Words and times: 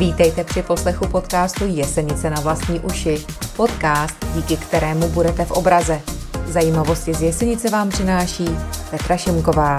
Vítejte 0.00 0.44
při 0.44 0.62
poslechu 0.62 1.08
podcastu 1.08 1.66
Jesenice 1.66 2.30
na 2.30 2.40
vlastní 2.40 2.80
uši. 2.80 3.24
Podcast, 3.56 4.14
díky 4.34 4.56
kterému 4.56 5.08
budete 5.08 5.44
v 5.44 5.50
obraze. 5.50 6.00
Zajímavosti 6.46 7.14
z 7.14 7.22
Jesenice 7.22 7.70
vám 7.70 7.88
přináší 7.88 8.44
Petra 8.90 9.16
Šimková. 9.16 9.78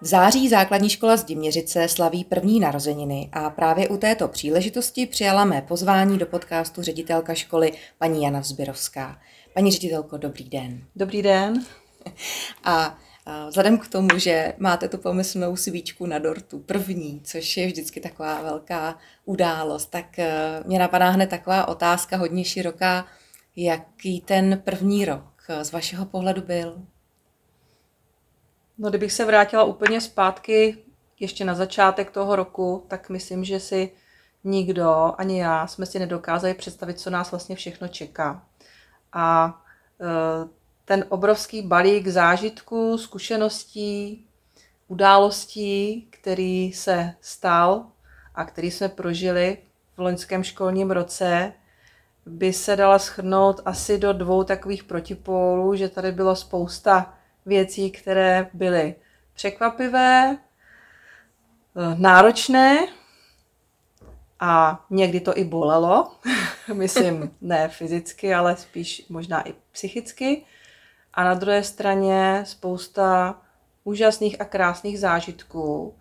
V 0.00 0.06
září 0.06 0.48
základní 0.48 0.90
škola 0.90 1.16
z 1.16 1.24
Diměřice 1.24 1.88
slaví 1.88 2.24
první 2.24 2.60
narozeniny 2.60 3.28
a 3.32 3.50
právě 3.50 3.88
u 3.88 3.96
této 3.96 4.28
příležitosti 4.28 5.06
přijala 5.06 5.44
mé 5.44 5.62
pozvání 5.62 6.18
do 6.18 6.26
podcastu 6.26 6.82
ředitelka 6.82 7.34
školy 7.34 7.72
paní 7.98 8.22
Jana 8.22 8.40
Vzběrovská. 8.40 9.18
Paní 9.54 9.70
ředitelko, 9.70 10.16
dobrý 10.16 10.44
den. 10.44 10.84
Dobrý 10.96 11.22
den. 11.22 11.64
A 12.64 12.98
Vzhledem 13.48 13.78
k 13.78 13.88
tomu, 13.88 14.08
že 14.16 14.54
máte 14.58 14.88
tu 14.88 14.98
pomyslnou 14.98 15.56
svíčku 15.56 16.06
na 16.06 16.18
dortu, 16.18 16.58
první, 16.58 17.20
což 17.24 17.56
je 17.56 17.66
vždycky 17.66 18.00
taková 18.00 18.42
velká 18.42 18.98
událost, 19.24 19.86
tak 19.86 20.18
eh, 20.18 20.62
mě 20.66 20.78
napadá 20.78 21.10
hned 21.10 21.30
taková 21.30 21.68
otázka 21.68 22.16
hodně 22.16 22.44
široká, 22.44 23.06
jaký 23.56 24.20
ten 24.20 24.62
první 24.64 25.04
rok 25.04 25.34
z 25.62 25.72
vašeho 25.72 26.06
pohledu 26.06 26.42
byl? 26.42 26.82
No, 28.78 28.88
kdybych 28.90 29.12
se 29.12 29.24
vrátila 29.24 29.64
úplně 29.64 30.00
zpátky, 30.00 30.76
ještě 31.20 31.44
na 31.44 31.54
začátek 31.54 32.10
toho 32.10 32.36
roku, 32.36 32.84
tak 32.88 33.10
myslím, 33.10 33.44
že 33.44 33.60
si 33.60 33.90
nikdo, 34.44 35.12
ani 35.18 35.40
já, 35.40 35.66
jsme 35.66 35.86
si 35.86 35.98
nedokázali 35.98 36.54
představit, 36.54 37.00
co 37.00 37.10
nás 37.10 37.30
vlastně 37.30 37.56
všechno 37.56 37.88
čeká. 37.88 38.46
A 39.12 39.54
ten 40.84 41.04
obrovský 41.08 41.62
balík 41.62 42.08
zážitků, 42.08 42.98
zkušeností, 42.98 44.26
událostí, 44.88 46.08
který 46.10 46.72
se 46.72 47.14
stal 47.20 47.86
a 48.34 48.44
který 48.44 48.70
jsme 48.70 48.88
prožili 48.88 49.58
v 49.96 49.98
loňském 49.98 50.44
školním 50.44 50.90
roce, 50.90 51.52
by 52.26 52.52
se 52.52 52.76
dala 52.76 52.98
schrnout 52.98 53.60
asi 53.64 53.98
do 53.98 54.12
dvou 54.12 54.44
takových 54.44 54.84
protipólů, 54.84 55.74
že 55.74 55.88
tady 55.88 56.12
bylo 56.12 56.36
spousta 56.36 57.14
věcí, 57.46 57.90
které 57.90 58.50
byly 58.52 58.94
překvapivé, 59.34 60.36
eh, 60.36 61.96
náročné 61.98 62.86
a 64.40 64.84
někdy 64.90 65.20
to 65.20 65.38
i 65.38 65.44
bolelo. 65.44 66.14
Myslím, 66.72 67.36
ne 67.40 67.68
fyzicky, 67.68 68.34
ale 68.34 68.56
spíš 68.56 69.06
možná 69.08 69.48
i 69.48 69.54
psychicky. 69.72 70.44
A 71.14 71.24
na 71.24 71.34
druhé 71.34 71.62
straně 71.62 72.42
spousta 72.46 73.40
úžasných 73.84 74.40
a 74.40 74.44
krásných 74.44 75.00
zážitků. 75.00 75.94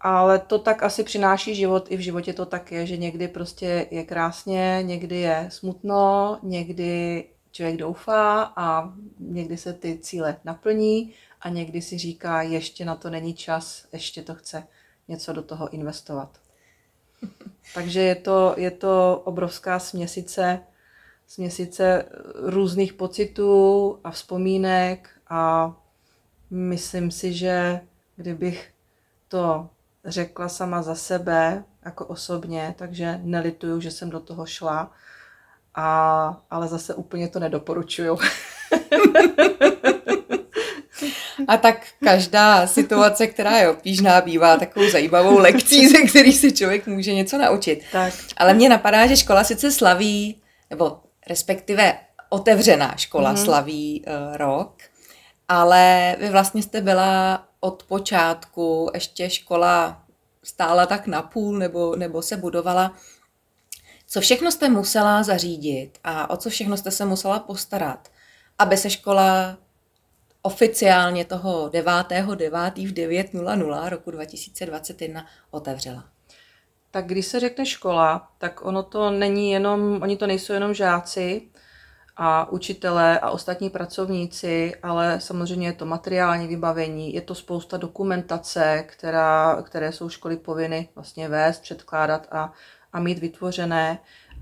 Ale 0.00 0.38
to 0.38 0.58
tak 0.58 0.82
asi 0.82 1.04
přináší 1.04 1.54
život, 1.54 1.86
i 1.88 1.96
v 1.96 2.00
životě 2.00 2.32
to 2.32 2.46
tak 2.46 2.72
je, 2.72 2.86
že 2.86 2.96
někdy 2.96 3.28
prostě 3.28 3.86
je 3.90 4.04
krásně, 4.04 4.78
někdy 4.82 5.16
je 5.16 5.46
smutno, 5.50 6.38
někdy 6.42 7.24
člověk 7.52 7.76
doufá 7.76 8.52
a 8.56 8.92
někdy 9.18 9.56
se 9.56 9.72
ty 9.72 9.98
cíle 9.98 10.36
naplní 10.44 11.14
a 11.40 11.48
někdy 11.48 11.82
si 11.82 11.98
říká, 11.98 12.42
ještě 12.42 12.84
na 12.84 12.96
to 12.96 13.10
není 13.10 13.34
čas, 13.34 13.86
ještě 13.92 14.22
to 14.22 14.34
chce 14.34 14.66
něco 15.08 15.32
do 15.32 15.42
toho 15.42 15.68
investovat. 15.68 16.38
Takže 17.74 18.00
je 18.00 18.14
to, 18.14 18.54
je 18.56 18.70
to 18.70 19.22
obrovská 19.24 19.78
směsice 19.78 20.60
směsice 21.32 22.04
různých 22.34 22.92
pocitů 22.92 23.98
a 24.04 24.10
vzpomínek 24.10 25.10
a 25.28 25.72
myslím 26.50 27.10
si, 27.10 27.32
že 27.32 27.80
kdybych 28.16 28.70
to 29.28 29.68
řekla 30.04 30.48
sama 30.48 30.82
za 30.82 30.94
sebe, 30.94 31.64
jako 31.84 32.06
osobně, 32.06 32.74
takže 32.78 33.20
nelituju, 33.22 33.80
že 33.80 33.90
jsem 33.90 34.10
do 34.10 34.20
toho 34.20 34.46
šla, 34.46 34.92
a, 35.74 36.42
ale 36.50 36.68
zase 36.68 36.94
úplně 36.94 37.28
to 37.28 37.38
nedoporučuju. 37.38 38.18
A 41.48 41.56
tak 41.56 41.86
každá 42.04 42.66
situace, 42.66 43.26
která 43.26 43.58
je 43.58 43.70
obtížná, 43.70 44.20
bývá 44.20 44.56
takovou 44.56 44.90
zajímavou 44.90 45.38
lekcí, 45.38 45.88
ze 45.88 45.98
který 45.98 46.32
si 46.32 46.52
člověk 46.52 46.86
může 46.86 47.14
něco 47.14 47.38
naučit. 47.38 47.82
Tak. 47.92 48.14
Ale 48.36 48.54
mně 48.54 48.68
napadá, 48.68 49.06
že 49.06 49.16
škola 49.16 49.44
sice 49.44 49.72
slaví, 49.72 50.42
nebo 50.70 51.00
respektive 51.28 51.98
otevřená 52.28 52.96
škola 52.96 53.34
mm-hmm. 53.34 53.44
slaví 53.44 54.04
uh, 54.06 54.36
rok, 54.36 54.76
ale 55.48 56.16
vy 56.20 56.30
vlastně 56.30 56.62
jste 56.62 56.80
byla 56.80 57.44
od 57.60 57.82
počátku, 57.82 58.90
ještě 58.94 59.30
škola 59.30 60.02
stála 60.44 60.86
tak 60.86 61.06
na 61.06 61.22
půl 61.22 61.58
nebo, 61.58 61.96
nebo 61.96 62.22
se 62.22 62.36
budovala. 62.36 62.94
Co 64.06 64.20
všechno 64.20 64.52
jste 64.52 64.68
musela 64.68 65.22
zařídit 65.22 65.98
a 66.04 66.30
o 66.30 66.36
co 66.36 66.50
všechno 66.50 66.76
jste 66.76 66.90
se 66.90 67.04
musela 67.04 67.38
postarat, 67.38 68.08
aby 68.58 68.76
se 68.76 68.90
škola 68.90 69.56
oficiálně 70.42 71.24
toho 71.24 71.68
9.9. 71.68 72.88
v 72.88 72.92
9.00 72.92 73.88
roku 73.88 74.10
2021 74.10 75.26
otevřela? 75.50 76.04
Tak 76.94 77.06
když 77.06 77.26
se 77.26 77.40
řekne 77.40 77.66
škola, 77.66 78.28
tak 78.38 78.64
ono 78.64 78.82
to 78.82 79.10
není 79.10 79.50
jenom, 79.50 79.98
oni 80.02 80.16
to 80.16 80.26
nejsou 80.26 80.52
jenom 80.52 80.74
žáci 80.74 81.48
a 82.16 82.50
učitelé 82.50 83.18
a 83.18 83.30
ostatní 83.30 83.70
pracovníci, 83.70 84.74
ale 84.82 85.20
samozřejmě 85.20 85.68
je 85.68 85.72
to 85.72 85.86
materiální 85.86 86.46
vybavení, 86.46 87.14
je 87.14 87.20
to 87.20 87.34
spousta 87.34 87.76
dokumentace, 87.76 88.84
která, 88.88 89.62
které 89.62 89.92
jsou 89.92 90.08
školy 90.08 90.36
povinny 90.36 90.88
vlastně 90.94 91.28
vést, 91.28 91.62
předkládat 91.62 92.28
a, 92.30 92.52
a 92.92 93.00
mít 93.00 93.18
vytvořené. 93.18 93.98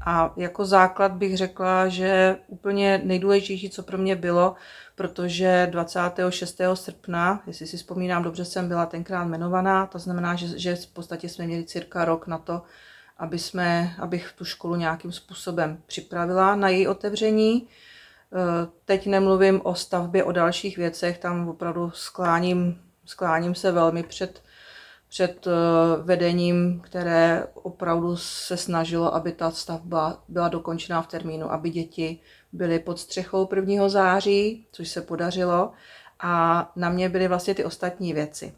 A 0.06 0.32
jako 0.36 0.64
základ 0.64 1.12
bych 1.12 1.36
řekla, 1.36 1.88
že 1.88 2.36
úplně 2.46 3.00
nejdůležitější, 3.04 3.70
co 3.70 3.82
pro 3.82 3.98
mě 3.98 4.16
bylo, 4.16 4.54
protože 4.94 5.68
26. 5.70 6.60
srpna, 6.74 7.42
jestli 7.46 7.66
si 7.66 7.76
vzpomínám 7.76 8.22
dobře, 8.22 8.44
jsem 8.44 8.68
byla 8.68 8.86
tenkrát 8.86 9.24
jmenovaná, 9.24 9.86
to 9.86 9.98
znamená, 9.98 10.34
že, 10.34 10.58
že 10.58 10.76
v 10.76 10.86
podstatě 10.86 11.28
jsme 11.28 11.46
měli 11.46 11.64
cirka 11.64 12.04
rok 12.04 12.26
na 12.26 12.38
to, 12.38 12.62
aby 13.18 13.38
jsme, 13.38 13.94
abych 13.98 14.32
tu 14.38 14.44
školu 14.44 14.76
nějakým 14.76 15.12
způsobem 15.12 15.82
připravila 15.86 16.54
na 16.54 16.68
její 16.68 16.88
otevření. 16.88 17.68
Eh, 18.32 18.68
teď 18.84 19.06
nemluvím 19.06 19.60
o 19.64 19.74
stavbě, 19.74 20.24
o 20.24 20.32
dalších 20.32 20.78
věcech, 20.78 21.18
tam 21.18 21.48
opravdu 21.48 21.90
skláním, 21.94 22.80
skláním 23.04 23.54
se 23.54 23.72
velmi 23.72 24.02
před, 24.02 24.42
před 25.10 25.46
eh, 25.46 25.50
vedením, 26.02 26.80
které 26.80 27.46
opravdu 27.54 28.16
se 28.16 28.56
snažilo, 28.56 29.14
aby 29.14 29.32
ta 29.32 29.50
stavba 29.50 30.22
byla 30.28 30.48
dokončená 30.48 31.02
v 31.02 31.06
termínu, 31.06 31.52
aby 31.52 31.70
děti 31.70 32.18
byly 32.52 32.78
pod 32.78 32.98
střechou 32.98 33.48
1. 33.56 33.88
září, 33.88 34.66
což 34.72 34.88
se 34.88 35.00
podařilo, 35.00 35.72
a 36.20 36.72
na 36.76 36.90
mě 36.90 37.08
byly 37.08 37.28
vlastně 37.28 37.54
ty 37.54 37.64
ostatní 37.64 38.12
věci. 38.12 38.54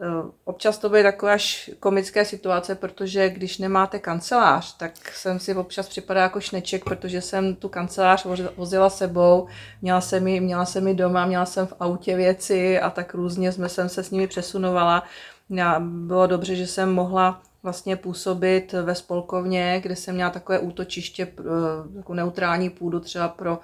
Eh, 0.00 0.30
občas 0.44 0.78
to 0.78 0.88
byly 0.88 1.02
takové 1.02 1.32
až 1.32 1.70
komické 1.80 2.24
situace, 2.24 2.74
protože 2.74 3.30
když 3.30 3.58
nemáte 3.58 3.98
kancelář, 3.98 4.76
tak 4.76 4.92
jsem 5.08 5.40
si 5.40 5.54
občas 5.54 5.88
připadá 5.88 6.22
jako 6.22 6.40
šneček, 6.40 6.84
protože 6.84 7.20
jsem 7.20 7.54
tu 7.54 7.68
kancelář 7.68 8.26
vozila 8.56 8.90
sebou, 8.90 9.46
měla 9.82 10.00
jsem 10.00 10.28
ji, 10.28 10.40
měla 10.40 10.64
jsem 10.64 10.88
ji 10.88 10.94
doma, 10.94 11.26
měla 11.26 11.46
jsem 11.46 11.66
v 11.66 11.74
autě 11.80 12.16
věci 12.16 12.80
a 12.80 12.90
tak 12.90 13.14
různě 13.14 13.52
jsme 13.52 13.68
jsem 13.68 13.88
se 13.88 14.02
s 14.02 14.10
nimi 14.10 14.26
přesunovala. 14.26 15.02
Bylo 15.80 16.26
dobře, 16.26 16.56
že 16.56 16.66
jsem 16.66 16.92
mohla 16.92 17.42
vlastně 17.62 17.96
působit 17.96 18.72
ve 18.72 18.94
spolkovně, 18.94 19.80
kde 19.82 19.96
jsem 19.96 20.14
měla 20.14 20.30
takové 20.30 20.58
útočiště, 20.58 21.32
jako 21.96 22.14
neutrální 22.14 22.70
půdu 22.70 23.00
třeba 23.00 23.28
pro 23.28 23.58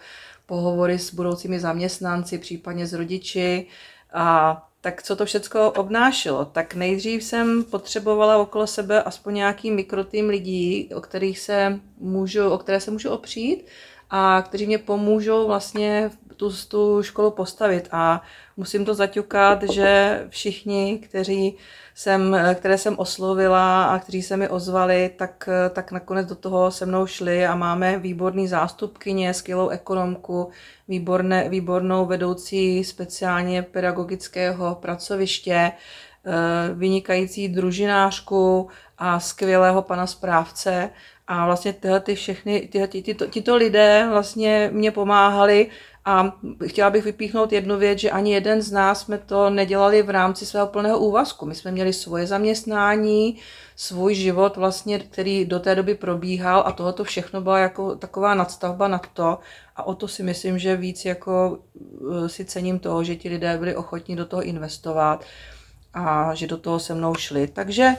pohovory 0.46 0.98
s 0.98 1.14
budoucími 1.14 1.60
zaměstnanci, 1.60 2.38
případně 2.38 2.86
s 2.86 2.92
rodiči. 2.92 3.66
A 4.12 4.68
tak 4.80 5.02
co 5.02 5.16
to 5.16 5.24
všechno 5.24 5.70
obnášelo? 5.70 6.44
Tak 6.44 6.74
nejdřív 6.74 7.24
jsem 7.24 7.64
potřebovala 7.64 8.36
okolo 8.36 8.66
sebe 8.66 9.02
aspoň 9.02 9.34
nějaký 9.34 9.70
mikrotým 9.70 10.28
lidí, 10.28 10.90
o 10.94 11.00
kterých 11.00 11.38
se 11.38 11.80
můžu, 11.98 12.48
o 12.48 12.58
které 12.58 12.80
se 12.80 12.90
můžu 12.90 13.10
opřít 13.10 13.66
a 14.14 14.42
kteří 14.42 14.66
mě 14.66 14.78
pomůžou 14.78 15.46
vlastně 15.46 16.10
tu, 16.36 16.50
tu 16.68 17.02
školu 17.02 17.30
postavit. 17.30 17.88
A 17.92 18.22
musím 18.56 18.84
to 18.84 18.94
zaťukat, 18.94 19.62
že 19.62 20.22
všichni, 20.28 20.98
kteří 20.98 21.56
jsem, 21.94 22.36
které 22.54 22.78
jsem 22.78 22.98
oslovila 22.98 23.84
a 23.84 23.98
kteří 23.98 24.22
se 24.22 24.36
mi 24.36 24.48
ozvali, 24.48 25.10
tak, 25.16 25.48
tak 25.70 25.92
nakonec 25.92 26.28
do 26.28 26.34
toho 26.34 26.70
se 26.70 26.86
mnou 26.86 27.06
šli 27.06 27.46
a 27.46 27.54
máme 27.54 27.98
výborný 27.98 28.48
zástupkyně, 28.48 29.34
skvělou 29.34 29.68
ekonomku, 29.68 30.50
výborné, 30.88 31.48
výbornou 31.48 32.06
vedoucí 32.06 32.84
speciálně 32.84 33.62
pedagogického 33.62 34.74
pracoviště, 34.74 35.72
eh, 35.72 36.74
vynikající 36.74 37.48
družinářku 37.48 38.68
a 38.98 39.20
skvělého 39.20 39.82
pana 39.82 40.06
správce. 40.06 40.90
A 41.26 41.46
vlastně 41.46 41.72
tyhle 41.72 42.00
ty 42.00 42.14
všechny, 42.14 42.68
tyhle, 42.72 42.88
tyto, 42.88 43.26
tyto 43.26 43.56
lidé 43.56 44.06
vlastně 44.10 44.70
mě 44.72 44.90
pomáhali 44.90 45.70
A 46.04 46.32
chtěla 46.66 46.90
bych 46.90 47.04
vypíchnout 47.04 47.52
jednu 47.52 47.78
věc, 47.78 47.98
že 47.98 48.10
ani 48.10 48.34
jeden 48.34 48.62
z 48.62 48.72
nás 48.72 49.00
jsme 49.00 49.18
to 49.18 49.50
nedělali 49.50 50.02
v 50.02 50.10
rámci 50.10 50.46
svého 50.46 50.66
plného 50.66 50.98
úvazku. 50.98 51.46
My 51.46 51.54
jsme 51.54 51.70
měli 51.70 51.92
svoje 51.92 52.26
zaměstnání, 52.26 53.38
svůj 53.76 54.14
život, 54.14 54.56
vlastně, 54.56 54.98
který 54.98 55.44
do 55.44 55.60
té 55.60 55.74
doby 55.74 55.94
probíhal 55.94 56.62
a 56.66 56.72
tohoto 56.72 57.04
všechno 57.04 57.40
byla 57.40 57.58
jako 57.58 57.96
taková 57.96 58.34
nadstavba 58.34 58.88
nad 58.88 59.06
to. 59.06 59.38
A 59.76 59.82
o 59.86 59.94
to 59.94 60.08
si 60.08 60.22
myslím, 60.22 60.58
že 60.58 60.76
víc 60.76 61.04
jako 61.04 61.58
eh, 62.24 62.28
si 62.28 62.44
cením 62.44 62.78
toho, 62.78 63.04
že 63.04 63.16
ti 63.16 63.28
lidé 63.28 63.58
byli 63.58 63.76
ochotní 63.76 64.16
do 64.16 64.26
toho 64.26 64.42
investovat 64.42 65.24
a 65.94 66.34
že 66.34 66.46
do 66.46 66.56
toho 66.56 66.78
se 66.78 66.94
mnou 66.94 67.14
šli. 67.14 67.46
Takže 67.46 67.94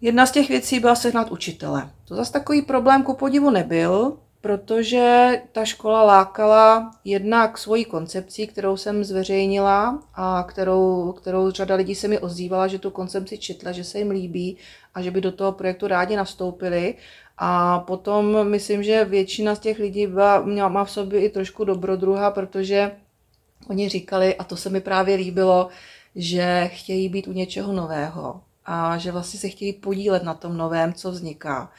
jedna 0.00 0.26
z 0.26 0.30
těch 0.30 0.48
věcí 0.48 0.80
byla 0.80 0.94
sehnat 0.94 1.30
učitele. 1.30 1.90
To 2.04 2.14
zase 2.14 2.32
takový 2.32 2.62
problém 2.62 3.02
ku 3.02 3.14
podivu 3.14 3.50
nebyl, 3.50 4.16
protože 4.40 5.32
ta 5.52 5.64
škola 5.64 6.02
lákala 6.02 6.90
jednak 7.04 7.58
svojí 7.58 7.84
koncepcí, 7.84 8.46
kterou 8.46 8.76
jsem 8.76 9.04
zveřejnila 9.04 10.02
a 10.14 10.42
kterou, 10.42 11.12
kterou 11.12 11.50
řada 11.50 11.74
lidí 11.74 11.94
se 11.94 12.08
mi 12.08 12.18
ozývala, 12.18 12.66
že 12.66 12.78
tu 12.78 12.90
koncepci 12.90 13.38
četla, 13.38 13.72
že 13.72 13.84
se 13.84 13.98
jim 13.98 14.10
líbí 14.10 14.56
a 14.94 15.02
že 15.02 15.10
by 15.10 15.20
do 15.20 15.32
toho 15.32 15.52
projektu 15.52 15.86
rádi 15.86 16.16
nastoupili. 16.16 16.94
A 17.38 17.78
potom 17.78 18.48
myslím, 18.48 18.82
že 18.82 19.04
většina 19.04 19.54
z 19.54 19.58
těch 19.58 19.78
lidí 19.78 20.06
byla, 20.06 20.40
měla, 20.40 20.68
má 20.68 20.84
v 20.84 20.90
sobě 20.90 21.20
i 21.20 21.28
trošku 21.28 21.64
dobrodruha, 21.64 22.30
protože 22.30 22.92
oni 23.68 23.88
říkali, 23.88 24.36
a 24.36 24.44
to 24.44 24.56
se 24.56 24.70
mi 24.70 24.80
právě 24.80 25.16
líbilo, 25.16 25.68
že 26.14 26.70
chtějí 26.72 27.08
být 27.08 27.28
u 27.28 27.32
něčeho 27.32 27.72
nového 27.72 28.40
a 28.66 28.98
že 28.98 29.12
vlastně 29.12 29.40
se 29.40 29.48
chtějí 29.48 29.72
podílet 29.72 30.22
na 30.22 30.34
tom 30.34 30.56
novém, 30.56 30.92
co 30.92 31.10
vzniká. 31.10 31.72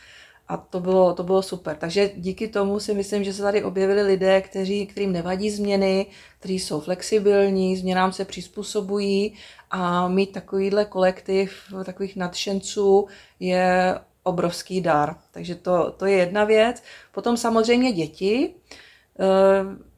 A 0.47 0.57
to 0.57 0.79
bylo, 0.79 1.13
to 1.13 1.23
bylo 1.23 1.41
super. 1.41 1.75
Takže 1.75 2.11
díky 2.15 2.47
tomu 2.47 2.79
si 2.79 2.93
myslím, 2.93 3.23
že 3.23 3.33
se 3.33 3.41
tady 3.41 3.63
objevili 3.63 4.03
lidé, 4.03 4.41
kteří, 4.41 4.87
kterým 4.87 5.11
nevadí 5.11 5.49
změny, 5.49 6.05
kteří 6.39 6.59
jsou 6.59 6.81
flexibilní, 6.81 7.77
změnám 7.77 8.13
se 8.13 8.25
přizpůsobují 8.25 9.33
a 9.71 10.07
mít 10.07 10.31
takovýhle 10.31 10.85
kolektiv 10.85 11.53
takových 11.85 12.15
nadšenců 12.15 13.07
je 13.39 13.95
obrovský 14.23 14.81
dar. 14.81 15.15
Takže 15.31 15.55
to, 15.55 15.91
to 15.91 16.05
je 16.05 16.17
jedna 16.17 16.43
věc. 16.43 16.83
Potom 17.11 17.37
samozřejmě 17.37 17.91
děti. 17.91 18.53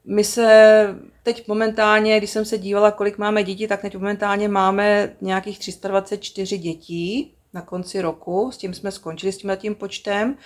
My 0.06 0.24
se 0.24 0.86
teď 1.22 1.48
momentálně, 1.48 2.18
když 2.18 2.30
jsem 2.30 2.44
se 2.44 2.58
dívala, 2.58 2.90
kolik 2.90 3.18
máme 3.18 3.42
dětí, 3.42 3.66
tak 3.66 3.82
teď 3.82 3.94
momentálně 3.94 4.48
máme 4.48 5.16
nějakých 5.20 5.58
324 5.58 6.58
dětí 6.58 7.34
na 7.52 7.62
konci 7.62 8.00
roku. 8.00 8.50
S 8.52 8.56
tím 8.56 8.74
jsme 8.74 8.92
skončili, 8.92 9.32
s 9.32 9.38
tím 9.38 9.52
tím 9.56 9.74
počtem. 9.74 10.36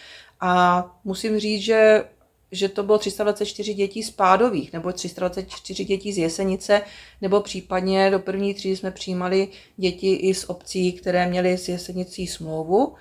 A 0.40 0.84
musím 1.04 1.38
říct, 1.38 1.62
že 1.62 2.04
že 2.52 2.68
to 2.68 2.82
bylo 2.82 2.98
324 2.98 3.74
dětí 3.74 4.02
z 4.02 4.10
Pádových, 4.10 4.72
nebo 4.72 4.92
324 4.92 5.84
dětí 5.84 6.12
z 6.12 6.18
Jesenice, 6.18 6.82
nebo 7.20 7.40
případně 7.40 8.10
do 8.10 8.18
první 8.18 8.54
třídy 8.54 8.76
jsme 8.76 8.90
přijímali 8.90 9.48
děti 9.76 10.14
i 10.14 10.34
z 10.34 10.44
obcí, 10.44 10.92
které 10.92 11.26
měly 11.26 11.58
s 11.58 11.68
Jesenicí 11.68 12.26
smlouvu, 12.26 12.94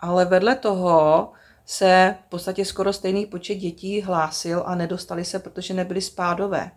ale 0.00 0.24
vedle 0.24 0.56
toho 0.56 1.32
se 1.66 2.14
v 2.26 2.30
podstatě 2.30 2.64
skoro 2.64 2.92
stejný 2.92 3.26
počet 3.26 3.54
dětí 3.54 4.00
hlásil 4.00 4.62
a 4.66 4.74
nedostali 4.74 5.24
se, 5.24 5.38
protože 5.38 5.74
nebyly 5.74 6.00
spádové. 6.00 6.70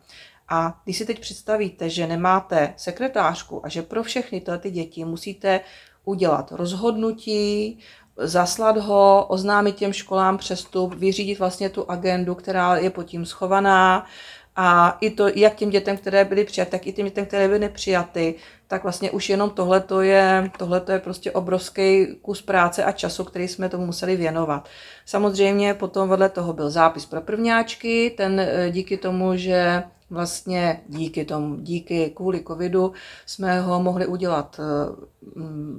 A 0.50 0.82
když 0.84 0.98
si 0.98 1.06
teď 1.06 1.20
představíte, 1.20 1.90
že 1.90 2.08
nemáte 2.08 2.74
sekretářku 2.78 3.66
a 3.66 3.70
že 3.70 3.82
pro 3.82 4.04
všechny 4.04 4.42
tyhle 4.42 4.58
ty 4.58 4.72
děti 4.72 5.06
musíte 5.06 5.62
udělat 6.06 6.52
rozhodnutí, 6.52 7.80
zaslat 8.18 8.78
ho, 8.78 9.26
oznámit 9.30 9.76
těm 9.76 9.94
školám 9.94 10.38
přestup, 10.38 10.94
vyřídit 10.94 11.40
vlastně 11.40 11.70
tu 11.70 11.92
agendu, 11.92 12.36
která 12.36 12.78
je 12.78 12.90
pod 12.90 13.04
tím 13.04 13.26
schovaná, 13.26 14.06
a 14.60 14.98
i 15.02 15.10
to, 15.10 15.28
jak 15.36 15.56
těm 15.56 15.70
dětem, 15.70 15.98
které 15.98 16.26
byly 16.26 16.44
přijaty, 16.44 16.72
tak 16.72 16.88
i 16.88 16.94
těm 16.94 17.06
dětem, 17.06 17.26
které 17.26 17.48
byly 17.48 17.60
nepřijaty, 17.60 18.36
tak 18.68 18.84
vlastně 18.84 19.12
už 19.12 19.30
jenom 19.30 19.50
tohle 19.50 19.84
je, 20.02 20.52
tohleto 20.58 20.92
je 20.92 21.00
prostě 21.00 21.32
obrovský 21.32 22.08
kus 22.22 22.42
práce 22.42 22.84
a 22.84 22.92
času, 22.92 23.24
který 23.24 23.48
jsme 23.48 23.70
tomu 23.70 23.86
museli 23.86 24.16
věnovat. 24.16 24.70
Samozřejmě 25.06 25.74
potom 25.74 26.10
vedle 26.10 26.30
toho 26.30 26.54
byl 26.54 26.70
zápis 26.70 27.06
pro 27.06 27.22
prvňáčky, 27.22 28.14
ten 28.18 28.40
eh, 28.40 28.72
díky 28.72 28.98
tomu, 28.98 29.36
že 29.36 29.84
vlastně 30.10 30.82
díky 30.88 31.26
tomu, 31.26 31.56
díky 31.56 32.12
kvůli 32.16 32.44
covidu 32.48 32.94
jsme 33.26 33.62
ho 33.62 33.84
mohli 33.84 34.08
udělat 34.08 34.60
eh, 34.60 35.08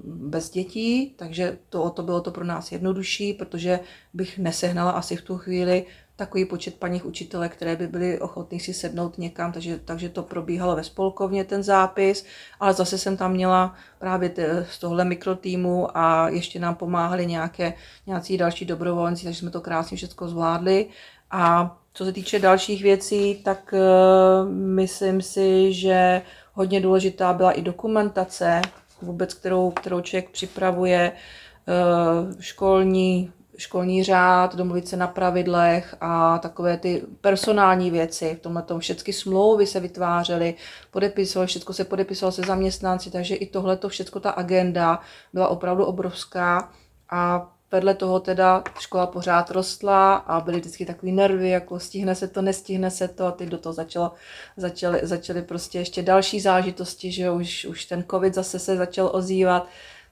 bez 0.04 0.50
dětí, 0.50 1.14
takže 1.16 1.58
to, 1.68 1.90
to 1.90 2.02
bylo 2.02 2.20
to 2.20 2.30
pro 2.30 2.44
nás 2.44 2.72
jednodušší, 2.72 3.32
protože 3.32 3.80
bych 4.14 4.38
nesehnala 4.38 4.90
asi 4.90 5.16
v 5.16 5.22
tu 5.22 5.38
chvíli 5.38 5.86
takový 6.18 6.44
počet 6.44 6.74
paních 6.74 7.04
učitele, 7.04 7.48
které 7.48 7.76
by 7.76 7.86
byly 7.86 8.20
ochotní 8.20 8.60
si 8.60 8.74
sednout 8.74 9.18
někam, 9.18 9.52
takže, 9.52 9.80
takže 9.84 10.08
to 10.08 10.22
probíhalo 10.22 10.76
ve 10.76 10.84
spolkovně 10.84 11.44
ten 11.44 11.62
zápis, 11.62 12.24
ale 12.60 12.72
zase 12.72 12.98
jsem 12.98 13.16
tam 13.16 13.32
měla 13.32 13.74
právě 13.98 14.34
z 14.70 14.78
tohle 14.78 15.04
mikrotýmu 15.04 15.96
a 15.96 16.28
ještě 16.28 16.58
nám 16.58 16.74
pomáhali 16.74 17.26
nějaké, 17.26 17.74
nějací 18.06 18.36
další 18.36 18.64
dobrovolníci, 18.64 19.24
takže 19.24 19.38
jsme 19.38 19.50
to 19.50 19.60
krásně 19.60 19.96
všechno 19.96 20.28
zvládli. 20.28 20.86
A 21.30 21.76
co 21.94 22.04
se 22.04 22.12
týče 22.12 22.38
dalších 22.38 22.82
věcí, 22.82 23.34
tak 23.34 23.72
uh, 23.72 24.48
myslím 24.52 25.22
si, 25.22 25.72
že 25.72 26.22
hodně 26.52 26.80
důležitá 26.80 27.32
byla 27.32 27.52
i 27.52 27.62
dokumentace, 27.62 28.62
vůbec 29.02 29.34
kterou, 29.34 29.70
kterou 29.70 30.00
člověk 30.00 30.30
připravuje, 30.30 31.12
uh, 31.12 32.40
školní 32.40 33.32
školní 33.58 34.04
řád, 34.04 34.56
domluvit 34.56 34.88
se 34.88 34.96
na 34.96 35.06
pravidlech 35.06 35.94
a 36.00 36.38
takové 36.38 36.76
ty 36.76 37.02
personální 37.20 37.90
věci. 37.90 38.34
V 38.34 38.42
tomhle 38.42 38.62
tom 38.62 38.80
všechny 38.80 39.12
smlouvy 39.12 39.66
se 39.66 39.80
vytvářely, 39.80 40.54
podepisovalo, 40.90 41.46
všechno 41.46 41.74
se 41.74 41.84
podepisovalo 41.84 42.32
se 42.32 42.42
zaměstnanci, 42.42 43.10
takže 43.10 43.34
i 43.34 43.46
tohle 43.46 43.76
to 43.76 43.88
všechno, 43.88 44.20
ta 44.20 44.30
agenda 44.30 45.00
byla 45.32 45.48
opravdu 45.48 45.84
obrovská 45.84 46.72
a 47.10 47.50
vedle 47.72 47.94
toho 47.94 48.20
teda 48.20 48.62
škola 48.78 49.06
pořád 49.06 49.50
rostla 49.50 50.14
a 50.14 50.40
byly 50.40 50.60
vždycky 50.60 50.86
takový 50.86 51.12
nervy, 51.12 51.50
jako 51.50 51.80
stihne 51.80 52.14
se 52.14 52.28
to, 52.28 52.42
nestihne 52.42 52.90
se 52.90 53.08
to 53.08 53.26
a 53.26 53.30
teď 53.30 53.48
do 53.48 53.58
toho 53.58 53.72
začalo, 53.72 54.12
začaly, 54.56 55.00
začaly 55.02 55.42
prostě 55.42 55.78
ještě 55.78 56.02
další 56.02 56.40
zážitosti, 56.40 57.12
že 57.12 57.30
už, 57.30 57.64
už 57.64 57.84
ten 57.84 58.04
covid 58.10 58.34
zase 58.34 58.58
se 58.58 58.76
začal 58.76 59.10
ozývat, 59.12 59.68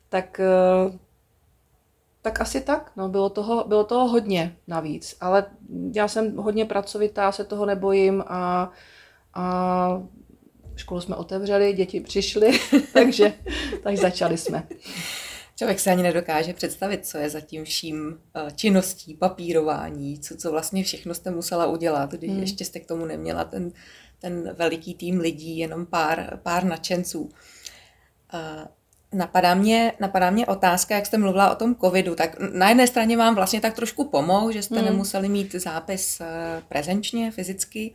tak 0.09 0.41
eh, 0.41 0.99
tak 2.27 2.41
asi 2.41 2.61
tak, 2.61 2.93
no, 2.97 3.09
bylo 3.09 3.31
toho, 3.31 3.65
bylo 3.69 3.85
toho 3.85 4.09
hodně 4.09 4.57
navíc, 4.67 5.17
ale 5.21 5.47
já 5.95 6.09
jsem 6.09 6.37
hodně 6.37 6.65
pracovitá, 6.65 7.33
se 7.33 7.45
toho 7.45 7.67
nebojím 7.67 8.25
a, 8.27 8.73
a 9.35 10.03
školu 10.77 11.01
jsme 11.01 11.17
otevřeli, 11.17 11.73
děti 11.73 12.01
přišly, 12.01 12.59
takže 12.93 13.33
tak 13.83 13.97
začali 13.97 14.39
jsme. 14.39 14.69
Člověk 15.57 15.81
se 15.81 15.91
ani 15.91 16.03
nedokáže 16.03 16.53
představit, 16.53 17.07
co 17.07 17.19
je 17.19 17.31
za 17.31 17.41
tím 17.41 17.65
vším 17.65 18.21
eh, 18.35 18.51
činností, 18.55 19.15
papírování, 19.15 20.19
co, 20.19 20.37
co 20.37 20.51
vlastně 20.51 20.85
všechno 20.85 21.15
jste 21.15 21.31
musela 21.31 21.67
udělat, 21.67 22.13
když 22.13 22.31
hmm. 22.31 22.41
ještě 22.41 22.65
jste 22.65 22.81
k 22.81 22.87
tomu 22.87 23.07
neměla 23.07 23.45
ten, 23.45 23.73
ten 24.19 24.55
veliký 24.55 24.95
tým 24.95 25.21
lidí, 25.21 25.59
jenom 25.59 25.87
pár, 25.87 26.41
pár 26.43 26.65
nadšenců. 26.65 27.29
Napadá 29.17 29.55
mě, 29.55 29.93
napadá 30.01 30.31
mě 30.31 30.47
otázka, 30.47 30.95
jak 30.95 31.07
jste 31.07 31.19
mluvila 31.19 31.51
o 31.51 31.55
tom 31.55 31.75
covidu, 31.75 32.15
tak 32.15 32.37
na 32.53 32.69
jedné 32.69 32.87
straně 32.87 33.17
vám 33.17 33.35
vlastně 33.35 33.61
tak 33.61 33.75
trošku 33.75 34.05
pomohl, 34.05 34.53
že 34.53 34.63
jste 34.63 34.77
hmm. 34.77 34.85
nemuseli 34.85 35.29
mít 35.29 35.55
zápis 35.55 36.21
eh, 36.21 36.63
prezenčně, 36.69 37.31
fyzicky, 37.31 37.95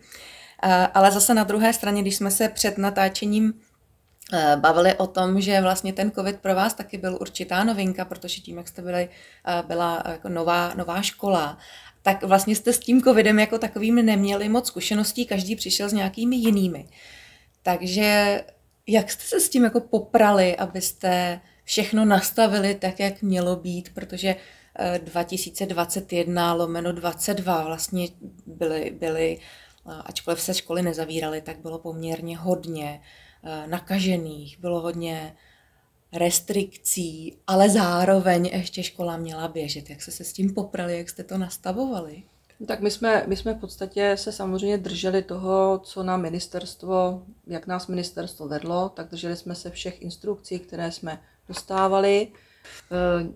eh, 0.63 0.87
ale 0.93 1.11
zase 1.11 1.33
na 1.33 1.43
druhé 1.43 1.73
straně, 1.73 2.01
když 2.01 2.15
jsme 2.15 2.31
se 2.31 2.49
před 2.49 2.77
natáčením 2.77 3.53
eh, 4.33 4.55
bavili 4.55 4.95
o 4.95 5.07
tom, 5.07 5.41
že 5.41 5.61
vlastně 5.61 5.93
ten 5.93 6.11
covid 6.11 6.39
pro 6.39 6.55
vás 6.55 6.73
taky 6.73 6.97
byl 6.97 7.17
určitá 7.21 7.63
novinka, 7.63 8.05
protože 8.05 8.41
tím, 8.41 8.57
jak 8.57 8.67
jste 8.67 8.81
byli, 8.81 9.09
byla 9.67 10.03
jako 10.09 10.29
nová, 10.29 10.73
nová 10.73 11.01
škola, 11.01 11.57
tak 12.01 12.23
vlastně 12.23 12.55
jste 12.55 12.73
s 12.73 12.79
tím 12.79 13.01
covidem 13.01 13.39
jako 13.39 13.57
takovým 13.57 13.95
neměli 13.95 14.49
moc 14.49 14.67
zkušeností, 14.67 15.25
každý 15.25 15.55
přišel 15.55 15.89
s 15.89 15.93
nějakými 15.93 16.35
jinými. 16.35 16.87
Takže 17.63 18.41
jak 18.87 19.11
jste 19.11 19.23
se 19.23 19.39
s 19.39 19.49
tím 19.49 19.63
jako 19.63 19.79
poprali, 19.79 20.57
abyste 20.57 21.41
všechno 21.63 22.05
nastavili 22.05 22.75
tak, 22.75 22.99
jak 22.99 23.21
mělo 23.21 23.55
být, 23.55 23.93
protože 23.93 24.35
2021 24.97 26.51
eh, 26.51 26.57
lomeno 26.57 26.91
22 26.91 27.63
vlastně 27.63 28.07
byly, 28.45 28.97
byly, 28.99 29.39
eh, 29.39 29.91
ačkoliv 30.05 30.41
se 30.41 30.53
školy 30.53 30.81
nezavíraly, 30.81 31.41
tak 31.41 31.59
bylo 31.59 31.79
poměrně 31.79 32.37
hodně 32.37 33.01
eh, 33.43 33.67
nakažených, 33.67 34.59
bylo 34.59 34.81
hodně 34.81 35.35
restrikcí, 36.13 37.37
ale 37.47 37.69
zároveň 37.69 38.45
ještě 38.45 38.83
škola 38.83 39.17
měla 39.17 39.47
běžet. 39.47 39.89
Jak 39.89 40.01
jste 40.01 40.11
se 40.11 40.23
s 40.23 40.33
tím 40.33 40.53
poprali, 40.53 40.97
jak 40.97 41.09
jste 41.09 41.23
to 41.23 41.37
nastavovali? 41.37 42.23
Tak 42.67 42.79
my 42.79 42.91
jsme, 42.91 43.23
my 43.27 43.35
jsme 43.35 43.53
v 43.53 43.59
podstatě 43.59 44.17
se 44.17 44.31
samozřejmě 44.31 44.77
drželi 44.77 45.21
toho, 45.21 45.79
co 45.83 46.03
nám 46.03 46.21
ministerstvo, 46.21 47.23
jak 47.47 47.67
nás 47.67 47.87
ministerstvo 47.87 48.47
vedlo, 48.47 48.89
tak 48.89 49.09
drželi 49.09 49.35
jsme 49.35 49.55
se 49.55 49.69
všech 49.69 50.01
instrukcí, 50.01 50.59
které 50.59 50.91
jsme 50.91 51.21
dostávali. 51.47 52.27
E, 52.27 52.27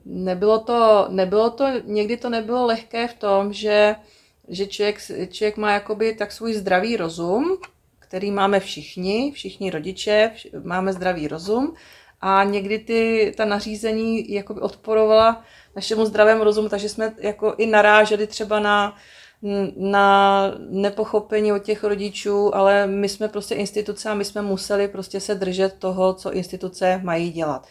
nebylo 0.05 0.59
to, 0.59 1.07
nebylo 1.09 1.49
to, 1.49 1.65
někdy 1.83 2.17
to 2.17 2.29
nebylo 2.29 2.65
lehké 2.65 3.07
v 3.07 3.13
tom, 3.13 3.53
že 3.53 3.95
že 4.47 4.67
člověk, 4.67 5.01
člověk 5.29 5.57
má 5.57 5.71
jakoby 5.71 6.15
tak 6.15 6.31
svůj 6.31 6.53
zdravý 6.53 6.97
rozum, 6.97 7.57
který 7.99 8.31
máme 8.31 8.59
všichni, 8.59 9.31
všichni 9.31 9.69
rodiče, 9.69 10.31
máme 10.63 10.93
zdravý 10.93 11.27
rozum 11.27 11.75
a 12.27 12.43
někdy 12.43 12.79
ty, 12.79 13.33
ta 13.37 13.45
nařízení 13.45 14.33
jakoby 14.33 14.61
odporovala 14.61 15.43
našemu 15.75 16.05
zdravému 16.05 16.43
rozumu, 16.43 16.69
takže 16.69 16.89
jsme 16.89 17.13
jako 17.17 17.55
i 17.57 17.65
naráželi 17.65 18.27
třeba 18.27 18.59
na, 18.59 18.95
na 19.77 20.41
nepochopení 20.69 21.53
od 21.53 21.63
těch 21.63 21.83
rodičů, 21.83 22.55
ale 22.55 22.87
my 22.87 23.09
jsme 23.09 23.27
prostě 23.27 23.55
instituce 23.55 24.09
a 24.09 24.13
my 24.13 24.25
jsme 24.25 24.41
museli 24.41 24.87
prostě 24.87 25.19
se 25.19 25.35
držet 25.35 25.75
toho, 25.79 26.13
co 26.13 26.33
instituce 26.33 27.01
mají 27.03 27.31
dělat. 27.31 27.67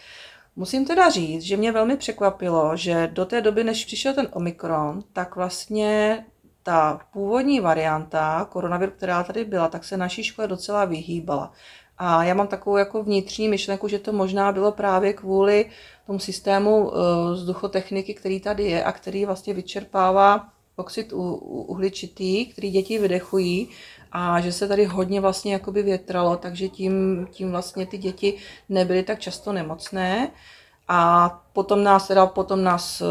Musím 0.56 0.84
teda 0.87 1.11
říct, 1.11 1.42
že 1.42 1.56
mě 1.56 1.73
velmi 1.73 1.96
překvapilo, 1.96 2.76
že 2.76 3.11
do 3.12 3.25
té 3.25 3.40
doby, 3.40 3.64
než 3.64 3.84
přišel 3.84 4.14
ten 4.14 4.28
Omikron, 4.32 5.02
tak 5.12 5.37
vlastně 5.37 6.25
ta 6.62 7.00
původní 7.12 7.61
varianta 7.61 8.49
koronaviru, 8.50 8.92
která 8.92 9.23
tady 9.23 9.44
byla, 9.44 9.68
tak 9.68 9.84
se 9.84 9.96
naší 9.96 10.25
škole 10.25 10.49
docela 10.49 10.84
vyhýbala. 10.84 11.52
A 11.98 12.24
já 12.24 12.34
mám 12.34 12.46
takovou 12.46 12.76
jako 12.76 13.02
vnitřní 13.02 13.48
myšlenku, 13.48 13.88
že 13.88 13.98
to 13.98 14.12
možná 14.12 14.52
bylo 14.52 14.72
právě 14.72 15.12
kvůli 15.12 15.70
tomu 16.06 16.18
systému 16.18 16.88
uh, 16.88 16.92
vzduchotechniky, 17.32 18.14
který 18.14 18.40
tady 18.40 18.64
je 18.64 18.84
a 18.84 18.92
který 18.92 19.24
vlastně 19.24 19.54
vyčerpává 19.54 20.48
oxid 20.76 21.12
uhličitý, 21.12 22.46
který 22.46 22.70
děti 22.70 22.98
vydechují 22.98 23.68
a 24.12 24.40
že 24.40 24.52
se 24.52 24.68
tady 24.68 24.84
hodně 24.84 25.20
vlastně 25.20 25.52
jakoby 25.52 25.82
větralo, 25.82 26.36
takže 26.36 26.68
tím, 26.68 27.26
tím 27.30 27.50
vlastně 27.50 27.86
ty 27.86 27.98
děti 27.98 28.34
nebyly 28.68 29.02
tak 29.02 29.20
často 29.20 29.52
nemocné. 29.52 30.30
A 30.88 31.30
potom 31.52 31.84
nás, 31.84 32.08
teda 32.08 32.26
potom 32.26 32.64
nás 32.64 33.00
uh, 33.00 33.08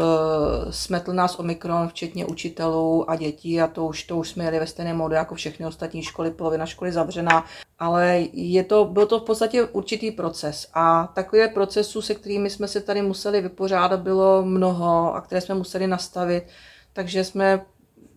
smetl 0.70 1.12
nás 1.12 1.38
Omikron, 1.38 1.88
včetně 1.88 2.26
učitelů 2.26 3.10
a 3.10 3.16
dětí 3.16 3.60
a 3.60 3.66
to 3.66 3.86
už, 3.86 4.02
to 4.02 4.16
už 4.16 4.28
jsme 4.28 4.44
jeli 4.44 4.58
ve 4.58 4.66
stejné 4.66 4.94
módu 4.94 5.14
jako 5.14 5.34
všechny 5.34 5.66
ostatní 5.66 6.02
školy, 6.02 6.30
polovina 6.30 6.66
školy 6.66 6.92
zavřená, 6.92 7.44
ale 7.78 8.18
je 8.32 8.64
to, 8.64 8.84
byl 8.84 9.06
to 9.06 9.20
v 9.20 9.22
podstatě 9.22 9.64
určitý 9.64 10.10
proces. 10.10 10.70
A 10.74 11.12
takové 11.14 11.48
procesů, 11.48 12.02
se 12.02 12.14
kterými 12.14 12.50
jsme 12.50 12.68
se 12.68 12.80
tady 12.80 13.02
museli 13.02 13.40
vypořádat, 13.40 14.00
bylo 14.00 14.42
mnoho 14.44 15.14
a 15.14 15.20
které 15.20 15.40
jsme 15.40 15.54
museli 15.54 15.86
nastavit, 15.86 16.44
takže 16.92 17.24
jsme 17.24 17.66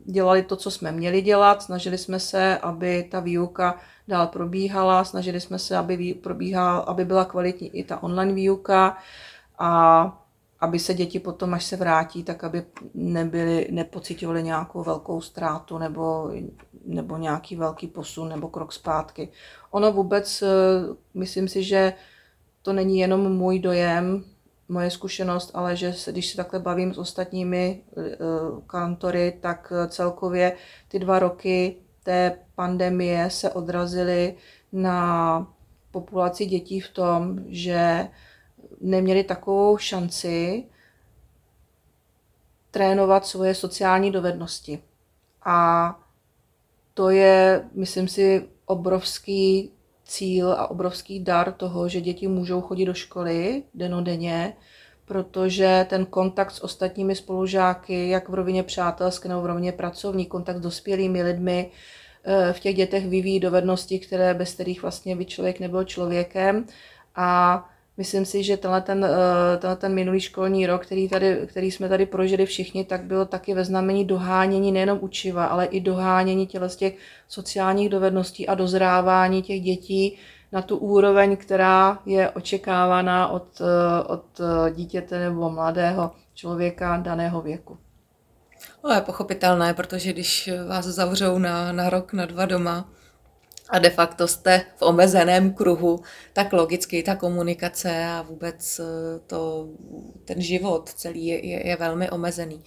dělali 0.06 0.44
to, 0.44 0.56
co 0.56 0.72
jsme 0.72 0.92
měli 0.92 1.22
dělat, 1.22 1.64
snažili 1.64 1.98
jsme 1.98 2.20
se, 2.20 2.58
aby 2.58 3.08
ta 3.12 3.20
výuka 3.20 3.76
dál 4.08 4.28
probíhala, 4.28 5.04
snažili 5.04 5.40
jsme 5.40 5.60
se, 5.60 5.78
aby, 5.78 6.14
probíhala, 6.14 6.78
aby 6.78 7.06
byla 7.06 7.26
kvalitní 7.26 7.78
i 7.78 7.84
ta 7.84 8.04
online 8.04 8.34
výuka, 8.34 8.98
a 9.58 10.24
aby 10.60 10.80
se 10.80 10.94
děti 10.94 11.20
potom, 11.20 11.54
až 11.54 11.66
se 11.66 11.76
vrátí, 11.76 12.24
tak 12.24 12.44
aby 12.44 12.64
nebyly, 12.94 13.68
nepocitovali 13.72 14.44
nějakou 14.44 14.84
velkou 14.84 15.22
ztrátu 15.22 15.78
nebo, 15.78 16.32
nebo 16.86 17.18
nějaký 17.18 17.56
velký 17.56 17.88
posun 17.88 18.30
nebo 18.30 18.48
krok 18.48 18.74
zpátky. 18.74 19.30
Ono 19.72 19.92
vůbec, 19.92 20.42
eh, 20.42 20.48
myslím 21.14 21.48
si, 21.48 21.64
že 21.64 21.94
to 22.62 22.74
není 22.74 23.00
jenom 23.00 23.38
můj 23.38 23.60
dojem, 23.60 24.24
moje 24.70 24.92
zkušenost, 24.92 25.52
ale 25.54 25.76
že 25.76 25.94
když 26.12 26.30
se 26.32 26.38
takhle 26.38 26.60
bavím 26.60 26.94
s 26.94 26.98
ostatními 26.98 27.82
uh, 27.96 28.04
kantory, 28.68 29.38
tak 29.42 29.74
celkově 29.88 30.54
ty 30.88 31.00
dva 31.00 31.20
roky 31.20 31.76
té 32.04 32.40
pandemie 32.56 33.30
se 33.30 33.50
odrazily 33.52 34.36
na 34.72 35.48
populaci 35.92 36.46
dětí 36.46 36.80
v 36.80 36.90
tom, 36.90 37.40
že 37.48 38.08
neměli 38.82 39.24
takovou 39.24 39.78
šanci 39.78 40.64
trénovat 42.72 43.26
svoje 43.26 43.56
sociální 43.56 44.12
dovednosti. 44.12 44.80
A 45.46 46.00
to 46.94 47.10
je, 47.10 47.64
myslím 47.74 48.08
si, 48.08 48.48
obrovský 48.66 49.72
cíl 50.06 50.52
a 50.52 50.72
obrovský 50.72 51.20
dar 51.20 51.52
toho, 51.52 51.90
že 51.90 52.02
děti 52.02 52.28
můžou 52.28 52.62
chodit 52.62 52.86
do 52.86 52.94
školy 52.94 53.64
denodenně, 53.74 54.54
protože 55.06 55.86
ten 55.90 56.06
kontakt 56.06 56.52
s 56.52 56.64
ostatními 56.64 57.16
spolužáky, 57.16 58.10
jak 58.10 58.30
v 58.30 58.34
rovině 58.34 58.64
přátelské 58.64 59.30
nebo 59.30 59.42
v 59.42 59.46
rovině 59.46 59.72
pracovní, 59.72 60.26
kontakt 60.26 60.58
s 60.58 60.62
dospělými 60.62 61.24
lidmi, 61.24 61.72
eh, 62.24 62.54
v 62.54 62.60
těch 62.60 62.76
dětech 62.76 63.08
vyvíjí 63.08 63.40
dovednosti, 63.40 64.00
které 64.00 64.34
bez 64.34 64.54
kterých 64.54 64.82
vlastně 64.82 65.16
by 65.16 65.26
člověk 65.26 65.60
nebyl 65.60 65.84
člověkem. 65.84 66.66
A 67.16 67.70
Myslím 67.98 68.26
si, 68.26 68.44
že 68.44 68.58
tenhle 68.58 68.82
ten, 68.82 69.06
eh, 69.06 69.58
tenhle 69.58 69.76
ten 69.76 69.94
minulý 69.94 70.20
školní 70.20 70.68
rok, 70.68 70.86
který, 70.86 71.10
tady, 71.10 71.40
který 71.46 71.72
jsme 71.72 71.90
tady 71.90 72.06
prožili 72.06 72.46
všichni, 72.46 72.86
tak 72.86 73.04
bylo 73.04 73.26
taky 73.26 73.54
ve 73.54 73.66
znamení 73.66 74.06
dohánění 74.06 74.72
nejenom 74.72 75.00
učiva, 75.02 75.46
ale 75.46 75.66
i 75.66 75.82
dohánění 75.82 76.48
těle 76.48 76.70
z 76.70 76.76
těch 76.76 76.98
sociálních 77.28 77.90
dovedností 77.90 78.48
a 78.48 78.56
dozrávání 78.56 79.42
těch 79.42 79.62
dětí 79.62 80.18
na 80.52 80.62
tu 80.62 80.78
úroveň, 80.78 81.38
která 81.38 82.00
je 82.06 82.30
očekávaná 82.30 83.28
od, 83.28 83.62
eh, 83.62 84.04
od 84.04 84.26
eh, 84.40 84.72
dítěte 84.72 85.20
nebo 85.20 85.50
mladého 85.50 86.12
člověka 86.34 86.98
daného 86.98 87.42
věku. 87.42 87.78
To 88.82 88.94
je 88.94 89.02
pochopitelné, 89.02 89.74
protože 89.74 90.14
když 90.14 90.50
vás 90.68 90.86
zavřou 90.86 91.38
na, 91.38 91.72
na 91.72 91.90
rok, 91.90 92.14
na 92.14 92.26
dva 92.26 92.46
doma, 92.46 92.90
a 93.70 93.80
de 93.80 93.90
facto 93.90 94.28
jste 94.28 94.66
v 94.76 94.82
omezeném 94.82 95.54
kruhu, 95.54 96.00
tak 96.34 96.54
logicky 96.54 97.04
ta 97.04 97.16
komunikace 97.16 98.06
a 98.06 98.22
vůbec 98.22 98.80
eh, 98.80 99.20
to, 99.28 99.70
ten 100.26 100.42
život 100.42 100.90
celý 100.90 101.26
je, 101.26 101.46
je, 101.46 101.68
je 101.68 101.76
velmi 101.76 102.10
omezený. 102.10 102.64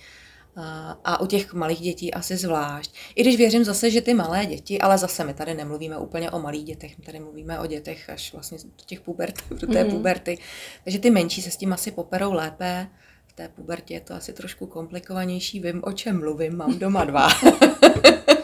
A, 0.57 0.99
a 1.04 1.21
u 1.21 1.26
těch 1.26 1.52
malých 1.52 1.80
dětí 1.80 2.14
asi 2.14 2.37
zvlášť. 2.37 2.95
I 3.14 3.23
když 3.23 3.37
věřím 3.37 3.64
zase, 3.64 3.90
že 3.90 4.00
ty 4.00 4.14
malé 4.14 4.47
děti, 4.47 4.80
ale 4.80 4.99
zase 4.99 5.25
my 5.25 5.35
tady 5.35 5.54
nemluvíme 5.54 5.99
úplně 5.99 6.30
o 6.30 6.40
malých 6.40 6.64
dětech, 6.64 6.99
my 6.99 7.04
tady 7.04 7.21
mluvíme 7.21 7.61
o 7.61 7.66
dětech 7.66 8.11
až 8.11 8.33
vlastně 8.33 8.59
do 8.64 8.85
těch 8.87 9.00
pubert, 9.00 9.35
do 9.50 9.66
té 9.66 9.66
mm-hmm. 9.66 9.90
puberty. 9.90 10.38
Takže 10.85 10.99
ty 10.99 11.11
menší 11.11 11.42
se 11.42 11.50
s 11.50 11.57
tím 11.57 11.73
asi 11.73 11.90
poperou 11.90 12.33
lépe. 12.33 12.88
V 13.26 13.33
té 13.33 13.49
pubertě 13.49 13.95
je 13.95 14.00
to 14.00 14.14
asi 14.14 14.33
trošku 14.33 14.66
komplikovanější. 14.66 15.61
Vím, 15.61 15.80
o 15.85 15.92
čem 15.92 16.21
mluvím, 16.21 16.57
mám 16.57 16.78
doma 16.78 17.04
dva. 17.04 17.28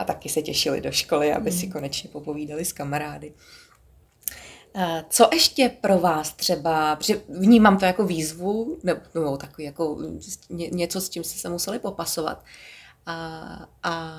a 0.00 0.04
taky 0.04 0.28
se 0.28 0.42
těšili 0.42 0.80
do 0.80 0.92
školy, 0.92 1.32
aby 1.32 1.52
si 1.52 1.62
hmm. 1.62 1.72
konečně 1.72 2.10
popovídali 2.10 2.64
s 2.64 2.72
kamarády. 2.72 3.34
Co 5.08 5.28
ještě 5.32 5.68
pro 5.80 5.98
vás 5.98 6.32
třeba, 6.32 6.98
vnímám 7.28 7.78
to 7.78 7.84
jako 7.84 8.06
výzvu, 8.06 8.78
nebo, 8.82 9.00
nebo 9.14 9.36
takový 9.36 9.64
jako 9.64 9.98
něco, 10.50 11.00
s 11.00 11.10
čím 11.10 11.24
jste 11.24 11.38
se 11.38 11.48
museli 11.48 11.78
popasovat. 11.78 12.44
A, 13.06 13.68
a 13.82 14.14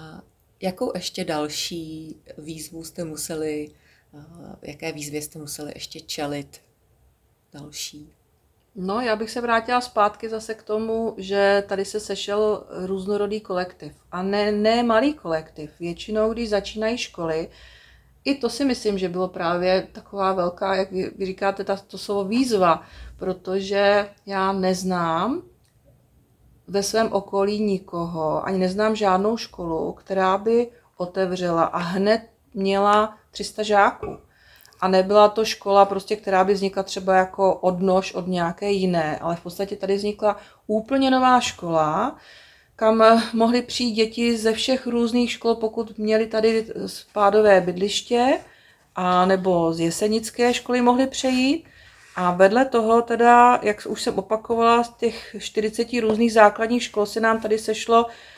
jakou 0.61 0.91
ještě 0.95 1.25
další 1.25 2.15
výzvu 2.37 2.83
jste 2.83 3.03
museli, 3.03 3.71
jaké 4.61 4.91
výzvě 4.91 5.21
jste 5.21 5.39
museli 5.39 5.71
ještě 5.75 5.99
čelit 5.99 6.61
další? 7.53 8.09
No, 8.75 9.01
já 9.01 9.15
bych 9.15 9.31
se 9.31 9.41
vrátila 9.41 9.81
zpátky 9.81 10.29
zase 10.29 10.53
k 10.53 10.63
tomu, 10.63 11.13
že 11.17 11.63
tady 11.67 11.85
se 11.85 11.99
sešel 11.99 12.63
různorodý 12.69 13.41
kolektiv. 13.41 13.93
A 14.11 14.23
ne, 14.23 14.51
ne 14.51 14.83
malý 14.83 15.13
kolektiv. 15.13 15.71
Většinou, 15.79 16.33
když 16.33 16.49
začínají 16.49 16.97
školy, 16.97 17.49
i 18.25 18.35
to 18.35 18.49
si 18.49 18.65
myslím, 18.65 18.97
že 18.97 19.09
bylo 19.09 19.27
právě 19.27 19.87
taková 19.91 20.33
velká, 20.33 20.75
jak 20.75 20.91
vy, 20.91 21.11
vy 21.15 21.25
říkáte, 21.25 21.63
ta, 21.63 21.75
to 21.87 21.97
slovo 21.97 22.23
výzva, 22.23 22.83
protože 23.17 24.09
já 24.25 24.51
neznám 24.51 25.41
ve 26.67 26.83
svém 26.83 27.13
okolí 27.13 27.59
nikoho, 27.59 28.45
ani 28.45 28.57
neznám 28.57 28.95
žádnou 28.95 29.37
školu, 29.37 29.93
která 29.93 30.37
by 30.37 30.67
otevřela 30.97 31.63
a 31.63 31.77
hned 31.77 32.21
měla 32.53 33.17
300 33.31 33.63
žáků 33.63 34.17
a 34.81 34.87
nebyla 34.87 35.29
to 35.29 35.45
škola, 35.45 35.85
prostě, 35.85 36.15
která 36.15 36.43
by 36.43 36.53
vznikla 36.53 36.83
třeba 36.83 37.15
jako 37.15 37.55
odnož 37.55 38.13
od 38.13 38.27
nějaké 38.27 38.71
jiné, 38.71 39.19
ale 39.19 39.35
v 39.35 39.41
podstatě 39.41 39.75
tady 39.75 39.95
vznikla 39.95 40.37
úplně 40.67 41.11
nová 41.11 41.39
škola, 41.39 42.17
kam 42.75 43.03
mohly 43.33 43.61
přijít 43.61 43.91
děti 43.91 44.37
ze 44.37 44.53
všech 44.53 44.87
různých 44.87 45.31
škol, 45.31 45.55
pokud 45.55 45.97
měli 45.97 46.27
tady 46.27 46.65
spádové 46.85 47.61
bydliště, 47.61 48.39
a 48.95 49.25
nebo 49.25 49.73
z 49.73 49.79
jesenické 49.79 50.53
školy 50.53 50.81
mohly 50.81 51.07
přejít. 51.07 51.65
A 52.15 52.31
vedle 52.31 52.65
toho 52.65 53.01
teda, 53.01 53.59
jak 53.63 53.87
už 53.89 54.01
jsem 54.01 54.19
opakovala, 54.19 54.83
z 54.83 54.89
těch 54.89 55.35
40 55.39 55.87
různých 56.01 56.33
základních 56.33 56.83
škol 56.83 57.05
se 57.05 57.19
nám 57.19 57.41
tady 57.41 57.57
sešlo 57.57 58.05
Eh, 58.05 58.30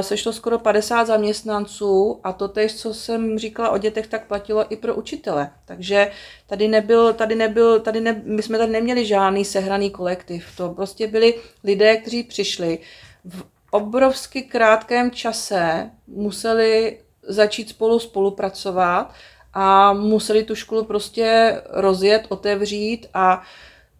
sešlo 0.00 0.32
skoro 0.32 0.58
50 0.58 1.04
zaměstnanců 1.04 2.20
a 2.24 2.32
to 2.32 2.48
tež, 2.48 2.74
co 2.74 2.94
jsem 2.94 3.38
říkala 3.38 3.70
o 3.70 3.78
dětech, 3.78 4.06
tak 4.06 4.26
platilo 4.26 4.72
i 4.72 4.76
pro 4.76 4.94
učitele. 4.94 5.50
Takže 5.64 6.10
tady 6.46 6.68
nebyl, 6.68 7.12
tady 7.12 7.34
nebyl, 7.34 7.80
tady 7.80 8.00
ne, 8.00 8.22
my 8.24 8.42
jsme 8.42 8.58
tady 8.58 8.72
neměli 8.72 9.06
žádný 9.06 9.44
sehraný 9.44 9.90
kolektiv. 9.90 10.46
To 10.56 10.68
prostě 10.68 11.06
byli 11.06 11.34
lidé, 11.64 11.96
kteří 11.96 12.22
přišli 12.22 12.78
v 13.24 13.44
obrovsky 13.70 14.42
krátkém 14.42 15.10
čase, 15.10 15.90
museli 16.06 16.98
začít 17.22 17.68
spolu 17.68 17.98
spolupracovat 17.98 19.14
a 19.54 19.92
museli 19.92 20.44
tu 20.44 20.54
školu 20.54 20.84
prostě 20.84 21.60
rozjet, 21.70 22.26
otevřít 22.28 23.06
a 23.14 23.42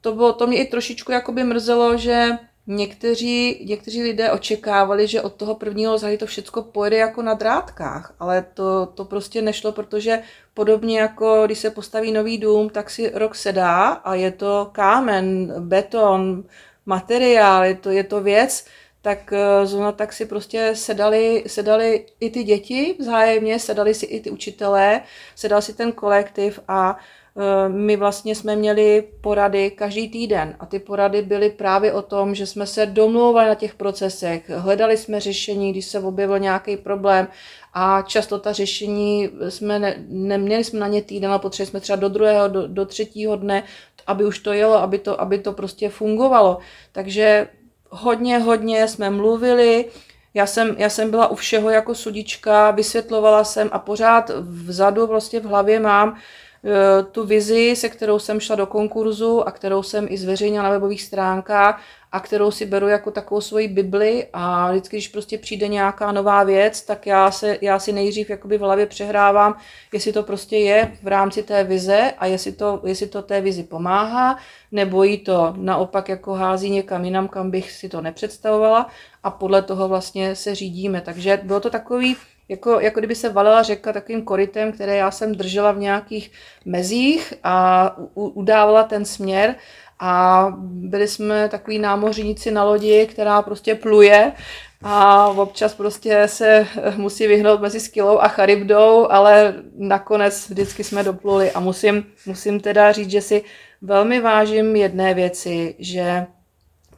to, 0.00 0.12
bylo, 0.12 0.32
to 0.32 0.46
mě 0.46 0.58
i 0.58 0.66
trošičku 0.66 1.12
jakoby 1.12 1.44
mrzelo, 1.44 1.96
že 1.96 2.38
Někteří, 2.70 3.64
někteří 3.68 4.02
lidé 4.02 4.32
očekávali, 4.32 5.06
že 5.06 5.22
od 5.22 5.34
toho 5.34 5.54
prvního 5.54 5.98
září 5.98 6.18
to 6.18 6.26
všechno 6.26 6.62
pojede 6.62 6.96
jako 6.96 7.22
na 7.22 7.34
drátkách, 7.34 8.14
ale 8.20 8.46
to, 8.54 8.86
to 8.86 9.04
prostě 9.04 9.42
nešlo, 9.42 9.72
protože 9.72 10.22
podobně 10.54 11.00
jako 11.00 11.42
když 11.46 11.58
se 11.58 11.70
postaví 11.70 12.12
nový 12.12 12.38
dům, 12.38 12.70
tak 12.70 12.90
si 12.90 13.10
rok 13.14 13.34
sedá 13.34 13.88
a 13.88 14.14
je 14.14 14.32
to 14.32 14.68
kámen, 14.72 15.54
beton, 15.58 16.44
materiál, 16.86 17.64
je 17.64 17.74
to, 17.74 17.90
je 17.90 18.04
to 18.04 18.20
věc, 18.20 18.66
tak 19.02 19.32
eh, 19.32 19.66
zrovna 19.66 19.92
tak 19.92 20.12
si 20.12 20.26
prostě 20.26 20.70
sedali, 20.74 21.44
sedali 21.46 22.06
i 22.20 22.30
ty 22.30 22.44
děti 22.44 22.96
vzájemně, 22.98 23.58
sedali 23.58 23.94
si 23.94 24.06
i 24.06 24.20
ty 24.20 24.30
učitelé, 24.30 25.00
sedal 25.36 25.62
si 25.62 25.74
ten 25.74 25.92
kolektiv 25.92 26.60
a 26.68 26.98
Eh, 26.98 27.17
my 27.68 27.96
vlastně 27.96 28.34
jsme 28.34 28.56
měli 28.56 29.04
porady 29.20 29.70
každý 29.70 30.08
týden 30.08 30.56
a 30.60 30.66
ty 30.66 30.78
porady 30.78 31.22
byly 31.22 31.50
právě 31.50 31.92
o 31.92 32.02
tom, 32.02 32.34
že 32.34 32.46
jsme 32.46 32.66
se 32.66 32.86
domlouvali 32.86 33.48
na 33.48 33.54
těch 33.54 33.74
procesech, 33.74 34.50
hledali 34.50 34.96
jsme 34.96 35.20
řešení, 35.20 35.72
když 35.72 35.86
se 35.86 36.00
objevil 36.00 36.38
nějaký 36.38 36.76
problém 36.76 37.28
a 37.74 38.02
často 38.02 38.38
ta 38.38 38.52
řešení 38.52 39.30
jsme 39.48 39.78
ne, 39.78 39.94
neměli 40.08 40.64
jsme 40.64 40.80
na 40.80 40.88
ně 40.88 41.02
týden, 41.02 41.30
ale 41.30 41.38
potřebovali 41.38 41.70
jsme 41.70 41.80
třeba 41.80 41.96
do 41.96 42.08
druhého, 42.08 42.48
do, 42.48 42.66
do 42.66 42.86
třetího 42.86 43.36
dne, 43.36 43.62
aby 44.06 44.24
už 44.24 44.38
to 44.38 44.52
jelo, 44.52 44.74
aby 44.74 44.98
to, 44.98 45.20
aby 45.20 45.38
to 45.38 45.52
prostě 45.52 45.88
fungovalo. 45.88 46.58
Takže 46.92 47.48
hodně, 47.90 48.38
hodně 48.38 48.88
jsme 48.88 49.10
mluvili, 49.10 49.84
já 50.34 50.46
jsem, 50.46 50.74
já 50.78 50.90
jsem 50.90 51.10
byla 51.10 51.26
u 51.26 51.34
všeho 51.34 51.70
jako 51.70 51.94
sudička, 51.94 52.70
vysvětlovala 52.70 53.44
jsem 53.44 53.68
a 53.72 53.78
pořád 53.78 54.30
vzadu 54.40 55.06
vlastně 55.06 55.40
v 55.40 55.44
hlavě 55.44 55.80
mám, 55.80 56.14
Eh, 56.14 56.47
tu 57.12 57.26
vizi, 57.26 57.76
se 57.76 57.88
kterou 57.88 58.18
jsem 58.18 58.40
šla 58.40 58.56
do 58.56 58.66
konkurzu 58.66 59.48
a 59.48 59.50
kterou 59.50 59.82
jsem 59.82 60.06
i 60.10 60.18
zveřejnila 60.18 60.64
na 60.64 60.70
webových 60.70 61.02
stránkách 61.02 61.82
a 62.12 62.20
kterou 62.20 62.50
si 62.50 62.66
beru 62.66 62.88
jako 62.88 63.10
takovou 63.10 63.40
svoji 63.40 63.68
Bibli 63.68 64.26
a 64.32 64.70
vždycky, 64.70 64.96
když 64.96 65.08
prostě 65.08 65.38
přijde 65.38 65.68
nějaká 65.68 66.12
nová 66.12 66.44
věc, 66.44 66.82
tak 66.82 67.06
já, 67.06 67.30
se, 67.30 67.58
já 67.60 67.78
si 67.78 67.92
nejdřív 67.92 68.30
jakoby 68.30 68.58
v 68.58 68.60
hlavě 68.60 68.86
přehrávám, 68.86 69.56
jestli 69.92 70.12
to 70.12 70.22
prostě 70.22 70.56
je 70.56 70.92
v 71.02 71.06
rámci 71.06 71.42
té 71.42 71.64
vize 71.64 72.12
a 72.18 72.26
jestli 72.26 72.52
to, 72.52 72.80
jestli 72.86 73.06
to 73.06 73.22
té 73.22 73.40
vizi 73.40 73.62
pomáhá, 73.62 74.38
nebo 74.72 75.02
jí 75.04 75.18
to 75.18 75.54
naopak 75.56 76.08
jako 76.08 76.34
hází 76.34 76.70
někam 76.70 77.04
jinam, 77.04 77.28
kam 77.28 77.50
bych 77.50 77.70
si 77.70 77.88
to 77.88 78.00
nepředstavovala 78.00 78.88
a 79.22 79.30
podle 79.30 79.62
toho 79.62 79.88
vlastně 79.88 80.36
se 80.36 80.54
řídíme. 80.54 81.00
Takže 81.00 81.40
bylo 81.42 81.60
to 81.60 81.70
takový 81.70 82.16
jako, 82.48 82.80
jako 82.80 83.00
kdyby 83.00 83.14
se 83.14 83.28
valila 83.28 83.62
řeka 83.62 83.92
takovým 83.92 84.22
korytem, 84.22 84.72
které 84.72 84.96
já 84.96 85.10
jsem 85.10 85.34
držela 85.34 85.72
v 85.72 85.78
nějakých 85.78 86.32
mezích 86.64 87.34
a 87.44 87.94
u, 88.14 88.28
udávala 88.28 88.82
ten 88.82 89.04
směr. 89.04 89.54
A 90.00 90.46
byli 90.60 91.08
jsme 91.08 91.48
takový 91.48 91.78
námořníci 91.78 92.50
na 92.50 92.64
lodi, 92.64 93.06
která 93.06 93.42
prostě 93.42 93.74
pluje 93.74 94.32
a 94.82 95.28
občas 95.28 95.74
prostě 95.74 96.28
se 96.28 96.66
musí 96.96 97.26
vyhnout 97.26 97.60
mezi 97.60 97.80
Skylou 97.80 98.18
a 98.18 98.28
Charybdou, 98.28 99.06
ale 99.10 99.54
nakonec 99.78 100.50
vždycky 100.50 100.84
jsme 100.84 101.02
dopluli. 101.02 101.52
A 101.52 101.60
musím, 101.60 102.06
musím 102.26 102.60
teda 102.60 102.92
říct, 102.92 103.10
že 103.10 103.20
si 103.20 103.44
velmi 103.82 104.20
vážím 104.20 104.76
jedné 104.76 105.14
věci, 105.14 105.74
že 105.78 106.26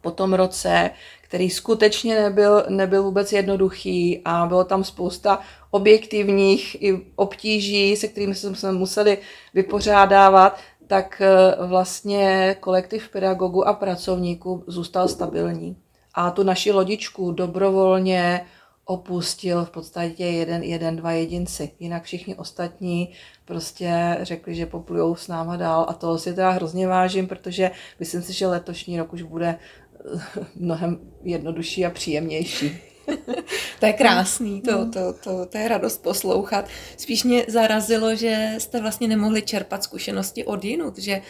po 0.01 0.11
tom 0.11 0.35
roce, 0.35 0.91
který 1.31 1.51
skutečně 1.51 2.23
nebyl, 2.23 2.65
nebyl 2.69 3.03
vůbec 3.03 3.33
jednoduchý 3.33 4.21
a 4.25 4.47
bylo 4.47 4.65
tam 4.65 4.85
spousta 4.85 5.41
objektivních 5.71 6.83
i 6.83 7.07
obtíží, 7.17 7.97
se 7.97 8.09
kterými 8.09 8.35
jsme 8.35 8.55
se 8.55 8.73
museli 8.73 9.19
vypořádávat, 9.55 10.59
tak 10.87 11.23
eh, 11.25 11.67
vlastně 11.67 12.57
kolektiv 12.61 13.09
pedagogů 13.09 13.69
a 13.69 13.73
pracovníků 13.73 14.65
zůstal 14.67 15.09
stabilní. 15.09 15.77
A 16.15 16.31
tu 16.31 16.43
naši 16.43 16.73
lodičku 16.73 17.33
dobrovolně 17.33 18.47
opustil 18.85 19.65
v 19.65 19.71
podstatě 19.71 20.25
jeden, 20.25 20.63
jeden, 20.63 20.97
dva 20.97 21.13
jedinci. 21.13 21.71
Jinak 21.81 22.03
všichni 22.03 22.35
ostatní 22.35 23.13
prostě 23.45 24.19
řekli, 24.23 24.55
že 24.55 24.67
poplujou 24.67 25.15
s 25.15 25.29
náma 25.29 25.57
dál 25.57 25.87
a 25.89 25.93
to 25.93 26.19
si 26.19 26.35
teda 26.35 26.51
hrozně 26.51 26.89
vážím, 26.89 27.27
protože 27.27 27.71
myslím 28.01 28.23
si, 28.23 28.33
že 28.33 28.47
letošní 28.47 28.99
rok 28.99 29.13
už 29.13 29.23
bude 29.23 29.59
mnohem 30.55 31.01
jednodušší 31.23 31.87
a 31.87 31.91
příjemnější. 31.91 32.81
to 33.81 33.87
je 33.87 33.93
krásný, 33.93 34.61
to, 34.63 34.71
no. 34.71 34.91
to, 34.91 35.13
to, 35.13 35.47
to 35.47 35.59
je 35.59 35.69
radost 35.69 36.03
poslouchat. 36.03 36.69
Spíš 36.97 37.25
mě 37.25 37.45
zarazilo, 37.49 38.15
že 38.15 38.55
jste 38.59 38.81
vlastně 38.81 39.09
nemohli 39.09 39.43
čerpat 39.43 39.85
zkušenosti 39.85 40.45
od 40.45 40.65
jinut, 40.65 40.99
že 40.99 41.23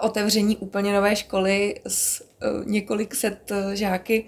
otevření 0.00 0.56
úplně 0.56 0.92
nové 0.92 1.16
školy 1.16 1.80
s 1.86 2.20
uh, 2.20 2.66
několik 2.66 3.14
set 3.14 3.50
uh, 3.50 3.72
žáky, 3.72 4.24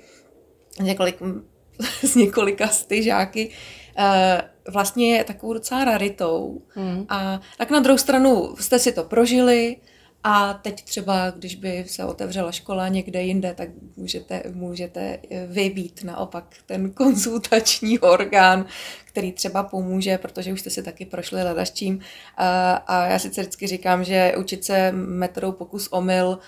několik, 0.80 1.16
s 2.02 2.14
několika 2.14 2.68
sty 2.68 3.02
žáky, 3.02 3.50
uh, 3.98 4.72
vlastně 4.72 5.16
je 5.16 5.24
takovou 5.24 5.52
docela 5.52 5.85
raritou. 5.85 6.62
Hmm. 6.68 7.06
A 7.08 7.40
tak 7.58 7.70
na 7.70 7.80
druhou 7.80 7.98
stranu 7.98 8.54
jste 8.61 8.78
si 8.78 8.92
to 8.92 9.04
prožili, 9.04 9.76
a 10.24 10.54
teď 10.54 10.85
třeba, 10.85 11.30
když 11.30 11.54
by 11.54 11.85
se 11.88 12.04
otevřela 12.04 12.52
škola 12.52 12.88
někde 12.88 13.22
jinde, 13.22 13.54
tak 13.54 13.68
můžete, 13.96 14.42
můžete 14.52 15.18
vybít 15.46 16.04
naopak 16.04 16.44
ten 16.66 16.90
konzultační 16.90 17.98
orgán, 17.98 18.66
který 19.04 19.32
třeba 19.32 19.62
pomůže, 19.62 20.18
protože 20.18 20.52
už 20.52 20.61
jste 20.61 20.70
si 20.70 20.82
taky 20.82 21.06
prošli 21.06 21.42
ledaštím. 21.42 22.00
A, 22.37 23.06
já 23.06 23.18
sice 23.18 23.40
vždycky 23.40 23.66
říkám, 23.66 24.04
že 24.04 24.35
učit 24.38 24.64
se 24.64 24.92
metodou 24.92 25.52
pokus 25.52 25.88
omyl 25.90 26.38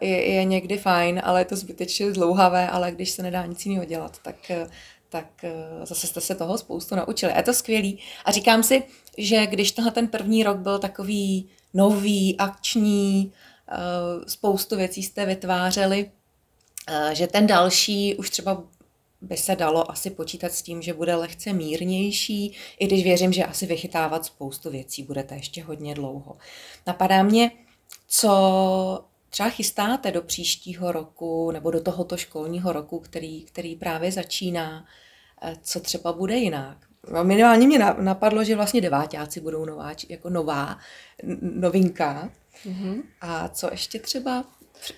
je, 0.00 0.32
je 0.32 0.44
někdy 0.44 0.78
fajn, 0.78 1.20
ale 1.24 1.40
je 1.40 1.44
to 1.44 1.56
zbytečně 1.56 2.10
dlouhavé, 2.10 2.68
ale 2.68 2.92
když 2.92 3.10
se 3.10 3.22
nedá 3.22 3.46
nic 3.46 3.66
jiného 3.66 3.84
dělat, 3.84 4.18
tak 4.22 4.36
tak 5.08 5.44
zase 5.84 6.06
jste 6.06 6.20
se 6.20 6.34
toho 6.34 6.58
spoustu 6.58 6.96
naučili. 6.96 7.32
A 7.32 7.36
je 7.36 7.42
to 7.42 7.54
skvělý. 7.54 7.98
A 8.24 8.32
říkám 8.32 8.62
si, 8.62 8.82
že 9.18 9.46
když 9.46 9.72
tenhle 9.72 9.92
ten 9.92 10.08
první 10.08 10.42
rok 10.44 10.56
byl 10.56 10.78
takový 10.78 11.48
nový, 11.74 12.36
akční, 12.38 13.32
eh, 13.68 13.74
spoustu 14.26 14.76
věcí 14.76 15.02
jste 15.02 15.26
vytvářeli, 15.26 16.10
eh, 16.88 17.14
že 17.14 17.26
ten 17.26 17.46
další 17.46 18.14
už 18.14 18.30
třeba 18.30 18.62
by 19.20 19.36
se 19.36 19.56
dalo 19.56 19.90
asi 19.90 20.10
počítat 20.10 20.52
s 20.52 20.62
tím, 20.62 20.82
že 20.82 20.94
bude 20.94 21.14
lehce 21.14 21.52
mírnější, 21.52 22.52
i 22.78 22.86
když 22.86 23.04
věřím, 23.04 23.32
že 23.32 23.44
asi 23.44 23.66
vychytávat 23.66 24.24
spoustu 24.24 24.70
věcí 24.70 25.02
budete 25.02 25.34
ještě 25.34 25.62
hodně 25.62 25.94
dlouho. 25.94 26.36
Napadá 26.86 27.22
mě, 27.22 27.50
co 28.08 29.04
třeba 29.30 29.48
chystáte 29.48 30.10
do 30.10 30.22
příštího 30.22 30.92
roku 30.92 31.50
nebo 31.50 31.70
do 31.70 31.80
tohoto 31.80 32.16
školního 32.16 32.72
roku, 32.72 32.98
který, 32.98 33.42
který 33.42 33.76
právě 33.76 34.12
začíná, 34.12 34.86
eh, 35.42 35.56
co 35.62 35.80
třeba 35.80 36.12
bude 36.12 36.36
jinak. 36.36 36.76
No, 37.12 37.24
minimálně 37.24 37.66
mě 37.66 37.78
napadlo, 37.78 38.44
že 38.44 38.56
vlastně 38.56 38.80
devátáci 38.80 39.40
budou 39.40 39.64
nová, 39.64 39.92
jako 40.08 40.30
nová 40.30 40.78
novinka. 41.40 42.30
Mm-hmm. 42.66 43.02
A 43.20 43.48
co 43.48 43.68
ještě 43.70 43.98
třeba, 43.98 44.44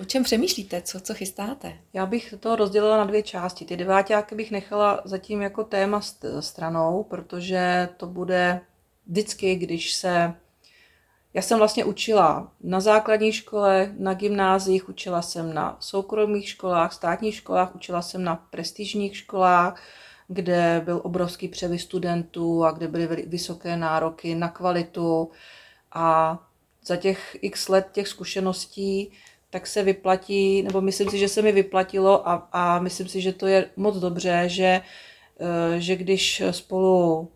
o 0.00 0.04
čem 0.04 0.24
přemýšlíte, 0.24 0.82
co, 0.82 1.00
co 1.00 1.14
chystáte? 1.14 1.72
Já 1.92 2.06
bych 2.06 2.34
to 2.40 2.56
rozdělila 2.56 2.96
na 2.96 3.04
dvě 3.04 3.22
části. 3.22 3.64
Ty 3.64 3.76
devátáky 3.76 4.34
bych 4.34 4.50
nechala 4.50 5.00
zatím 5.04 5.42
jako 5.42 5.64
téma 5.64 6.00
stranou, 6.40 7.02
protože 7.02 7.88
to 7.96 8.06
bude 8.06 8.60
vždycky, 9.06 9.54
když 9.54 9.94
se 9.94 10.34
já 11.36 11.42
jsem 11.42 11.58
vlastně 11.58 11.84
učila 11.84 12.52
na 12.60 12.80
základní 12.80 13.32
škole, 13.32 13.94
na 13.98 14.14
gymnáziích, 14.14 14.88
učila 14.88 15.22
jsem 15.22 15.54
na 15.54 15.76
soukromých 15.80 16.48
školách, 16.48 16.92
státních 16.92 17.34
školách, 17.34 17.74
učila 17.74 18.02
jsem 18.02 18.24
na 18.24 18.36
prestižních 18.36 19.16
školách, 19.16 19.82
kde 20.28 20.82
byl 20.84 21.00
obrovský 21.04 21.48
převis 21.48 21.82
studentů 21.82 22.64
a 22.64 22.70
kde 22.70 22.88
byly 22.88 23.24
vysoké 23.26 23.76
nároky 23.76 24.34
na 24.34 24.48
kvalitu. 24.48 25.30
A 25.92 26.38
za 26.86 26.96
těch 26.96 27.36
x 27.40 27.68
let 27.68 27.88
těch 27.92 28.08
zkušeností 28.08 29.12
tak 29.50 29.66
se 29.66 29.82
vyplatí, 29.82 30.62
nebo 30.62 30.80
myslím 30.80 31.10
si, 31.10 31.18
že 31.18 31.28
se 31.28 31.42
mi 31.42 31.52
vyplatilo 31.52 32.28
a, 32.28 32.48
a 32.52 32.78
myslím 32.78 33.08
si, 33.08 33.20
že 33.20 33.32
to 33.32 33.46
je 33.46 33.70
moc 33.76 33.96
dobře, 33.96 34.44
že, 34.46 34.80
eh, 35.40 35.80
že 35.80 35.96
když 35.96 36.42
spolu 36.50 37.28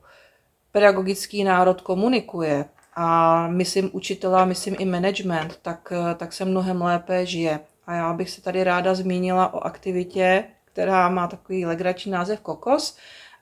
pedagogický 0.73 1.45
národ 1.45 1.81
komunikuje 1.81 2.65
a 2.95 3.49
myslím 3.49 3.91
učitela, 3.93 4.45
myslím 4.45 4.77
i 4.79 4.85
management, 4.85 5.59
tak, 5.63 5.93
eh, 5.93 6.15
tak 6.15 6.33
se 6.33 6.45
mnohem 6.45 6.83
lépe 6.83 7.27
žije. 7.27 7.61
A 7.87 7.95
já 7.95 8.13
bych 8.13 8.31
se 8.31 8.43
tady 8.43 8.65
ráda 8.65 8.95
zmínila 8.95 9.55
o 9.55 9.61
aktivitě, 9.61 10.45
která 10.81 11.09
má 11.09 11.27
takový 11.27 11.67
legrační 11.67 12.13
název 12.13 12.41
Kokos, 12.41 12.97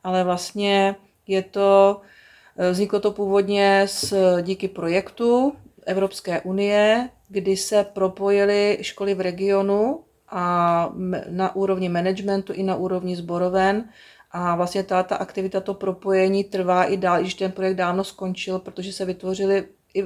ale 0.05 0.25
vlastně 0.25 0.97
je 1.27 1.43
to, 1.43 2.01
eh, 2.57 2.71
vzniklo 2.71 3.01
to 3.01 3.13
původně 3.13 3.83
s, 3.87 4.15
díky 4.43 4.69
projektu 4.69 5.53
Evropské 5.87 6.41
unie, 6.41 7.09
kdy 7.29 7.57
se 7.57 7.85
propojily 7.85 8.79
školy 8.83 9.15
v 9.15 9.21
regionu 9.21 10.05
a 10.29 10.91
na 11.29 11.57
úrovni 11.57 11.89
managementu 11.89 12.53
i 12.53 12.63
na 12.63 12.77
úrovni 12.77 13.17
zboroven. 13.17 13.85
A 14.31 14.57
vlastně 14.57 14.83
ta, 14.83 15.03
ta 15.03 15.17
aktivita, 15.17 15.61
to 15.61 15.75
propojení 15.75 16.45
trvá 16.45 16.85
i 16.85 16.97
dál, 16.97 17.21
když 17.21 17.35
ten 17.35 17.53
projekt 17.53 17.77
dávno 17.77 18.05
skončil, 18.05 18.59
protože 18.59 18.93
se 18.93 19.05
vytvořily 19.05 19.69
i, 19.95 20.03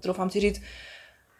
troufám 0.00 0.30
si 0.30 0.40
říct, 0.40 0.62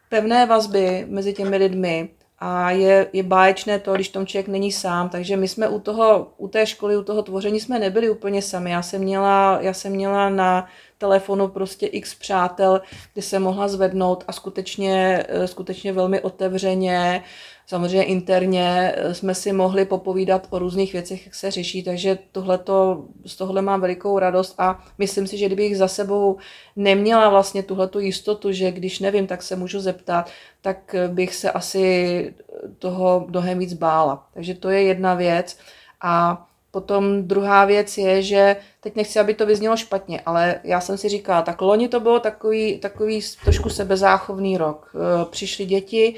pevné 0.08 0.46
vazby 0.46 1.06
mezi 1.08 1.32
těmi 1.32 1.56
lidmi 1.56 2.10
a 2.40 2.70
je, 2.70 3.06
je 3.12 3.22
báječné 3.22 3.78
to, 3.78 3.94
když 3.94 4.08
tom 4.08 4.26
člověk 4.26 4.48
není 4.48 4.72
sám. 4.72 5.08
Takže 5.08 5.36
my 5.36 5.48
jsme 5.48 5.68
u, 5.68 5.80
toho, 5.80 6.32
u 6.36 6.48
té 6.48 6.66
školy, 6.66 6.96
u 6.96 7.02
toho 7.02 7.22
tvoření 7.22 7.60
jsme 7.60 7.78
nebyli 7.78 8.10
úplně 8.10 8.42
sami. 8.42 8.70
Já 8.70 8.82
jsem 8.82 9.00
měla, 9.00 9.58
já 9.60 9.72
jsem 9.72 9.92
měla 9.92 10.28
na 10.28 10.68
telefonu 10.98 11.48
prostě 11.48 11.86
x 11.86 12.14
přátel, 12.14 12.80
kde 13.12 13.22
se 13.22 13.38
mohla 13.38 13.68
zvednout 13.68 14.24
a 14.28 14.32
skutečně, 14.32 15.24
eh, 15.28 15.46
skutečně 15.46 15.92
velmi 15.92 16.20
otevřeně 16.20 17.24
Samozřejmě 17.70 18.02
interně 18.02 18.94
eh, 18.96 19.14
jsme 19.14 19.34
si 19.34 19.52
mohli 19.52 19.84
popovídat 19.84 20.46
o 20.50 20.58
různých 20.58 20.92
věcech, 20.92 21.26
jak 21.26 21.34
se 21.34 21.50
řeší, 21.50 21.82
takže 21.82 22.18
tohleto, 22.32 23.04
z 23.26 23.36
tohle 23.36 23.62
mám 23.62 23.80
velikou 23.80 24.18
radost 24.18 24.54
a 24.58 24.84
myslím 24.98 25.26
si, 25.26 25.38
že 25.38 25.46
kdybych 25.46 25.78
za 25.78 25.88
sebou 25.88 26.38
neměla 26.76 27.28
vlastně 27.28 27.62
tuhletu 27.62 28.00
jistotu, 28.00 28.52
že 28.52 28.70
když 28.70 28.98
nevím, 28.98 29.26
tak 29.26 29.42
se 29.42 29.56
můžu 29.56 29.80
zeptat, 29.80 30.30
tak 30.60 30.94
eh, 30.94 31.08
bych 31.08 31.34
se 31.34 31.50
asi 31.50 32.34
toho 32.78 33.26
mnohem 33.28 33.58
víc 33.58 33.72
bála. 33.72 34.26
Takže 34.34 34.54
to 34.54 34.70
je 34.70 34.82
jedna 34.82 35.14
věc. 35.14 35.58
A 36.00 36.46
Potom 36.70 37.22
druhá 37.22 37.64
věc 37.64 37.98
je, 37.98 38.22
že 38.22 38.56
teď 38.80 38.96
nechci, 38.96 39.20
aby 39.20 39.34
to 39.34 39.46
vyznělo 39.46 39.76
špatně, 39.76 40.20
ale 40.26 40.60
já 40.64 40.80
jsem 40.80 40.98
si 40.98 41.08
říkala, 41.08 41.42
tak 41.42 41.60
loni 41.60 41.88
to 41.88 42.00
bylo 42.00 42.20
takový, 42.20 42.78
takový 42.78 43.20
trošku 43.44 43.68
sebezáchovný 43.68 44.56
rok. 44.56 44.92
Eh, 44.94 45.24
přišly 45.30 45.64
děti, 45.64 46.14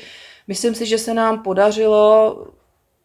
Myslím 0.48 0.74
si, 0.74 0.86
že 0.86 0.98
se 0.98 1.14
nám 1.14 1.42
podařilo 1.42 2.36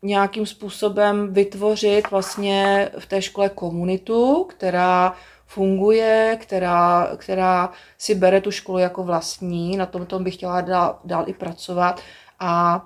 nějakým 0.02 0.46
způsobem 0.46 1.34
vytvořit 1.34 2.12
vlastně 2.12 2.90
v 3.00 3.06
té 3.06 3.22
škole 3.22 3.50
komunitu, 3.50 4.44
která 4.50 5.14
funguje, 5.46 6.38
která, 6.42 7.12
která 7.18 7.72
si 7.98 8.16
bere 8.16 8.42
tu 8.42 8.52
školu 8.52 8.78
jako 8.78 9.04
vlastní, 9.04 9.78
na 9.78 9.86
tom, 9.86 10.06
tom 10.06 10.24
bych 10.24 10.34
chtěla 10.34 10.62
dál, 10.62 11.00
dál 11.06 11.24
i 11.28 11.34
pracovat. 11.34 12.02
A 12.40 12.86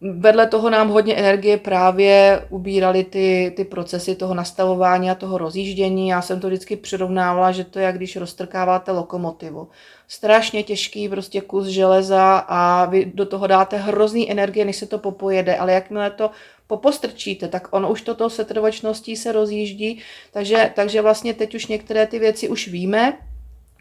vedle 0.00 0.46
toho 0.46 0.70
nám 0.70 0.88
hodně 0.88 1.14
energie 1.14 1.56
právě 1.56 2.42
ubíraly 2.50 3.04
ty, 3.04 3.52
ty 3.56 3.64
procesy 3.64 4.14
toho 4.14 4.34
nastavování 4.34 5.10
a 5.10 5.14
toho 5.14 5.38
rozjíždění. 5.38 6.08
Já 6.08 6.22
jsem 6.22 6.40
to 6.40 6.46
vždycky 6.46 6.76
přirovnávala, 6.76 7.52
že 7.52 7.64
to 7.64 7.78
je, 7.78 7.92
když 7.92 8.16
roztrkáváte 8.16 8.92
lokomotivu. 8.92 9.68
Strašně 10.08 10.62
těžký 10.62 11.08
prostě 11.08 11.40
kus 11.40 11.66
železa 11.66 12.38
a 12.48 12.84
vy 12.84 13.12
do 13.14 13.26
toho 13.26 13.46
dáte 13.46 13.76
hrozný 13.76 14.30
energie, 14.30 14.64
než 14.64 14.76
se 14.76 14.86
to 14.86 14.98
popojede, 14.98 15.56
ale 15.56 15.72
jakmile 15.72 16.10
to 16.10 16.30
popostrčíte, 16.66 17.48
tak 17.48 17.68
on 17.70 17.86
už 17.86 18.02
toto 18.02 18.30
setrvačností 18.30 19.16
se 19.16 19.32
rozjíždí, 19.32 20.00
takže, 20.32 20.72
takže 20.74 21.02
vlastně 21.02 21.34
teď 21.34 21.54
už 21.54 21.66
některé 21.66 22.06
ty 22.06 22.18
věci 22.18 22.48
už 22.48 22.68
víme, 22.68 23.18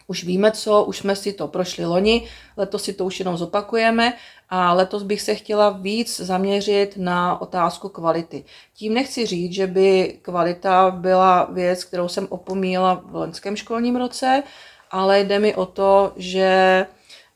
už 0.07 0.23
víme 0.23 0.51
co, 0.51 0.83
už 0.83 0.97
jsme 0.97 1.15
si 1.15 1.33
to 1.33 1.47
prošli 1.47 1.85
loni, 1.85 2.27
letos 2.57 2.83
si 2.83 2.93
to 2.93 3.05
už 3.05 3.19
jenom 3.19 3.37
zopakujeme 3.37 4.13
a 4.49 4.73
letos 4.73 5.03
bych 5.03 5.21
se 5.21 5.35
chtěla 5.35 5.69
víc 5.69 6.19
zaměřit 6.19 6.97
na 6.97 7.41
otázku 7.41 7.89
kvality. 7.89 8.45
Tím 8.73 8.93
nechci 8.93 9.25
říct, 9.25 9.53
že 9.53 9.67
by 9.67 10.19
kvalita 10.21 10.91
byla 10.91 11.43
věc, 11.51 11.83
kterou 11.83 12.07
jsem 12.07 12.27
opomíjela 12.29 13.03
v 13.05 13.15
loňském 13.15 13.55
školním 13.55 13.95
roce, 13.95 14.43
ale 14.91 15.19
jde 15.19 15.39
mi 15.39 15.55
o 15.55 15.65
to, 15.65 16.13
že, 16.15 16.85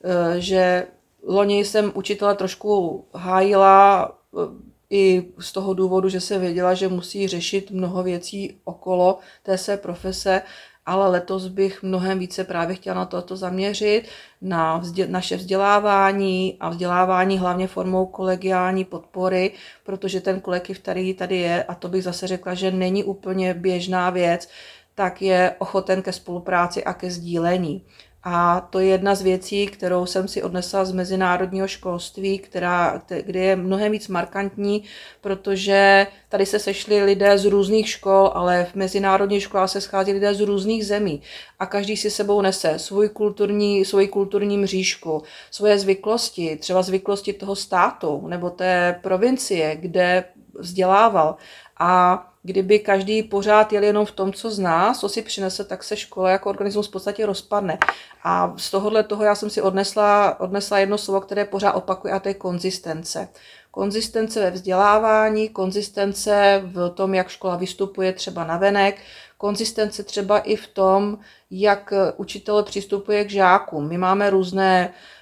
eh, 0.04 0.40
že 0.40 0.88
loni 1.24 1.66
jsem 1.66 1.92
učitele 1.96 2.36
trošku 2.36 3.06
hájila 3.14 4.12
eh, 4.34 4.70
i 4.90 5.32
z 5.40 5.52
toho 5.52 5.74
důvodu, 5.74 6.10
že 6.10 6.22
se 6.22 6.40
věděla, 6.40 6.74
že 6.74 6.88
musí 6.88 7.28
řešit 7.28 7.72
mnoho 7.72 8.04
věcí 8.04 8.60
okolo 8.64 9.20
té 9.44 9.58
své 9.58 9.78
profese 9.78 10.42
ale 10.90 11.10
letos 11.10 11.48
bych 11.48 11.84
mnohem 11.84 12.20
více 12.20 12.44
právě 12.44 12.76
chtěla 12.76 12.96
na 12.96 13.06
toto 13.06 13.36
zaměřit, 13.36 14.04
na 14.42 14.78
vzdě, 14.78 15.08
naše 15.08 15.38
vzdělávání 15.38 16.58
a 16.60 16.70
vzdělávání 16.70 17.38
hlavně 17.38 17.68
formou 17.68 18.06
kolegiální 18.06 18.86
podpory, 18.86 19.52
protože 19.84 20.22
ten 20.22 20.42
kolektiv, 20.42 20.80
který 20.80 21.14
tady 21.14 21.38
je, 21.38 21.64
a 21.64 21.76
to 21.76 21.88
bych 21.88 22.04
zase 22.04 22.28
řekla, 22.28 22.54
že 22.54 22.72
není 22.72 23.04
úplně 23.04 23.54
běžná 23.54 24.10
věc, 24.10 24.50
tak 24.96 25.22
je 25.22 25.56
ochoten 25.60 26.02
ke 26.02 26.14
spolupráci 26.14 26.84
a 26.84 26.94
ke 26.94 27.12
sdílení. 27.12 27.86
A 28.24 28.62
to 28.70 28.80
je 28.80 28.88
jedna 28.88 29.16
z 29.16 29.22
věcí, 29.22 29.68
kterou 29.68 30.06
jsem 30.06 30.28
si 30.28 30.44
odnesla 30.44 30.86
z 30.86 30.92
mezinárodního 30.92 31.68
školství, 31.68 32.40
která, 32.40 33.02
kde 33.22 33.40
je 33.40 33.56
mnohem 33.56 33.92
víc 33.92 34.08
markantní, 34.08 34.84
protože 35.22 36.08
tady 36.30 36.46
se 36.46 36.60
sešli 36.60 37.04
lidé 37.04 37.38
z 37.38 37.46
různých 37.46 37.90
škol, 37.90 38.32
ale 38.34 38.68
v 38.72 38.76
mezinárodní 38.76 39.42
škole 39.42 39.68
se 39.68 39.82
schází 39.82 40.14
lidé 40.14 40.34
z 40.34 40.40
různých 40.40 40.86
zemí 40.86 41.22
a 41.60 41.66
každý 41.66 41.98
si 41.98 42.12
sebou 42.12 42.42
nese 42.42 42.80
svůj 42.80 43.10
kulturní, 43.10 43.86
svůj 43.86 44.08
kulturní 44.08 44.58
mřížku, 44.58 45.24
svoje 45.52 45.80
zvyklosti, 45.80 46.56
třeba 46.56 46.82
zvyklosti 46.82 47.34
toho 47.34 47.56
státu 47.56 48.28
nebo 48.28 48.50
té 48.50 49.00
provincie, 49.04 49.76
kde 49.76 50.24
vzdělával. 50.60 51.36
A 51.80 52.26
kdyby 52.44 52.80
každý 52.80 53.24
pořád 53.24 53.74
jel 53.74 53.84
jenom 53.84 54.06
v 54.06 54.12
tom, 54.12 54.34
co 54.34 54.52
zná, 54.52 54.94
co 54.94 55.10
si 55.10 55.22
přinese, 55.22 55.64
tak 55.64 55.84
se 55.84 55.98
škola 55.98 56.30
jako 56.30 56.50
organismus 56.50 56.88
v 56.88 56.92
podstatě 56.92 57.26
rozpadne. 57.26 57.78
A 58.24 58.54
z 58.58 58.72
tohohle 58.72 59.04
toho 59.04 59.24
já 59.24 59.36
jsem 59.36 59.50
si 59.50 59.62
odnesla, 59.62 60.40
odnesla 60.40 60.80
jedno 60.80 60.98
slovo, 60.98 61.22
které 61.22 61.46
pořád 61.46 61.72
opakuje, 61.72 62.14
a 62.14 62.20
to 62.20 62.28
je 62.28 62.34
konzistence. 62.34 63.30
Konzistence 63.72 64.40
ve 64.40 64.52
vzdělávání, 64.52 65.50
konzistence 65.50 66.62
v 66.66 66.90
tom, 66.90 67.14
jak 67.14 67.30
škola 67.30 67.56
vystupuje 67.56 68.14
třeba 68.14 68.44
na 68.44 68.58
venek, 68.58 69.02
konzistence 69.38 70.04
třeba 70.04 70.40
i 70.40 70.56
v 70.56 70.68
tom, 70.68 71.18
jak 71.52 71.94
učitel 72.18 72.64
přistupuje 72.64 73.26
k 73.26 73.30
žákům. 73.30 73.88
My 73.88 73.98
máme 73.98 74.30
různé 74.30 74.94
Eh, 74.94 75.19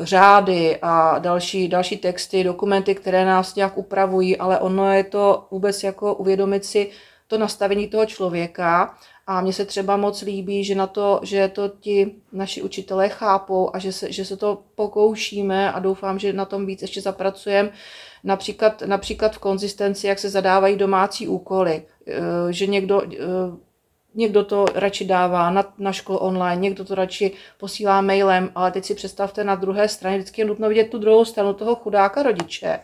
řády 0.00 0.78
a 0.82 1.18
další, 1.18 1.68
další 1.68 1.96
texty, 1.96 2.44
dokumenty, 2.44 2.94
které 2.94 3.24
nás 3.24 3.54
nějak 3.54 3.78
upravují, 3.78 4.36
ale 4.36 4.58
ono 4.58 4.92
je 4.92 5.04
to 5.04 5.46
vůbec 5.50 5.82
jako 5.82 6.14
uvědomit 6.14 6.64
si 6.64 6.90
to 7.26 7.38
nastavení 7.38 7.88
toho 7.88 8.06
člověka 8.06 8.94
a 9.26 9.40
mně 9.40 9.52
se 9.52 9.64
třeba 9.64 9.96
moc 9.96 10.22
líbí, 10.22 10.64
že, 10.64 10.74
na 10.74 10.86
to, 10.86 11.20
že 11.22 11.48
to 11.48 11.68
ti 11.68 12.14
naši 12.32 12.62
učitelé 12.62 13.08
chápou 13.08 13.70
a 13.72 13.78
že 13.78 13.92
se, 13.92 14.12
že 14.12 14.24
se 14.24 14.36
to 14.36 14.62
pokoušíme 14.74 15.72
a 15.72 15.78
doufám, 15.78 16.18
že 16.18 16.32
na 16.32 16.44
tom 16.44 16.66
víc 16.66 16.82
ještě 16.82 17.00
zapracujeme. 17.00 17.70
Například, 18.24 18.82
například 18.82 19.34
v 19.34 19.38
konzistenci, 19.38 20.06
jak 20.06 20.18
se 20.18 20.30
zadávají 20.30 20.76
domácí 20.76 21.28
úkoly, 21.28 21.82
eh, 22.06 22.12
že 22.50 22.66
někdo 22.66 23.02
eh, 23.02 23.18
Někdo 24.14 24.44
to 24.44 24.66
radši 24.74 25.04
dává 25.04 25.50
na, 25.50 25.72
na 25.78 25.92
školu 25.92 26.18
online, 26.18 26.62
někdo 26.62 26.84
to 26.84 26.94
radši 26.94 27.32
posílá 27.58 28.00
mailem, 28.00 28.50
ale 28.54 28.70
teď 28.70 28.84
si 28.84 28.94
představte 28.94 29.44
na 29.44 29.54
druhé 29.54 29.88
straně, 29.88 30.18
vždycky 30.18 30.40
je 30.40 30.44
nutno 30.44 30.68
vidět 30.68 30.90
tu 30.90 30.98
druhou 30.98 31.24
stranu 31.24 31.54
toho 31.54 31.74
chudáka 31.74 32.22
rodiče, 32.22 32.80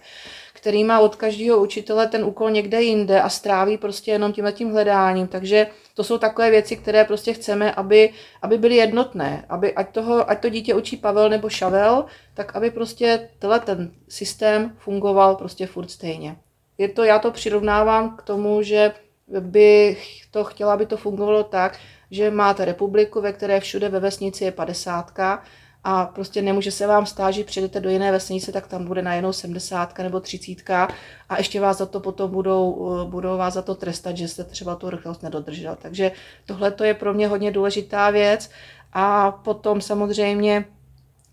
který 0.53 0.85
má 0.85 1.01
od 1.01 1.17
každého 1.17 1.63
učitele 1.63 2.07
ten 2.09 2.25
úkol 2.25 2.51
někde 2.51 2.83
jinde 2.83 3.23
a 3.23 3.29
stráví 3.29 3.79
prostě 3.79 4.11
jenom 4.11 4.33
tím 4.33 4.53
tím 4.53 4.71
hledáním. 4.71 5.27
Takže 5.27 5.67
to 5.95 6.05
jsou 6.05 6.19
takové 6.19 6.51
věci, 6.51 6.77
které 6.77 7.05
prostě 7.05 7.33
chceme, 7.33 7.73
aby, 7.73 8.13
aby 8.43 8.59
byly 8.59 8.77
jednotné, 8.77 9.45
aby 9.49 9.75
ať, 9.75 9.91
toho, 9.91 10.31
ať 10.31 10.41
to 10.41 10.49
dítě 10.49 10.75
učí 10.75 10.97
Pavel 10.97 11.29
nebo 11.29 11.49
Šavel, 11.49 12.05
tak 12.35 12.57
aby 12.57 12.71
prostě 12.71 13.29
tenhle 13.39 13.61
ten 13.61 13.93
systém 14.09 14.77
fungoval 14.79 15.37
prostě 15.37 15.67
furt 15.67 15.91
stejně. 15.91 16.37
Je 16.79 16.89
to, 16.89 17.05
já 17.05 17.19
to 17.19 17.31
přirovnávám 17.31 18.17
k 18.17 18.23
tomu, 18.23 18.63
že 18.63 18.93
bych 19.41 20.27
to 20.31 20.45
chtěla, 20.45 20.73
aby 20.73 20.87
to 20.87 20.97
fungovalo 20.97 21.45
tak, 21.45 21.79
že 22.11 22.31
máte 22.31 22.65
republiku, 22.65 23.21
ve 23.21 23.33
které 23.33 23.61
všude 23.61 23.89
ve 23.89 24.01
vesnici 24.01 24.45
je 24.45 24.53
padesátka 24.53 25.43
a 25.85 26.07
prostě 26.07 26.43
nemůže 26.43 26.71
se 26.71 26.87
vám 26.87 27.07
stát, 27.07 27.31
že 27.31 27.45
přijdete 27.45 27.81
do 27.81 27.91
jiné 27.91 28.13
vesnice, 28.13 28.53
tak 28.53 28.67
tam 28.67 28.85
bude 28.85 29.03
najednou 29.03 29.33
sedmdesátka 29.33 30.03
nebo 30.03 30.21
třicítka 30.21 30.89
a 31.29 31.39
ještě 31.39 31.61
vás 31.61 31.79
za 31.79 31.87
to 31.87 32.01
potom 32.01 32.31
budou, 32.31 33.07
budou 33.11 33.39
vás 33.39 33.55
za 33.55 33.63
to 33.63 33.75
trestat, 33.75 34.17
že 34.17 34.29
jste 34.29 34.45
třeba 34.45 34.75
tu 34.75 34.91
rychlost 34.91 35.23
nedodržel. 35.23 35.77
Takže 35.83 36.13
tohle 36.47 36.71
to 36.71 36.85
je 36.85 36.95
pro 36.95 37.15
mě 37.15 37.29
hodně 37.29 37.51
důležitá 37.51 38.11
věc 38.11 38.51
a 38.93 39.31
potom 39.31 39.81
samozřejmě 39.81 40.65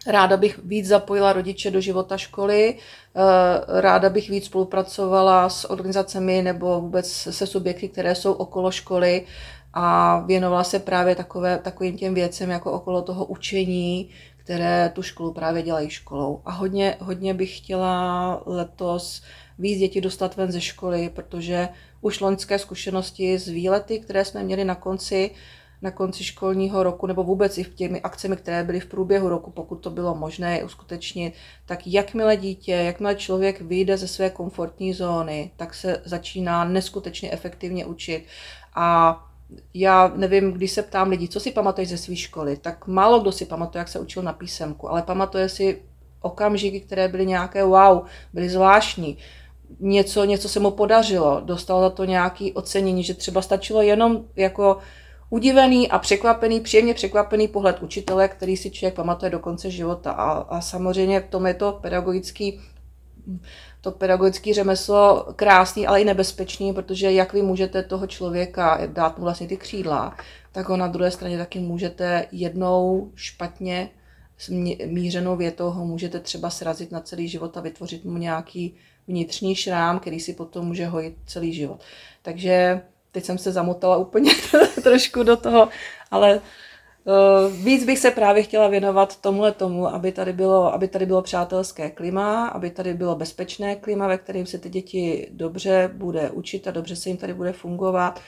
Ráda 0.07 0.37
bych 0.37 0.59
víc 0.63 0.87
zapojila 0.87 1.33
rodiče 1.33 1.71
do 1.71 1.81
života 1.81 2.17
školy, 2.17 2.77
eh, 2.77 3.81
ráda 3.81 4.09
bych 4.09 4.29
víc 4.29 4.45
spolupracovala 4.45 5.49
s 5.49 5.69
organizacemi 5.69 6.41
nebo 6.41 6.81
vůbec 6.81 7.11
se 7.11 7.47
subjekty, 7.47 7.89
které 7.89 8.15
jsou 8.15 8.33
okolo 8.33 8.71
školy 8.71 9.25
a 9.73 10.19
věnovala 10.19 10.63
se 10.63 10.79
právě 10.79 11.15
takové, 11.15 11.57
takovým 11.57 11.97
těm 11.97 12.13
věcem 12.13 12.49
jako 12.49 12.71
okolo 12.71 13.01
toho 13.01 13.25
učení, 13.25 14.09
které 14.37 14.91
tu 14.93 15.03
školu 15.03 15.33
právě 15.33 15.63
dělají 15.63 15.89
školou. 15.89 16.41
A 16.45 16.51
hodně, 16.51 16.97
hodně 16.99 17.33
bych 17.33 17.57
chtěla 17.57 18.43
letos 18.45 19.21
víc 19.59 19.79
děti 19.79 20.01
dostat 20.01 20.35
ven 20.35 20.51
ze 20.51 20.61
školy, 20.61 21.09
protože 21.09 21.69
už 22.01 22.19
loňské 22.19 22.59
zkušenosti 22.59 23.39
z 23.39 23.47
výlety, 23.47 23.99
které 23.99 24.25
jsme 24.25 24.43
měli 24.43 24.63
na 24.65 24.75
konci, 24.75 25.31
na 25.81 25.91
konci 25.91 26.23
školního 26.23 26.83
roku, 26.83 27.07
nebo 27.07 27.23
vůbec 27.23 27.57
i 27.57 27.63
v 27.63 27.75
těmi 27.75 28.01
akcemi, 28.01 28.35
které 28.35 28.63
byly 28.63 28.79
v 28.79 28.85
průběhu 28.85 29.29
roku, 29.29 29.51
pokud 29.51 29.75
to 29.75 29.89
bylo 29.89 30.15
možné 30.15 30.57
je 30.57 30.63
uskutečnit, 30.63 31.33
tak 31.65 31.87
jakmile 31.87 32.37
dítě, 32.37 32.71
jakmile 32.71 33.15
člověk 33.15 33.61
vyjde 33.61 33.97
ze 33.97 34.07
své 34.07 34.29
komfortní 34.29 34.93
zóny, 34.93 35.51
tak 35.57 35.73
se 35.73 36.01
začíná 36.05 36.65
neskutečně 36.65 37.31
efektivně 37.31 37.85
učit. 37.85 38.25
A 38.75 39.17
já 39.73 40.11
nevím, 40.15 40.51
když 40.51 40.71
se 40.71 40.81
ptám 40.81 41.09
lidí, 41.09 41.29
co 41.29 41.39
si 41.39 41.51
pamatuješ 41.51 41.89
ze 41.89 41.97
své 41.97 42.15
školy, 42.15 42.57
tak 42.57 42.87
málo 42.87 43.19
kdo 43.19 43.31
si 43.31 43.45
pamatuje, 43.45 43.79
jak 43.79 43.87
se 43.87 43.99
učil 43.99 44.23
na 44.23 44.33
písemku, 44.33 44.89
ale 44.89 45.01
pamatuje 45.01 45.49
si 45.49 45.81
okamžiky, 46.21 46.81
které 46.81 47.07
byly 47.07 47.25
nějaké 47.25 47.63
wow, 47.63 48.05
byly 48.33 48.49
zvláštní. 48.49 49.17
Něco, 49.79 50.23
něco 50.23 50.49
se 50.49 50.59
mu 50.59 50.71
podařilo, 50.71 51.41
dostal 51.45 51.81
za 51.81 51.89
to 51.89 52.05
nějaké 52.05 52.51
ocenění, 52.53 53.03
že 53.03 53.13
třeba 53.13 53.41
stačilo 53.41 53.81
jenom 53.81 54.25
jako 54.35 54.77
udivený 55.31 55.89
a 55.89 55.99
překvapený, 55.99 56.59
příjemně 56.59 56.93
překvapený 56.93 57.47
pohled 57.47 57.79
učitele, 57.81 58.27
který 58.27 58.57
si 58.57 58.71
člověk 58.71 58.95
pamatuje 58.95 59.31
do 59.31 59.39
konce 59.39 59.71
života. 59.71 60.11
A, 60.11 60.31
a 60.31 60.61
samozřejmě 60.61 61.19
v 61.19 61.27
tom 61.29 61.47
je 61.47 61.53
to 61.53 61.79
pedagogický 61.81 62.59
to 63.81 63.91
pedagogické 63.91 64.53
řemeslo 64.53 65.27
krásný, 65.35 65.87
ale 65.87 66.01
i 66.01 66.05
nebezpečný, 66.05 66.73
protože 66.73 67.11
jak 67.11 67.33
vy 67.33 67.41
můžete 67.41 67.83
toho 67.83 68.07
člověka 68.07 68.79
dát 68.85 69.17
mu 69.17 69.23
vlastně 69.23 69.47
ty 69.47 69.57
křídla, 69.57 70.17
tak 70.51 70.69
ho 70.69 70.77
na 70.77 70.87
druhé 70.87 71.11
straně 71.11 71.37
taky 71.37 71.59
můžete 71.59 72.25
jednou 72.31 73.11
špatně 73.15 73.89
mířenou 74.85 75.35
větou 75.35 75.69
ho 75.69 75.85
můžete 75.85 76.19
třeba 76.19 76.49
srazit 76.49 76.91
na 76.91 76.99
celý 76.99 77.27
život 77.27 77.57
a 77.57 77.61
vytvořit 77.61 78.05
mu 78.05 78.17
nějaký 78.17 78.75
vnitřní 79.07 79.55
šrám, 79.55 79.99
který 79.99 80.19
si 80.19 80.33
potom 80.33 80.67
může 80.67 80.85
hojit 80.85 81.17
celý 81.25 81.53
život. 81.53 81.81
Takže 82.21 82.81
teď 83.12 83.26
jsem 83.26 83.38
se 83.38 83.52
zamotala 83.52 83.97
úplně 83.97 84.32
trošku 84.84 85.24
do 85.24 85.38
toho, 85.38 85.69
ale 86.12 86.41
Uh, 87.06 87.54
víc 87.65 87.86
bych 87.86 88.00
se 88.00 88.12
právě 88.12 88.43
chtěla 88.43 88.67
věnovat 88.67 89.21
tomuhle 89.21 89.52
tomu, 89.52 89.88
aby 89.88 90.12
tady, 90.12 90.34
bylo, 90.34 90.74
aby 90.74 90.88
tady 90.88 91.06
bylo 91.06 91.21
přátelské 91.21 91.89
klima, 91.89 92.47
aby 92.47 92.69
tady 92.69 92.93
bylo 92.93 93.15
bezpečné 93.15 93.76
klima, 93.76 94.08
ve 94.08 94.17
kterém 94.17 94.45
se 94.45 94.58
ty 94.58 94.69
děti 94.69 95.28
dobře 95.32 95.89
bude 95.93 96.30
učit 96.30 96.67
a 96.67 96.71
dobře 96.71 96.95
se 96.95 97.10
jim 97.10 97.17
tady 97.17 97.34
bude 97.34 97.54
fungovat. 97.54 98.19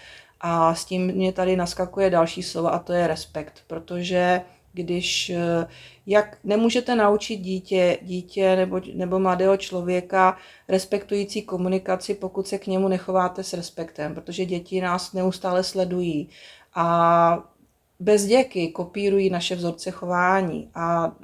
A 0.42 0.76
s 0.76 0.86
tím 0.86 1.08
mě 1.08 1.34
tady 1.34 1.56
naskakuje 1.56 2.10
další 2.10 2.44
slovo 2.44 2.74
a 2.74 2.80
to 2.80 2.94
je 2.94 3.08
respekt, 3.08 3.64
protože 3.68 4.42
když 4.74 5.30
eh, 5.30 5.68
jak 6.06 6.38
nemůžete 6.44 6.96
naučit 6.96 7.38
dítě, 7.38 7.98
dítě 8.02 8.56
nebo, 8.56 8.82
nebo 8.94 9.20
mladého 9.20 9.58
člověka 9.58 10.38
respektující 10.68 11.42
komunikaci, 11.42 12.14
pokud 12.14 12.48
se 12.48 12.58
k 12.58 12.68
němu 12.68 12.88
nechováte 12.88 13.44
s 13.44 13.54
respektem, 13.54 14.16
protože 14.16 14.46
děti 14.46 14.82
nás 14.82 15.14
neustále 15.14 15.64
sledují 15.64 16.30
a 16.76 17.50
bez 18.00 18.26
děky 18.26 18.68
kopírují 18.68 19.30
naše 19.30 19.56
vzorce 19.56 19.92
chování. 19.92 20.70
A 20.76 21.16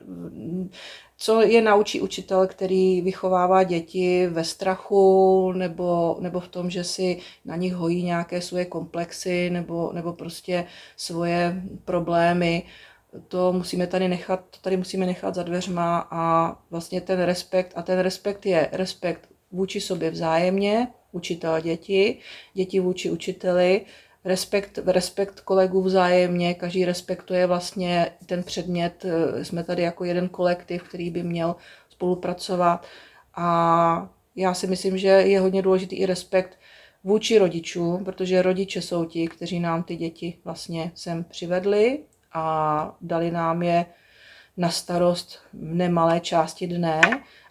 co 1.18 1.42
je 1.42 1.62
naučí 1.62 2.02
učitel, 2.02 2.48
který 2.48 3.02
vychovává 3.02 3.64
děti 3.64 4.28
ve 4.28 4.44
strachu 4.44 5.52
nebo, 5.52 6.18
nebo 6.20 6.40
v 6.40 6.48
tom, 6.48 6.70
že 6.70 6.84
si 6.84 7.20
na 7.46 7.56
nich 7.56 7.74
hojí 7.74 8.04
nějaké 8.04 8.42
svoje 8.42 8.66
komplexy 8.66 9.50
nebo, 9.50 9.92
nebo 9.94 10.14
prostě 10.14 10.66
svoje 10.98 11.64
problémy, 11.86 12.64
to 13.28 13.54
musíme 13.54 13.88
tady 13.88 14.08
nechat, 14.08 14.44
to 14.50 14.58
tady 14.62 14.78
musíme 14.78 15.06
nechat 15.06 15.36
za 15.36 15.44
dveřma 15.44 16.08
a 16.12 16.56
vlastně 16.70 17.02
ten 17.02 17.22
respekt, 17.22 17.74
a 17.76 17.82
ten 17.82 18.00
respekt 18.00 18.46
je 18.46 18.70
respekt 18.72 19.30
vůči 19.52 19.82
sobě 19.82 20.12
vzájemně, 20.12 20.88
učitel 21.12 21.62
děti, 21.62 22.18
děti 22.54 22.80
vůči 22.80 23.12
učiteli, 23.12 23.82
respekt, 24.26 24.80
respekt 24.86 25.40
kolegů 25.40 25.82
vzájemně, 25.82 26.54
každý 26.54 26.86
respektuje 26.86 27.48
vlastně 27.48 28.12
ten 28.26 28.44
předmět, 28.44 29.06
jsme 29.44 29.64
tady 29.64 29.82
jako 29.82 30.04
jeden 30.04 30.30
kolektiv, 30.30 30.84
který 30.84 31.10
by 31.10 31.24
měl 31.24 31.56
spolupracovat 31.90 32.86
a 33.36 34.10
já 34.36 34.54
si 34.54 34.68
myslím, 34.68 34.98
že 34.98 35.08
je 35.08 35.40
hodně 35.40 35.62
důležitý 35.62 35.96
i 35.96 36.06
respekt 36.06 36.60
vůči 37.04 37.38
rodičům, 37.38 38.06
protože 38.06 38.42
rodiče 38.42 38.82
jsou 38.82 39.06
ti, 39.06 39.28
kteří 39.28 39.60
nám 39.60 39.84
ty 39.84 39.96
děti 39.96 40.38
vlastně 40.46 40.92
sem 40.96 41.24
přivedli 41.24 42.00
a 42.34 42.96
dali 43.02 43.32
nám 43.32 43.64
je 43.64 43.86
na 44.58 44.70
starost 44.70 45.40
v 45.54 45.74
nemalé 45.74 46.20
části 46.20 46.68
dne. 46.68 47.02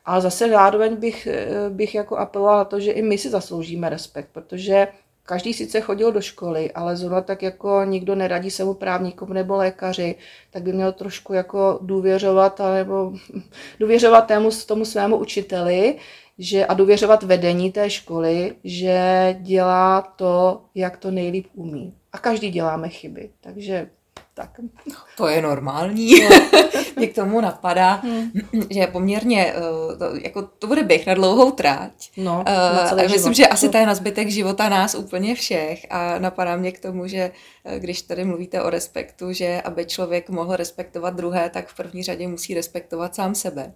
A 0.04 0.20
zase 0.20 0.48
zároveň 0.48 0.96
bych, 0.96 1.28
bych 1.68 1.94
jako 1.94 2.16
apelovala 2.16 2.58
na 2.58 2.64
to, 2.64 2.80
že 2.80 2.92
i 2.92 3.02
my 3.02 3.18
si 3.18 3.30
zasloužíme 3.30 3.88
respekt, 3.88 4.28
protože 4.32 4.88
každý 5.28 5.54
sice 5.54 5.80
chodil 5.80 6.12
do 6.12 6.20
školy, 6.20 6.72
ale 6.72 6.96
zrovna 6.96 7.20
tak 7.20 7.42
jako 7.42 7.84
nikdo 7.84 8.14
neradí 8.14 8.50
se 8.50 8.64
mu 8.64 8.74
právníkům 8.74 9.32
nebo 9.32 9.56
lékaři, 9.56 10.14
tak 10.50 10.62
by 10.62 10.72
měl 10.72 10.92
trošku 10.92 11.32
jako 11.32 11.78
důvěřovat, 11.82 12.60
nebo 12.74 13.12
důvěřovat 13.80 14.26
tému, 14.26 14.50
tomu 14.66 14.84
svému 14.84 15.16
učiteli, 15.16 15.98
že, 16.38 16.66
a 16.66 16.74
důvěřovat 16.74 17.22
vedení 17.22 17.72
té 17.72 17.90
školy, 17.90 18.54
že 18.64 19.36
dělá 19.40 20.02
to, 20.02 20.62
jak 20.74 20.96
to 20.96 21.10
nejlíp 21.10 21.46
umí. 21.54 21.94
A 22.12 22.18
každý 22.18 22.50
děláme 22.50 22.88
chyby, 22.88 23.30
takže 23.40 23.90
tak. 24.38 24.60
To 25.16 25.26
je 25.26 25.42
normální. 25.42 26.14
Mě 26.96 27.06
k 27.06 27.14
tomu 27.14 27.40
napadá, 27.40 27.94
hmm. 27.94 28.30
že 28.70 28.86
poměrně, 28.86 29.54
eh, 29.56 29.96
to, 29.96 30.04
jako 30.22 30.42
to 30.42 30.66
bude 30.66 30.82
běh 30.82 31.06
na 31.06 31.14
dlouhou 31.14 31.50
tráť. 31.50 32.10
No, 32.16 32.44
uh, 32.92 32.96
myslím, 32.96 33.18
život. 33.18 33.34
že 33.34 33.46
asi 33.46 33.68
to 33.68 33.76
je 33.76 33.86
na 33.86 33.94
zbytek 33.94 34.28
života 34.28 34.68
nás 34.68 34.94
úplně 34.94 35.34
všech 35.34 35.86
a 35.90 36.18
napadá 36.18 36.56
mě 36.56 36.72
k 36.72 36.80
tomu, 36.80 37.06
že 37.06 37.30
eh, 37.64 37.78
když 37.78 38.02
tady 38.02 38.24
mluvíte 38.24 38.62
o 38.62 38.70
respektu, 38.70 39.32
že 39.32 39.62
aby 39.64 39.84
člověk 39.84 40.30
mohl 40.30 40.56
respektovat 40.56 41.14
druhé, 41.14 41.50
tak 41.50 41.68
v 41.68 41.76
první 41.76 42.02
řadě 42.02 42.28
musí 42.28 42.54
respektovat 42.54 43.14
sám 43.14 43.34
sebe 43.34 43.72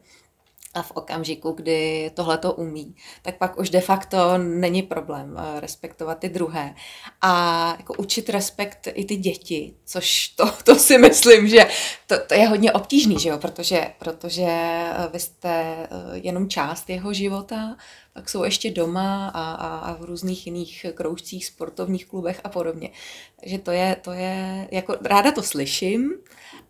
a 0.74 0.82
v 0.82 0.90
okamžiku, 0.90 1.52
kdy 1.52 2.10
tohle 2.14 2.38
to 2.38 2.52
umí, 2.52 2.94
tak 3.22 3.38
pak 3.38 3.58
už 3.58 3.70
de 3.70 3.80
facto 3.80 4.38
není 4.38 4.82
problém 4.82 5.36
eh, 5.38 5.60
respektovat 5.60 6.18
ty 6.18 6.28
druhé. 6.28 6.74
A 7.20 7.74
jako 7.78 7.94
učit 7.98 8.28
respekt 8.28 8.88
i 8.94 9.04
ty 9.04 9.16
děti, 9.16 9.74
což 9.84 10.28
to, 10.28 10.52
to 10.64 10.74
si 10.74 10.98
myslím, 10.98 11.48
že 11.48 11.66
to, 12.06 12.16
to 12.26 12.34
je 12.34 12.48
hodně 12.48 12.72
obtížný, 12.72 13.18
že 13.18 13.28
jo? 13.28 13.38
Protože, 13.38 13.92
protože 13.98 14.46
eh, 14.48 15.08
vy 15.12 15.20
jste 15.20 15.50
eh, 15.50 15.88
jenom 16.12 16.48
část 16.48 16.90
jeho 16.90 17.12
života, 17.12 17.76
pak 18.14 18.28
jsou 18.28 18.44
ještě 18.44 18.70
doma 18.70 19.28
a, 19.28 19.52
a, 19.52 19.78
a 19.78 19.94
v 19.94 20.04
různých 20.04 20.46
jiných 20.46 20.86
kroužcích, 20.94 21.46
sportovních 21.46 22.06
klubech 22.06 22.40
a 22.44 22.48
podobně. 22.48 22.90
Takže 23.40 23.58
to 23.58 23.70
je, 23.70 23.96
to 24.02 24.12
je, 24.12 24.68
jako 24.70 24.96
ráda 25.04 25.32
to 25.32 25.42
slyším, 25.42 26.12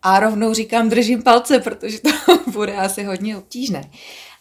a 0.01 0.19
rovnou 0.19 0.53
říkám, 0.53 0.89
držím 0.89 1.23
palce, 1.23 1.59
protože 1.59 1.99
to 1.99 2.09
bude 2.51 2.75
asi 2.75 3.03
hodně 3.03 3.37
obtížné. 3.37 3.91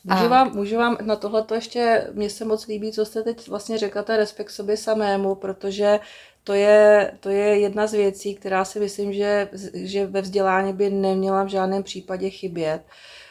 Můžu 0.05 0.29
vám, 0.29 0.55
můžu 0.55 0.77
vám 0.77 0.97
na 1.03 1.17
tohle 1.17 1.43
to 1.43 1.55
ještě, 1.55 2.11
mně 2.13 2.31
se 2.31 2.45
moc 2.45 2.67
líbí, 2.67 2.93
co 2.93 3.05
jste 3.05 3.23
teď 3.23 3.49
vlastně 3.49 3.79
řekla, 3.79 4.03
ten 4.03 4.17
respekt 4.17 4.51
sobě 4.51 4.77
samému, 4.77 5.35
protože 5.35 6.01
to 6.45 6.53
je, 6.53 7.13
to 7.21 7.29
je 7.29 7.59
jedna 7.59 7.87
z 7.87 7.93
věcí, 7.93 8.35
která 8.35 8.65
si 8.65 8.81
myslím, 8.81 9.13
že, 9.13 9.49
že 9.75 10.07
ve 10.07 10.23
vzdělání 10.23 10.73
by 10.73 10.91
neměla 10.91 11.45
v 11.45 11.49
žádném 11.49 11.83
případě 11.83 12.31
chybět. 12.31 12.83
Eh, 12.83 13.22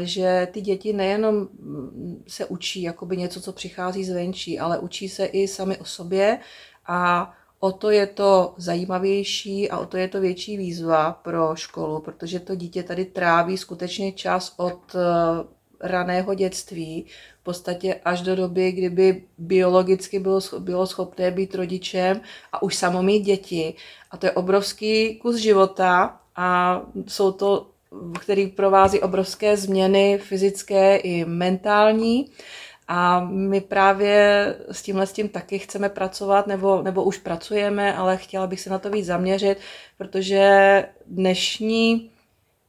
že 0.00 0.48
ty 0.52 0.60
děti 0.60 0.92
nejenom 0.92 1.48
se 2.28 2.46
učí 2.46 2.82
jakoby 2.82 3.16
něco, 3.16 3.40
co 3.40 3.52
přichází 3.52 4.04
zvenčí, 4.04 4.58
ale 4.58 4.78
učí 4.78 5.08
se 5.08 5.24
i 5.24 5.48
sami 5.48 5.76
o 5.76 5.84
sobě 5.84 6.38
a 6.86 7.32
o 7.60 7.72
to 7.72 7.90
je 7.90 8.06
to 8.06 8.54
zajímavější 8.56 9.70
a 9.70 9.78
o 9.78 9.86
to 9.86 9.96
je 9.96 10.08
to 10.08 10.20
větší 10.20 10.56
výzva 10.56 11.12
pro 11.12 11.56
školu, 11.56 12.00
protože 12.00 12.40
to 12.40 12.54
dítě 12.54 12.82
tady 12.82 13.04
tráví 13.04 13.56
skutečně 13.56 14.12
čas 14.12 14.54
od 14.56 14.94
eh, 14.94 14.98
raného 15.80 16.34
dětství, 16.34 17.06
v 17.40 17.44
podstatě 17.44 18.00
až 18.04 18.20
do 18.22 18.36
doby, 18.36 18.72
kdyby 18.72 19.24
biologicky 19.38 20.18
bylo, 20.18 20.40
bylo 20.58 20.86
schopné 20.86 21.30
být 21.30 21.54
rodičem 21.54 22.20
a 22.52 22.62
už 22.62 22.76
samo 22.76 23.02
mít 23.02 23.20
děti. 23.20 23.74
A 24.10 24.16
to 24.16 24.26
je 24.26 24.32
obrovský 24.32 25.18
kus 25.18 25.36
života 25.36 26.20
a 26.36 26.80
jsou 27.08 27.32
to, 27.32 27.71
který 28.20 28.46
provází 28.46 29.00
obrovské 29.00 29.56
změny 29.56 30.18
fyzické 30.22 30.96
i 30.96 31.24
mentální. 31.24 32.26
A 32.88 33.20
my 33.20 33.60
právě 33.60 34.46
s 34.70 34.82
tímhle 34.82 35.06
s 35.06 35.12
tím 35.12 35.28
taky 35.28 35.58
chceme 35.58 35.88
pracovat, 35.88 36.46
nebo, 36.46 36.82
nebo 36.82 37.04
už 37.04 37.18
pracujeme, 37.18 37.94
ale 37.96 38.16
chtěla 38.16 38.46
bych 38.46 38.60
se 38.60 38.70
na 38.70 38.78
to 38.78 38.90
víc 38.90 39.06
zaměřit, 39.06 39.58
protože 39.98 40.84
dnešní, 41.06 42.10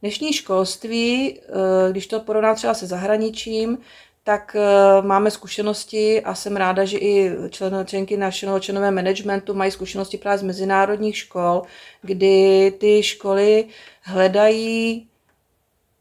dnešní 0.01 0.33
školství, 0.33 1.39
eh, 1.39 1.91
když 1.91 2.07
to 2.07 2.19
porovnám 2.19 2.55
třeba 2.55 2.73
se 2.73 2.88
zahraničím, 2.88 3.77
tak 4.23 4.55
eh, 4.59 5.01
máme 5.01 5.31
zkušenosti 5.31 6.21
a 6.21 6.36
jsem 6.36 6.55
ráda, 6.55 6.86
že 6.86 6.97
i 6.97 7.31
člen, 7.49 7.86
členky 7.86 8.17
našeho 8.17 8.59
členové 8.59 8.91
managementu 8.91 9.53
mají 9.53 9.71
zkušenosti 9.71 10.17
právě 10.17 10.38
z 10.38 10.43
mezinárodních 10.43 11.17
škol, 11.17 11.62
kdy 12.01 12.71
ty 12.79 13.03
školy 13.03 13.65
hledají 14.01 15.07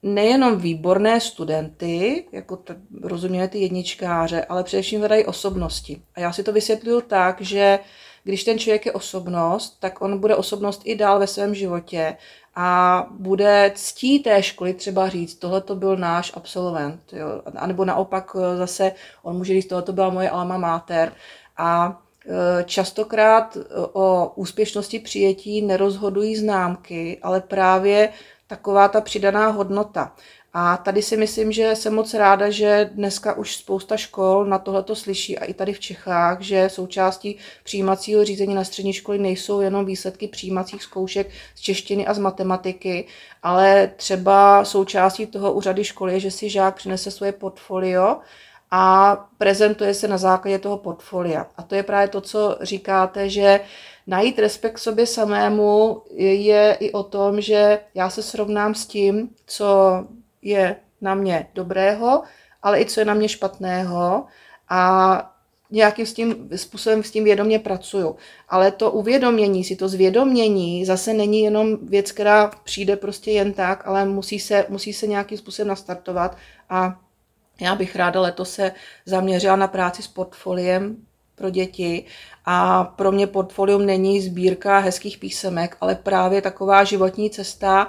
nejenom 0.02 0.58
výborné 0.58 1.20
studenty, 1.20 2.24
jako 2.32 2.56
t- 2.56 2.76
rozuměli 3.02 3.48
ty 3.48 3.58
jedničkáře, 3.58 4.44
ale 4.44 4.64
především 4.64 5.00
hledají 5.00 5.24
osobnosti. 5.24 6.02
A 6.14 6.20
já 6.20 6.32
si 6.32 6.42
to 6.42 6.52
vysvětluju 6.52 7.00
tak, 7.00 7.40
že 7.40 7.78
když 8.24 8.44
ten 8.44 8.58
člověk 8.58 8.86
je 8.86 8.92
osobnost, 8.92 9.80
tak 9.80 10.02
on 10.02 10.18
bude 10.18 10.36
osobnost 10.36 10.82
i 10.84 10.94
dál 10.94 11.18
ve 11.18 11.26
svém 11.26 11.54
životě 11.54 12.16
a 12.54 13.06
bude 13.10 13.72
ctí 13.74 14.18
té 14.18 14.42
školy 14.42 14.74
třeba 14.74 15.08
říct, 15.08 15.34
tohle 15.34 15.60
to 15.60 15.76
byl 15.76 15.96
náš 15.96 16.32
absolvent, 16.34 17.00
jo? 17.12 17.42
a 17.56 17.66
nebo 17.66 17.84
naopak 17.84 18.36
eh, 18.36 18.56
zase 18.56 18.92
on 19.22 19.36
může 19.36 19.52
říct, 19.52 19.66
tohle 19.66 19.82
to 19.82 19.92
byla 19.92 20.10
moje 20.10 20.30
alma 20.30 20.58
mater 20.58 21.12
a 21.56 22.02
eh, 22.26 22.64
Častokrát 22.64 23.56
eh, 23.56 23.60
o 23.92 24.32
úspěšnosti 24.34 24.98
přijetí 24.98 25.62
nerozhodují 25.62 26.36
známky, 26.36 27.18
ale 27.22 27.40
právě 27.40 28.08
taková 28.52 28.88
ta 28.88 29.00
přidaná 29.00 29.48
hodnota. 29.48 30.12
A 30.54 30.76
tady 30.76 31.02
si 31.02 31.16
myslím, 31.16 31.52
že 31.52 31.76
jsem 31.76 31.94
moc 31.94 32.14
ráda, 32.14 32.50
že 32.50 32.90
dneska 32.94 33.34
už 33.34 33.56
spousta 33.56 33.96
škol 33.96 34.44
na 34.44 34.58
tohleto 34.58 34.96
slyší 34.96 35.38
a 35.38 35.44
i 35.44 35.54
tady 35.54 35.72
v 35.72 35.80
Čechách, 35.80 36.40
že 36.40 36.68
součástí 36.68 37.36
přijímacího 37.64 38.24
řízení 38.24 38.54
na 38.54 38.64
střední 38.64 38.92
školy 38.92 39.18
nejsou 39.18 39.60
jenom 39.60 39.84
výsledky 39.84 40.28
přijímacích 40.28 40.82
zkoušek 40.82 41.30
z 41.54 41.60
češtiny 41.60 42.06
a 42.06 42.14
z 42.14 42.18
matematiky, 42.18 43.06
ale 43.42 43.90
třeba 43.96 44.64
součástí 44.64 45.26
toho 45.26 45.52
úřady 45.52 45.84
školy 45.84 46.12
je, 46.12 46.20
že 46.20 46.30
si 46.30 46.50
žák 46.50 46.74
přinese 46.74 47.10
svoje 47.10 47.32
portfolio 47.32 48.16
a 48.70 49.16
prezentuje 49.38 49.94
se 49.94 50.08
na 50.08 50.18
základě 50.18 50.58
toho 50.58 50.76
portfolia. 50.76 51.46
A 51.56 51.62
to 51.62 51.74
je 51.74 51.82
právě 51.82 52.08
to, 52.08 52.20
co 52.20 52.58
říkáte, 52.60 53.28
že 53.28 53.60
najít 54.06 54.38
respekt 54.38 54.78
sobě 54.78 55.06
samému 55.06 56.02
je 56.16 56.76
i 56.80 56.92
o 56.92 57.02
tom, 57.02 57.40
že 57.40 57.78
já 57.94 58.10
se 58.10 58.22
srovnám 58.22 58.74
s 58.74 58.86
tím, 58.86 59.30
co 59.46 59.66
je 60.42 60.76
na 61.00 61.14
mě 61.14 61.46
dobrého, 61.54 62.22
ale 62.62 62.80
i 62.80 62.84
co 62.84 63.00
je 63.00 63.04
na 63.04 63.14
mě 63.14 63.28
špatného 63.28 64.26
a 64.68 65.32
nějakým 65.70 66.06
s 66.06 66.12
tím 66.12 66.48
způsobem 66.56 67.02
s 67.02 67.10
tím 67.10 67.24
vědomě 67.24 67.58
pracuju. 67.58 68.16
Ale 68.48 68.70
to 68.70 68.90
uvědomění 68.90 69.64
si, 69.64 69.76
to 69.76 69.88
zvědomění 69.88 70.84
zase 70.84 71.14
není 71.14 71.40
jenom 71.40 71.86
věc, 71.86 72.12
která 72.12 72.50
přijde 72.64 72.96
prostě 72.96 73.30
jen 73.30 73.52
tak, 73.52 73.86
ale 73.86 74.04
musí 74.04 74.40
se, 74.40 74.66
musí 74.68 74.92
se 74.92 75.06
nějakým 75.06 75.38
způsobem 75.38 75.68
nastartovat 75.68 76.36
a 76.70 77.00
já 77.60 77.74
bych 77.74 77.96
ráda 77.96 78.20
letos 78.20 78.52
se 78.52 78.72
zaměřila 79.06 79.56
na 79.56 79.68
práci 79.68 80.02
s 80.02 80.08
portfoliem 80.08 80.96
pro 81.34 81.50
děti. 81.50 82.04
A 82.44 82.84
pro 82.84 83.12
mě 83.12 83.26
portfolium 83.26 83.86
není 83.86 84.20
sbírka 84.20 84.78
hezkých 84.78 85.18
písemek, 85.18 85.76
ale 85.80 85.94
právě 85.94 86.42
taková 86.42 86.84
životní 86.84 87.30
cesta, 87.30 87.88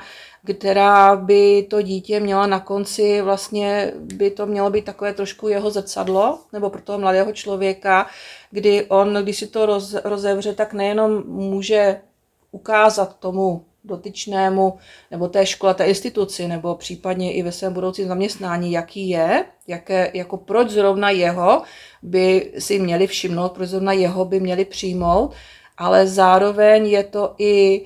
která 0.58 1.16
by 1.16 1.68
to 1.70 1.82
dítě 1.82 2.20
měla 2.20 2.48
na 2.48 2.60
konci, 2.60 3.22
vlastně 3.22 3.94
by 4.00 4.32
to 4.32 4.46
mělo 4.46 4.70
být 4.70 4.86
takové 4.86 5.14
trošku 5.14 5.48
jeho 5.48 5.72
zrcadlo, 5.72 6.40
nebo 6.54 6.70
pro 6.70 6.82
toho 6.82 7.00
mladého 7.00 7.32
člověka, 7.32 8.08
kdy 8.52 8.86
on, 8.86 9.14
když 9.14 9.38
si 9.38 9.48
to 9.48 9.66
roz, 9.66 9.96
rozevře, 10.04 10.54
tak 10.54 10.74
nejenom 10.74 11.24
může 11.28 12.02
ukázat 12.52 13.20
tomu 13.20 13.66
dotyčnému 13.84 14.78
nebo 15.12 15.28
té 15.28 15.46
škole, 15.46 15.74
té 15.74 15.86
instituci, 15.86 16.48
nebo 16.48 16.76
případně 16.76 17.34
i 17.34 17.44
ve 17.44 17.52
svém 17.52 17.74
budoucím 17.74 18.08
zaměstnání, 18.08 18.72
jaký 18.72 19.10
je, 19.10 19.46
jaké, 19.68 20.12
jako 20.14 20.38
proč 20.38 20.70
zrovna 20.70 21.10
jeho 21.10 21.62
by 22.02 22.52
si 22.60 22.80
měli 22.80 23.08
všimnout, 23.08 23.52
proč 23.52 23.70
zrovna 23.70 23.94
jeho 23.94 24.26
by 24.26 24.40
měli 24.40 24.66
přijmout, 24.66 25.34
ale 25.78 26.08
zároveň 26.08 26.88
je 26.88 27.04
to 27.04 27.36
i 27.38 27.82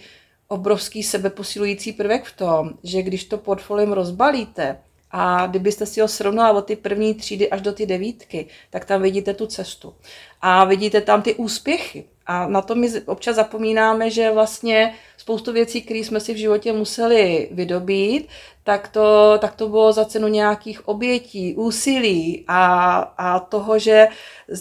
obrovský 0.47 1.03
sebeposilující 1.03 1.93
prvek 1.93 2.25
v 2.25 2.37
tom, 2.37 2.69
že 2.83 3.01
když 3.01 3.23
to 3.23 3.37
portfolium 3.37 3.91
rozbalíte 3.91 4.77
a 5.11 5.47
kdybyste 5.47 5.85
si 5.85 6.01
ho 6.01 6.07
srovnala 6.07 6.57
od 6.57 6.65
ty 6.65 6.75
první 6.75 7.13
třídy 7.13 7.49
až 7.49 7.61
do 7.61 7.73
ty 7.73 7.85
devítky, 7.85 8.47
tak 8.69 8.85
tam 8.85 9.01
vidíte 9.01 9.33
tu 9.33 9.47
cestu. 9.47 9.93
A 10.41 10.65
vidíte 10.65 11.01
tam 11.01 11.21
ty 11.21 11.35
úspěchy. 11.35 12.05
A 12.25 12.47
na 12.47 12.61
to 12.61 12.75
my 12.75 13.01
občas 13.05 13.35
zapomínáme, 13.35 14.09
že 14.09 14.31
vlastně 14.31 14.93
spoustu 15.27 15.53
věcí, 15.53 15.81
které 15.81 15.99
jsme 15.99 16.19
si 16.19 16.33
v 16.33 16.37
životě 16.37 16.73
museli 16.73 17.49
vydobít, 17.51 18.27
tak 18.63 18.87
to, 18.87 19.37
tak 19.39 19.55
to 19.55 19.67
bylo 19.67 19.93
za 19.93 20.05
cenu 20.05 20.27
nějakých 20.27 20.87
obětí, 20.87 21.55
úsilí 21.55 22.45
a, 22.47 22.95
a 23.17 23.39
toho, 23.39 23.79
že 23.79 24.07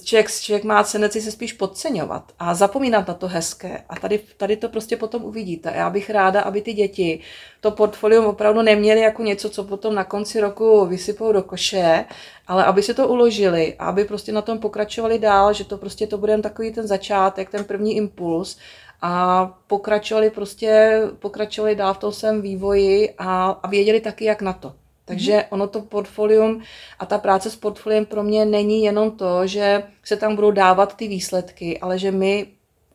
člověk, 0.05 0.31
člověk 0.31 0.65
má 0.65 0.83
tendenci 0.83 1.21
se 1.21 1.31
spíš 1.31 1.53
podceňovat 1.53 2.33
a 2.39 2.55
zapomínat 2.55 3.09
na 3.09 3.15
to 3.15 3.29
hezké. 3.29 3.85
A 3.89 3.97
tady, 3.97 4.21
tady 4.37 4.57
to 4.57 4.69
prostě 4.69 4.97
potom 4.97 5.25
uvidíte. 5.25 5.73
Já 5.75 5.91
bych 5.91 6.11
ráda, 6.11 6.41
aby 6.41 6.63
ty 6.63 6.73
děti 6.73 7.21
to 7.61 7.71
portfolium 7.71 8.27
opravdu 8.27 8.63
neměly 8.63 9.01
jako 9.01 9.23
něco, 9.23 9.51
co 9.51 9.65
potom 9.65 9.95
na 9.95 10.05
konci 10.05 10.41
roku 10.41 10.87
vysypou 10.87 11.33
do 11.33 11.43
koše, 11.43 12.05
ale 12.47 12.65
aby 12.65 12.83
si 12.83 12.95
to 12.95 13.09
uložili 13.09 13.75
a 13.79 13.87
aby 13.87 14.05
prostě 14.05 14.33
na 14.33 14.43
tom 14.43 14.59
pokračovali 14.59 15.19
dál, 15.19 15.53
že 15.53 15.65
to 15.65 15.79
prostě 15.79 16.07
to 16.07 16.19
bude 16.19 16.39
takový 16.39 16.73
ten 16.73 16.87
začátek, 16.87 17.51
ten 17.51 17.65
první 17.65 17.97
impuls 17.97 18.59
a 19.03 19.45
pokračovali 19.67 20.31
prostě, 20.31 21.01
pokračovali 21.19 21.75
dál 21.75 21.95
v 21.95 21.99
tom 21.99 22.13
svém 22.13 22.43
vývoji 22.43 23.15
a, 23.19 23.47
a 23.51 23.69
věděli 23.69 24.01
taky, 24.01 24.25
jak 24.25 24.43
na 24.43 24.53
to. 24.53 24.73
Takže 25.05 25.33
mm-hmm. 25.33 25.47
ono 25.51 25.69
to 25.69 25.81
portfolium 25.81 26.63
a 26.99 27.07
ta 27.07 27.19
práce 27.19 27.51
s 27.51 27.57
portfoliem 27.57 28.07
pro 28.07 28.23
mě 28.23 28.45
není 28.45 28.83
jenom 28.83 29.11
to, 29.11 29.47
že 29.47 29.83
se 30.05 30.17
tam 30.17 30.35
budou 30.35 30.51
dávat 30.51 30.97
ty 30.97 31.09
výsledky, 31.09 31.79
ale 31.79 31.99
že 31.99 32.11
my 32.11 32.47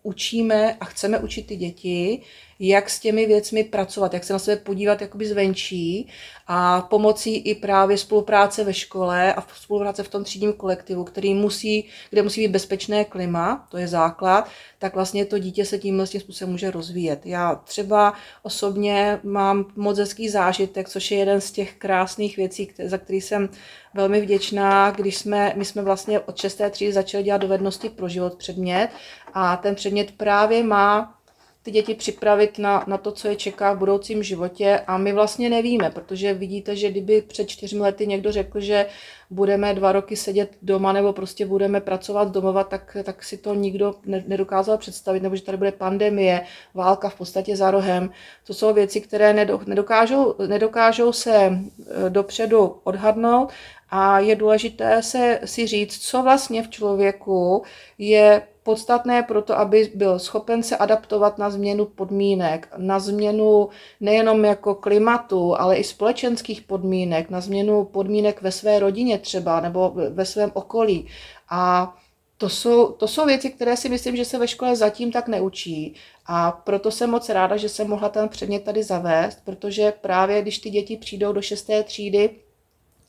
učíme 0.03 0.77
a 0.79 0.85
chceme 0.85 1.19
učit 1.19 1.47
ty 1.47 1.55
děti, 1.55 2.21
jak 2.67 2.89
s 2.89 2.99
těmi 2.99 3.25
věcmi 3.25 3.63
pracovat, 3.63 4.13
jak 4.13 4.23
se 4.23 4.33
na 4.33 4.39
sebe 4.39 4.61
podívat 4.61 5.01
jakoby 5.01 5.25
zvenčí 5.25 6.07
a 6.47 6.81
pomocí 6.81 7.37
i 7.37 7.55
právě 7.55 7.97
spolupráce 7.97 8.63
ve 8.63 8.73
škole 8.73 9.33
a 9.33 9.41
spolupráce 9.55 10.03
v 10.03 10.07
tom 10.07 10.23
třídním 10.23 10.53
kolektivu, 10.53 11.03
který 11.03 11.33
musí, 11.33 11.87
kde 12.09 12.23
musí 12.23 12.41
být 12.41 12.51
bezpečné 12.51 13.05
klima, 13.05 13.67
to 13.71 13.77
je 13.77 13.87
základ, 13.87 14.49
tak 14.79 14.95
vlastně 14.95 15.25
to 15.25 15.39
dítě 15.39 15.65
se 15.65 15.79
tímhle 15.79 16.07
tím 16.07 16.21
způsobem 16.21 16.51
může 16.51 16.71
rozvíjet. 16.71 17.25
Já 17.25 17.55
třeba 17.55 18.13
osobně 18.43 19.19
mám 19.23 19.65
moc 19.75 19.97
hezký 19.97 20.29
zážitek, 20.29 20.89
což 20.89 21.11
je 21.11 21.17
jeden 21.17 21.41
z 21.41 21.51
těch 21.51 21.75
krásných 21.75 22.37
věcí, 22.37 22.69
za 22.85 22.97
který 22.97 23.21
jsem 23.21 23.49
velmi 23.93 24.21
vděčná, 24.21 24.91
když 24.91 25.17
jsme, 25.17 25.53
my 25.55 25.65
jsme 25.65 25.81
vlastně 25.81 26.19
od 26.19 26.37
6. 26.37 26.61
třídy 26.69 26.93
začali 26.93 27.23
dělat 27.23 27.41
dovednosti 27.41 27.89
pro 27.89 28.09
život 28.09 28.35
předmět 28.35 28.89
a 29.33 29.57
ten 29.57 29.75
předmět 29.75 30.11
právě 30.11 30.63
má 30.63 31.20
ty 31.63 31.71
děti 31.71 31.95
připravit 31.95 32.59
na, 32.59 32.83
na 32.87 32.97
to, 32.97 33.11
co 33.11 33.27
je 33.27 33.35
čeká 33.35 33.73
v 33.73 33.77
budoucím 33.77 34.23
životě 34.23 34.81
a 34.87 34.97
my 34.97 35.13
vlastně 35.13 35.49
nevíme, 35.49 35.89
protože 35.89 36.33
vidíte, 36.33 36.75
že 36.75 36.91
kdyby 36.91 37.21
před 37.21 37.49
čtyřmi 37.49 37.79
lety 37.79 38.07
někdo 38.07 38.31
řekl, 38.31 38.59
že 38.59 38.85
budeme 39.29 39.73
dva 39.73 39.91
roky 39.91 40.15
sedět 40.15 40.57
doma 40.61 40.93
nebo 40.93 41.13
prostě 41.13 41.45
budeme 41.45 41.81
pracovat 41.81 42.31
domova, 42.31 42.63
tak, 42.63 42.97
tak 43.03 43.23
si 43.23 43.37
to 43.37 43.53
nikdo 43.53 43.95
nedokázal 44.05 44.77
představit, 44.77 45.23
nebo 45.23 45.35
že 45.35 45.43
tady 45.43 45.57
bude 45.57 45.71
pandemie, 45.71 46.41
válka 46.73 47.09
v 47.09 47.15
podstatě 47.15 47.55
za 47.55 47.71
rohem. 47.71 48.11
To 48.47 48.53
jsou 48.53 48.73
věci, 48.73 49.01
které 49.01 49.33
nedokážou, 49.65 50.35
nedokážou 50.47 51.13
se 51.13 51.33
eh, 51.35 52.09
dopředu 52.09 52.79
odhadnout 52.83 53.51
a 53.89 54.19
je 54.19 54.35
důležité 54.35 55.03
se 55.03 55.39
si 55.45 55.67
říct, 55.67 55.99
co 55.99 56.23
vlastně 56.23 56.63
v 56.63 56.69
člověku 56.69 57.63
je 57.97 58.41
podstatné 58.63 59.23
pro 59.23 59.41
to, 59.41 59.59
aby 59.59 59.91
byl 59.95 60.19
schopen 60.19 60.63
se 60.63 60.77
adaptovat 60.77 61.37
na 61.37 61.49
změnu 61.49 61.85
podmínek, 61.85 62.67
na 62.77 62.99
změnu 62.99 63.69
nejenom 63.99 64.45
jako 64.45 64.75
klimatu, 64.75 65.59
ale 65.59 65.77
i 65.77 65.83
společenských 65.83 66.61
podmínek, 66.61 67.29
na 67.29 67.41
změnu 67.41 67.85
podmínek 67.85 68.41
ve 68.41 68.51
své 68.51 68.79
rodině 68.79 69.17
třeba 69.17 69.59
nebo 69.61 69.93
ve 70.09 70.25
svém 70.25 70.51
okolí. 70.53 71.07
A 71.49 71.93
to 72.37 72.49
jsou, 72.49 72.91
to 72.91 73.07
jsou 73.07 73.25
věci, 73.25 73.49
které 73.49 73.77
si 73.77 73.89
myslím, 73.89 74.15
že 74.15 74.25
se 74.25 74.39
ve 74.39 74.47
škole 74.47 74.75
zatím 74.75 75.11
tak 75.11 75.27
neučí. 75.27 75.95
A 76.25 76.51
proto 76.51 76.91
jsem 76.91 77.09
moc 77.09 77.29
ráda, 77.29 77.57
že 77.57 77.69
jsem 77.69 77.89
mohla 77.89 78.09
ten 78.09 78.29
předmět 78.29 78.63
tady 78.63 78.83
zavést, 78.83 79.39
protože 79.45 79.93
právě 80.01 80.41
když 80.41 80.59
ty 80.59 80.69
děti 80.69 80.97
přijdou 80.97 81.33
do 81.33 81.41
šesté 81.41 81.83
třídy, 81.83 82.29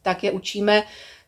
tak 0.03 0.25
je 0.25 0.33
učíme 0.33 0.83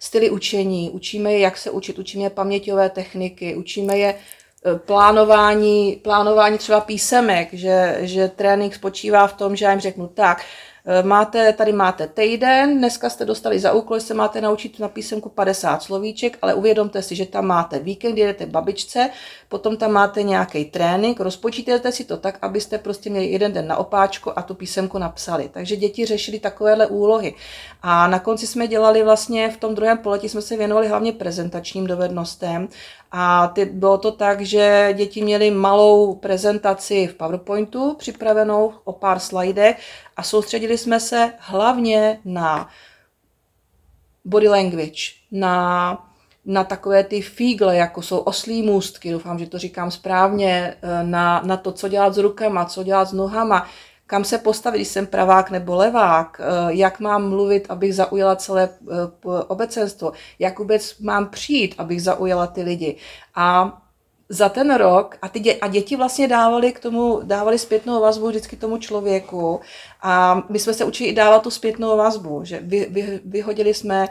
styly 0.04 0.30
učení, 0.30 0.90
učíme 0.90 1.32
je, 1.32 1.38
jak 1.38 1.56
se 1.56 1.70
učit, 1.70 1.98
učíme 1.98 2.24
je 2.24 2.30
paměťové 2.30 2.90
techniky, 2.90 3.56
učíme 3.56 3.98
je 3.98 4.14
e, 4.14 4.78
plánování, 4.78 6.00
plánování 6.02 6.58
třeba 6.58 6.80
písemek, 6.80 7.48
že, 7.52 7.98
že 8.00 8.28
trénink 8.28 8.74
spočívá 8.74 9.26
v 9.26 9.32
tom, 9.32 9.56
že 9.56 9.64
já 9.64 9.70
jim 9.70 9.80
řeknu 9.80 10.08
tak, 10.08 10.44
máte, 11.02 11.52
tady 11.52 11.72
máte 11.72 12.06
týden, 12.06 12.78
dneska 12.78 13.10
jste 13.10 13.24
dostali 13.24 13.58
za 13.58 13.72
úkol, 13.72 13.98
že 13.98 14.06
se 14.06 14.14
máte 14.14 14.40
naučit 14.40 14.78
na 14.78 14.88
písemku 14.88 15.28
50 15.28 15.82
slovíček, 15.82 16.38
ale 16.42 16.54
uvědomte 16.54 17.02
si, 17.02 17.16
že 17.16 17.26
tam 17.26 17.46
máte 17.46 17.78
víkend, 17.78 18.12
kdy 18.12 18.22
jdete 18.22 18.46
babičce, 18.46 19.10
potom 19.48 19.76
tam 19.76 19.92
máte 19.92 20.22
nějaký 20.22 20.64
trénink, 20.64 21.20
rozpočítejte 21.20 21.92
si 21.92 22.04
to 22.04 22.16
tak, 22.16 22.38
abyste 22.42 22.78
prostě 22.78 23.10
měli 23.10 23.26
jeden 23.26 23.52
den 23.52 23.66
na 23.66 23.76
opáčku 23.76 24.38
a 24.38 24.42
tu 24.42 24.54
písemku 24.54 24.98
napsali. 24.98 25.50
Takže 25.52 25.76
děti 25.76 26.06
řešili 26.06 26.38
takovéhle 26.38 26.86
úlohy. 26.86 27.34
A 27.82 28.08
na 28.08 28.18
konci 28.18 28.46
jsme 28.46 28.66
dělali 28.66 29.02
vlastně 29.02 29.50
v 29.50 29.56
tom 29.56 29.74
druhém 29.74 29.98
poletí 29.98 30.28
jsme 30.28 30.42
se 30.42 30.56
věnovali 30.56 30.88
hlavně 30.88 31.12
prezentačním 31.12 31.86
dovednostem 31.86 32.68
a 33.16 33.46
ty, 33.46 33.64
bylo 33.64 33.98
to 33.98 34.12
tak, 34.12 34.40
že 34.40 34.88
děti 34.92 35.22
měly 35.22 35.50
malou 35.50 36.14
prezentaci 36.14 37.06
v 37.06 37.14
PowerPointu 37.14 37.94
připravenou 37.98 38.72
o 38.84 38.92
pár 38.92 39.18
slajdech 39.18 39.76
a 40.16 40.22
soustředili 40.22 40.78
jsme 40.78 41.00
se 41.00 41.32
hlavně 41.38 42.20
na 42.24 42.68
body 44.24 44.48
language, 44.48 45.02
na, 45.30 45.98
na 46.44 46.64
takové 46.64 47.04
ty 47.04 47.22
fígle, 47.22 47.76
jako 47.76 48.02
jsou 48.02 48.18
oslí 48.18 48.62
můstky, 48.62 49.12
doufám, 49.12 49.38
že 49.38 49.46
to 49.46 49.58
říkám 49.58 49.90
správně, 49.90 50.76
eh, 50.82 51.04
na, 51.04 51.42
na 51.44 51.56
to, 51.56 51.72
co 51.72 51.88
dělat 51.88 52.14
s 52.14 52.18
rukama, 52.18 52.64
co 52.64 52.82
dělat 52.82 53.08
s 53.08 53.12
nohama, 53.12 53.66
kam 54.06 54.24
se 54.24 54.38
postavit, 54.38 54.78
když 54.78 54.88
jsem 54.88 55.06
pravák 55.06 55.50
nebo 55.50 55.74
levák, 55.74 56.40
eh, 56.40 56.44
jak 56.74 57.00
mám 57.00 57.28
mluvit, 57.28 57.66
abych 57.68 57.94
zaujala 57.94 58.36
celé 58.36 58.68
eh, 58.92 58.96
obecenstvo, 59.46 60.12
jak 60.38 60.58
vůbec 60.58 60.98
mám 60.98 61.26
přijít, 61.26 61.74
abych 61.78 62.02
zaujala 62.02 62.46
ty 62.46 62.62
lidi. 62.62 62.96
A 63.34 63.78
za 64.28 64.48
ten 64.48 64.74
rok 64.74 65.16
a, 65.22 65.28
ty 65.28 65.40
dě, 65.40 65.54
a 65.54 65.68
děti 65.68 65.96
vlastně 65.96 66.28
dávali 66.28 66.72
k 66.72 66.80
tomu, 66.80 67.20
dávali 67.22 67.58
zpětnou 67.58 68.00
vazbu 68.00 68.28
vždycky 68.28 68.56
tomu 68.56 68.78
člověku 68.78 69.60
a 70.02 70.42
my 70.48 70.58
jsme 70.58 70.74
se 70.74 70.84
učili 70.84 71.10
i 71.10 71.14
dávat 71.14 71.42
tu 71.42 71.50
zpětnou 71.50 71.96
vazbu, 71.96 72.44
že 72.44 72.60
vy, 72.62 72.86
vy, 72.90 73.20
vyhodili 73.24 73.74
jsme 73.74 74.08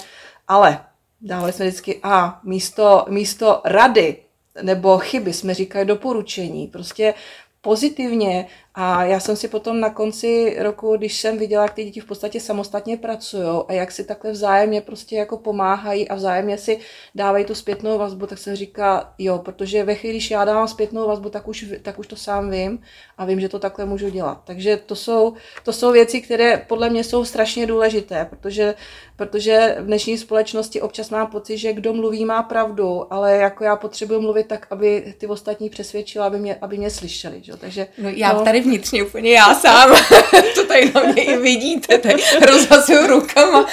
ale, 0.48 0.86
dávali 1.22 1.54
jsme 1.54 1.66
vždycky 1.68 2.00
a 2.04 2.40
místo, 2.44 3.06
místo 3.10 3.62
rady 3.66 4.18
nebo 4.62 4.98
chyby 4.98 5.34
jsme 5.34 5.54
říkali 5.54 5.86
doporučení. 5.86 6.68
Prostě 6.68 7.14
pozitivně 7.62 8.48
a 8.76 9.04
já 9.04 9.20
jsem 9.20 9.36
si 9.36 9.48
potom 9.48 9.80
na 9.80 9.90
konci 9.90 10.56
roku, 10.60 10.98
když 10.98 11.22
jsem 11.22 11.38
viděla, 11.38 11.64
jak 11.64 11.74
ty 11.74 11.84
děti 11.84 12.00
v 12.00 12.06
podstatě 12.06 12.40
samostatně 12.40 12.98
pracují 12.98 13.62
a 13.68 13.74
jak 13.74 13.92
si 13.92 14.04
takhle 14.04 14.32
vzájemně 14.32 14.82
prostě 14.82 15.16
jako 15.16 15.38
pomáhají 15.38 16.10
a 16.10 16.16
vzájemně 16.16 16.58
si 16.58 16.80
dávají 17.16 17.46
tu 17.46 17.56
zpětnou 17.56 17.98
vazbu, 17.98 18.28
tak 18.28 18.38
se 18.38 18.56
říká, 18.56 19.14
jo, 19.18 19.40
protože 19.40 19.84
ve 19.84 19.96
chvíli, 19.96 20.14
když 20.14 20.32
já 20.32 20.46
dávám 20.46 20.68
zpětnou 20.68 21.08
vazbu, 21.08 21.30
tak 21.30 21.48
už, 21.48 21.66
tak 21.82 22.00
už 22.00 22.08
to 22.08 22.16
sám 22.16 22.52
vím 22.52 22.80
a 23.18 23.26
vím, 23.26 23.40
že 23.40 23.50
to 23.50 23.60
takhle 23.60 23.86
můžu 23.86 24.10
dělat. 24.10 24.42
Takže 24.44 24.78
to 24.78 24.96
jsou, 24.96 25.34
to 25.64 25.74
jsou 25.74 25.92
věci, 25.92 26.22
které 26.22 26.66
podle 26.68 26.90
mě 26.90 27.04
jsou 27.04 27.26
strašně 27.26 27.68
důležité, 27.68 28.28
protože, 28.30 28.76
protože 29.16 29.76
v 29.80 29.86
dnešní 29.86 30.18
společnosti 30.18 30.82
občas 30.82 31.10
mám 31.10 31.28
pocit, 31.28 31.58
že 31.58 31.74
kdo 31.74 31.94
mluví, 31.94 32.26
má 32.26 32.44
pravdu, 32.44 33.14
ale 33.14 33.38
jako 33.38 33.64
já 33.64 33.76
potřebuji 33.76 34.22
mluvit 34.22 34.48
tak, 34.48 34.68
aby 34.70 35.14
ty 35.18 35.28
ostatní 35.28 35.70
přesvědčila, 35.70 36.26
aby 36.26 36.40
mě, 36.40 36.56
aby 36.62 36.78
mě 36.78 36.90
slyšeli. 36.90 37.42
Že? 37.42 37.58
Takže, 37.58 37.88
no, 37.98 38.10
já 38.10 38.34
no, 38.34 38.44
tady 38.44 38.63
vnitřně 38.64 39.04
úplně 39.04 39.32
já 39.32 39.56
sám. 39.56 39.96
to 40.56 40.66
tady 40.66 40.92
na 40.96 41.04
mě 41.04 41.24
i 41.24 41.38
vidíte, 41.38 41.98
tady 41.98 42.24
rozhazuju 42.52 43.08
rukama, 43.08 43.68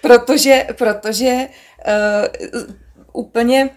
protože, 0.00 0.66
protože 0.76 1.48
uh, 2.52 2.62
úplně 3.12 3.70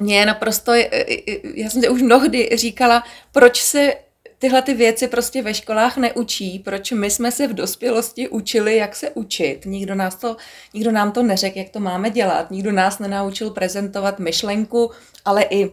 mě 0.00 0.26
naprosto, 0.26 0.72
eh, 0.72 0.88
eh, 0.92 1.16
já 1.54 1.70
jsem 1.70 1.82
se 1.82 1.88
už 1.88 2.02
mnohdy 2.02 2.50
říkala, 2.54 3.02
proč 3.32 3.62
se 3.62 3.94
tyhle 4.38 4.62
ty 4.62 4.74
věci 4.74 5.08
prostě 5.08 5.42
ve 5.42 5.54
školách 5.54 5.96
neučí, 5.96 6.58
proč 6.58 6.90
my 6.92 7.10
jsme 7.10 7.32
se 7.32 7.46
v 7.46 7.54
dospělosti 7.54 8.28
učili, 8.28 8.76
jak 8.76 8.96
se 8.96 9.10
učit. 9.10 9.60
Nikdo, 9.64 9.94
nás 9.94 10.14
to, 10.14 10.36
nikdo 10.74 10.92
nám 10.92 11.12
to 11.12 11.22
neřekl, 11.22 11.58
jak 11.58 11.68
to 11.68 11.80
máme 11.80 12.10
dělat, 12.10 12.50
nikdo 12.50 12.72
nás 12.72 12.98
nenaučil 12.98 13.50
prezentovat 13.50 14.18
myšlenku, 14.18 14.90
ale 15.24 15.44
i 15.50 15.70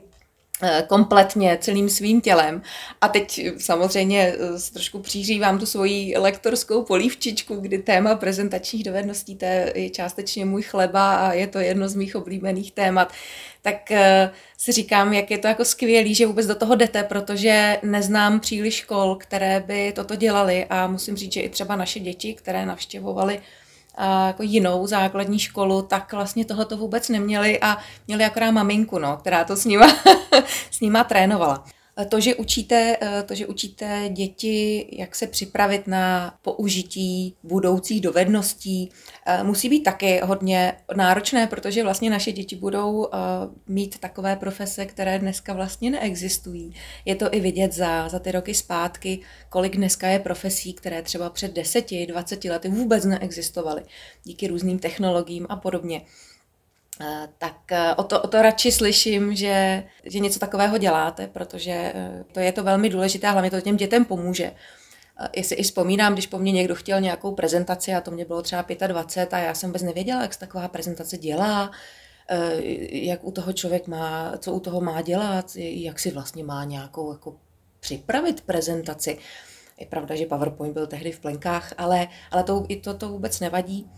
kompletně 0.87 1.57
celým 1.61 1.89
svým 1.89 2.21
tělem. 2.21 2.61
A 3.01 3.07
teď 3.07 3.41
samozřejmě 3.57 4.33
eh, 4.33 4.71
trošku 4.73 4.99
přířívám 4.99 5.59
tu 5.59 5.65
svoji 5.65 6.17
lektorskou 6.17 6.83
polívčičku, 6.83 7.55
kdy 7.55 7.77
téma 7.77 8.15
prezentačních 8.15 8.83
dovedností 8.83 9.35
to 9.35 9.45
je 9.45 9.89
částečně 9.89 10.45
můj 10.45 10.61
chleba 10.61 11.15
a 11.15 11.33
je 11.33 11.47
to 11.47 11.59
jedno 11.59 11.89
z 11.89 11.95
mých 11.95 12.15
oblíbených 12.15 12.71
témat. 12.71 13.13
Tak 13.61 13.91
eh, 13.91 14.31
si 14.57 14.71
říkám, 14.71 15.13
jak 15.13 15.31
je 15.31 15.37
to 15.37 15.47
jako 15.47 15.65
skvělý, 15.65 16.15
že 16.15 16.25
vůbec 16.25 16.47
do 16.47 16.55
toho 16.55 16.75
jdete, 16.75 17.03
protože 17.03 17.77
neznám 17.83 18.39
příliš 18.39 18.75
škol, 18.75 19.15
které 19.15 19.59
by 19.59 19.91
toto 19.95 20.15
dělali 20.15 20.65
a 20.69 20.87
musím 20.87 21.15
říct, 21.15 21.33
že 21.33 21.41
i 21.41 21.49
třeba 21.49 21.75
naše 21.75 21.99
děti, 21.99 22.33
které 22.33 22.65
navštěvovaly 22.65 23.41
jako 24.05 24.43
jinou 24.43 24.87
základní 24.87 25.39
školu, 25.39 25.81
tak 25.81 26.13
vlastně 26.13 26.45
tohoto 26.45 26.77
vůbec 26.77 27.09
neměli 27.09 27.59
a 27.59 27.77
měli 28.07 28.25
akorát 28.25 28.51
maminku, 28.51 28.99
no, 28.99 29.17
která 29.17 29.43
to 29.43 29.55
s 29.55 29.65
nima, 29.65 29.87
s 30.71 30.79
nima 30.81 31.03
trénovala. 31.03 31.63
To 32.09 32.19
že, 32.19 32.35
učíte, 32.35 32.97
to, 33.25 33.35
že 33.35 33.47
učíte 33.47 34.09
děti, 34.13 34.87
jak 34.91 35.15
se 35.15 35.27
připravit 35.27 35.87
na 35.87 36.33
použití 36.41 37.35
budoucích 37.43 38.01
dovedností, 38.01 38.89
musí 39.43 39.69
být 39.69 39.83
taky 39.83 40.21
hodně 40.23 40.73
náročné, 40.95 41.47
protože 41.47 41.83
vlastně 41.83 42.09
naše 42.09 42.31
děti 42.31 42.55
budou 42.55 43.07
mít 43.67 43.99
takové 43.99 44.35
profese, 44.35 44.85
které 44.85 45.19
dneska 45.19 45.53
vlastně 45.53 45.91
neexistují. 45.91 46.73
Je 47.05 47.15
to 47.15 47.33
i 47.33 47.39
vidět 47.39 47.73
za, 47.73 48.09
za 48.09 48.19
ty 48.19 48.31
roky 48.31 48.53
zpátky, 48.53 49.19
kolik 49.49 49.77
dneska 49.77 50.07
je 50.07 50.19
profesí, 50.19 50.73
které 50.73 51.01
třeba 51.01 51.29
před 51.29 51.57
10-20 51.57 52.51
lety 52.51 52.69
vůbec 52.69 53.05
neexistovaly 53.05 53.81
díky 54.23 54.47
různým 54.47 54.79
technologiím 54.79 55.45
a 55.49 55.55
podobně. 55.55 56.01
Eh, 56.99 57.27
tak 57.37 57.71
eh, 57.71 57.95
o 57.95 58.03
to, 58.03 58.21
o 58.21 58.27
to 58.27 58.41
radši 58.41 58.71
slyším, 58.71 59.35
že, 59.35 59.83
že 60.03 60.19
něco 60.19 60.39
takového 60.39 60.77
děláte, 60.77 61.27
protože 61.27 61.71
eh, 61.71 62.23
to 62.31 62.39
je 62.39 62.51
to 62.51 62.63
velmi 62.63 62.89
důležité 62.89 63.27
a 63.27 63.31
hlavně 63.31 63.51
to 63.51 63.61
těm 63.61 63.77
dětem 63.77 64.05
pomůže. 64.05 64.51
Já 65.35 65.43
si 65.43 65.55
i 65.55 65.63
vzpomínám, 65.63 66.13
když 66.13 66.27
po 66.27 66.39
mně 66.39 66.51
někdo 66.51 66.75
chtěl 66.75 67.01
nějakou 67.01 67.31
prezentaci 67.31 67.93
a 67.93 68.01
to 68.01 68.11
mě 68.11 68.25
bylo 68.25 68.41
třeba 68.41 68.65
25 68.87 69.33
a 69.33 69.39
já 69.39 69.53
jsem 69.53 69.69
vůbec 69.69 69.81
nevěděla, 69.81 70.21
jak 70.21 70.33
se 70.33 70.39
taková 70.39 70.67
prezentace 70.67 71.17
dělá, 71.17 71.71
jak 72.89 73.23
u 73.23 73.31
toho 73.31 73.53
člověk 73.53 73.87
má, 73.87 74.33
co 74.37 74.53
u 74.53 74.59
toho 74.59 74.81
má 74.81 75.01
dělat, 75.01 75.51
jak 75.55 75.99
si 75.99 76.11
vlastně 76.11 76.43
má 76.43 76.63
nějakou 76.63 77.11
jako 77.11 77.35
připravit 77.79 78.41
prezentaci. 78.41 79.17
Je 79.79 79.85
pravda, 79.85 80.15
že 80.15 80.25
PowerPoint 80.25 80.73
byl 80.73 80.87
tehdy 80.87 81.11
v 81.11 81.19
plenkách, 81.19 81.73
ale, 81.77 82.07
ale 82.31 82.43
to, 82.43 82.65
i 82.67 82.75
to, 82.75 82.93
to 82.93 83.09
vůbec 83.09 83.39
nevadí 83.39 83.91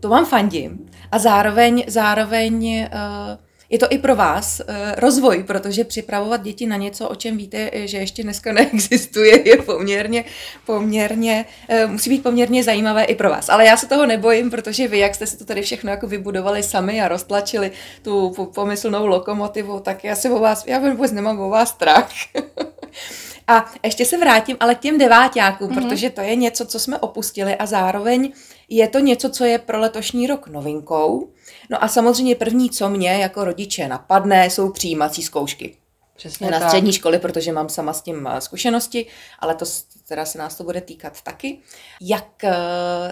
to 0.00 0.08
vám 0.08 0.26
fandím. 0.26 0.90
A 1.12 1.18
zároveň, 1.18 1.84
zároveň 1.86 2.88
uh, 2.92 3.38
je 3.70 3.78
to 3.78 3.86
i 3.90 3.98
pro 3.98 4.16
vás 4.16 4.60
uh, 4.60 4.74
rozvoj, 4.96 5.44
protože 5.46 5.84
připravovat 5.84 6.42
děti 6.42 6.66
na 6.66 6.76
něco, 6.76 7.08
o 7.08 7.14
čem 7.14 7.36
víte, 7.36 7.70
že 7.74 7.98
ještě 7.98 8.22
dneska 8.22 8.52
neexistuje, 8.52 9.48
je 9.48 9.56
poměrně, 9.56 10.24
poměrně, 10.66 11.44
musí 11.86 12.10
být 12.10 12.22
poměrně 12.22 12.64
zajímavé 12.64 13.04
i 13.04 13.14
pro 13.14 13.30
vás. 13.30 13.48
Ale 13.48 13.64
já 13.64 13.76
se 13.76 13.88
toho 13.88 14.06
nebojím, 14.06 14.50
protože 14.50 14.88
vy, 14.88 14.98
jak 14.98 15.14
jste 15.14 15.26
si 15.26 15.36
to 15.36 15.44
tady 15.44 15.62
všechno 15.62 15.90
jako 15.90 16.06
vybudovali 16.06 16.62
sami 16.62 17.02
a 17.02 17.08
roztlačili 17.08 17.72
tu 18.02 18.34
pomyslnou 18.54 19.06
lokomotivu, 19.06 19.80
tak 19.80 20.04
já 20.04 20.16
se 20.16 20.30
o 20.30 20.38
vás, 20.38 20.66
já 20.66 20.78
vůbec 20.78 21.12
nemám 21.12 21.40
o 21.40 21.48
vás 21.48 21.68
strach. 21.68 22.10
A 23.46 23.72
ještě 23.84 24.04
se 24.04 24.18
vrátím 24.18 24.56
ale 24.60 24.74
k 24.74 24.80
těm 24.80 24.98
deváťákům, 24.98 25.70
mm-hmm. 25.70 25.88
protože 25.88 26.10
to 26.10 26.20
je 26.20 26.36
něco, 26.36 26.66
co 26.66 26.78
jsme 26.78 26.98
opustili 26.98 27.56
a 27.56 27.66
zároveň 27.66 28.32
je 28.68 28.88
to 28.88 28.98
něco, 28.98 29.30
co 29.30 29.44
je 29.44 29.58
pro 29.58 29.78
letošní 29.78 30.26
rok 30.26 30.46
novinkou. 30.46 31.30
No 31.70 31.84
a 31.84 31.88
samozřejmě 31.88 32.34
první, 32.34 32.70
co 32.70 32.88
mě 32.88 33.12
jako 33.12 33.44
rodiče 33.44 33.88
napadne, 33.88 34.50
jsou 34.50 34.70
přijímací 34.70 35.22
zkoušky. 35.22 35.76
Přesně 36.16 36.50
na 36.50 36.58
tak. 36.58 36.68
střední 36.68 36.92
školy, 36.92 37.18
protože 37.18 37.52
mám 37.52 37.68
sama 37.68 37.92
s 37.92 38.02
tím 38.02 38.28
eh, 38.32 38.40
zkušenosti, 38.40 39.06
ale 39.38 39.54
to 39.54 39.64
teda 40.08 40.24
se 40.24 40.38
nás 40.38 40.56
to 40.56 40.64
bude 40.64 40.80
týkat 40.80 41.22
taky. 41.22 41.58
Jak 42.00 42.44
eh, 42.44 42.54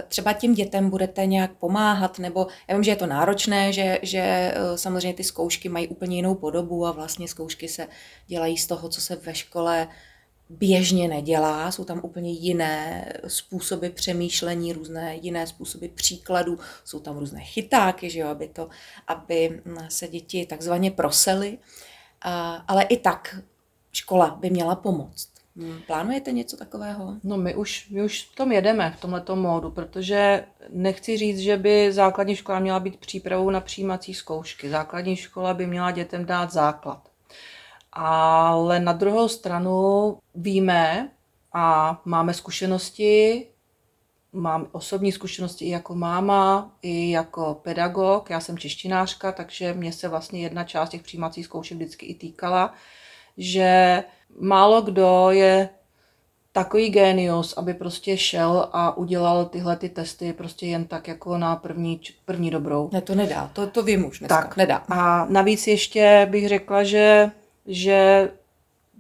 třeba 0.08 0.32
těm 0.32 0.54
dětem 0.54 0.90
budete 0.90 1.26
nějak 1.26 1.50
pomáhat, 1.52 2.18
nebo 2.18 2.46
já 2.68 2.74
vím, 2.74 2.84
že 2.84 2.90
je 2.90 2.96
to 2.96 3.06
náročné, 3.06 3.72
že, 3.72 3.98
že 4.02 4.20
eh, 4.20 4.54
samozřejmě 4.78 5.14
ty 5.14 5.24
zkoušky 5.24 5.68
mají 5.68 5.88
úplně 5.88 6.16
jinou 6.16 6.34
podobu 6.34 6.86
a 6.86 6.92
vlastně 6.92 7.28
zkoušky 7.28 7.68
se 7.68 7.88
dělají 8.26 8.58
z 8.58 8.66
toho, 8.66 8.88
co 8.88 9.00
se 9.00 9.16
ve 9.16 9.34
škole 9.34 9.88
běžně 10.58 11.08
nedělá, 11.08 11.72
jsou 11.72 11.84
tam 11.84 12.00
úplně 12.02 12.30
jiné 12.30 13.06
způsoby 13.26 13.88
přemýšlení, 13.88 14.72
různé 14.72 15.16
jiné 15.16 15.46
způsoby 15.46 15.86
příkladů, 15.86 16.58
jsou 16.84 17.00
tam 17.00 17.18
různé 17.18 17.40
chytáky, 17.40 18.10
že 18.10 18.20
jo, 18.20 18.28
aby, 18.28 18.48
to, 18.48 18.68
aby 19.06 19.62
se 19.88 20.08
děti 20.08 20.46
takzvaně 20.46 20.90
prosely, 20.90 21.58
ale 22.68 22.82
i 22.82 22.96
tak 22.96 23.38
škola 23.92 24.36
by 24.40 24.50
měla 24.50 24.74
pomoct. 24.74 25.28
Hmm, 25.56 25.80
plánujete 25.86 26.32
něco 26.32 26.56
takového? 26.56 27.16
No 27.24 27.36
my 27.36 27.54
už, 27.54 27.88
my 27.90 28.04
už 28.04 28.28
v 28.32 28.34
tom 28.34 28.52
jedeme, 28.52 28.94
v 28.98 29.00
tomto 29.00 29.36
módu, 29.36 29.70
protože 29.70 30.44
nechci 30.68 31.16
říct, 31.16 31.38
že 31.38 31.56
by 31.56 31.92
základní 31.92 32.36
škola 32.36 32.58
měla 32.58 32.80
být 32.80 32.96
přípravou 32.96 33.50
na 33.50 33.60
přijímací 33.60 34.14
zkoušky. 34.14 34.70
Základní 34.70 35.16
škola 35.16 35.54
by 35.54 35.66
měla 35.66 35.90
dětem 35.90 36.26
dát 36.26 36.52
základ. 36.52 37.11
Ale 37.92 38.80
na 38.80 38.92
druhou 38.92 39.28
stranu 39.28 40.18
víme 40.34 41.10
a 41.52 42.00
máme 42.04 42.34
zkušenosti, 42.34 43.46
mám 44.32 44.66
osobní 44.72 45.12
zkušenosti 45.12 45.64
i 45.64 45.70
jako 45.70 45.94
máma, 45.94 46.70
i 46.82 47.10
jako 47.10 47.60
pedagog. 47.62 48.30
Já 48.30 48.40
jsem 48.40 48.58
češtinářka, 48.58 49.32
takže 49.32 49.74
mě 49.74 49.92
se 49.92 50.08
vlastně 50.08 50.40
jedna 50.40 50.64
část 50.64 50.88
těch 50.88 51.02
přijímacích 51.02 51.44
zkoušek 51.44 51.76
vždycky 51.76 52.06
i 52.06 52.14
týkala, 52.14 52.74
že 53.36 54.04
málo 54.40 54.82
kdo 54.82 55.30
je 55.30 55.68
takový 56.52 56.90
génius, 56.90 57.52
aby 57.56 57.74
prostě 57.74 58.16
šel 58.16 58.68
a 58.72 58.96
udělal 58.96 59.44
tyhle 59.44 59.76
ty 59.76 59.88
testy 59.88 60.32
prostě 60.32 60.66
jen 60.66 60.84
tak 60.84 61.08
jako 61.08 61.38
na 61.38 61.56
první, 61.56 62.00
první 62.24 62.50
dobrou. 62.50 62.90
Ne, 62.92 63.00
to 63.00 63.14
nedá, 63.14 63.50
to, 63.52 63.66
to 63.66 63.82
vím 63.82 64.04
už 64.04 64.18
dneska. 64.18 64.42
Tak. 64.42 64.56
Nedá. 64.56 64.76
A 64.88 65.24
navíc 65.24 65.66
ještě 65.66 66.28
bych 66.30 66.48
řekla, 66.48 66.84
že 66.84 67.30
že 67.66 68.30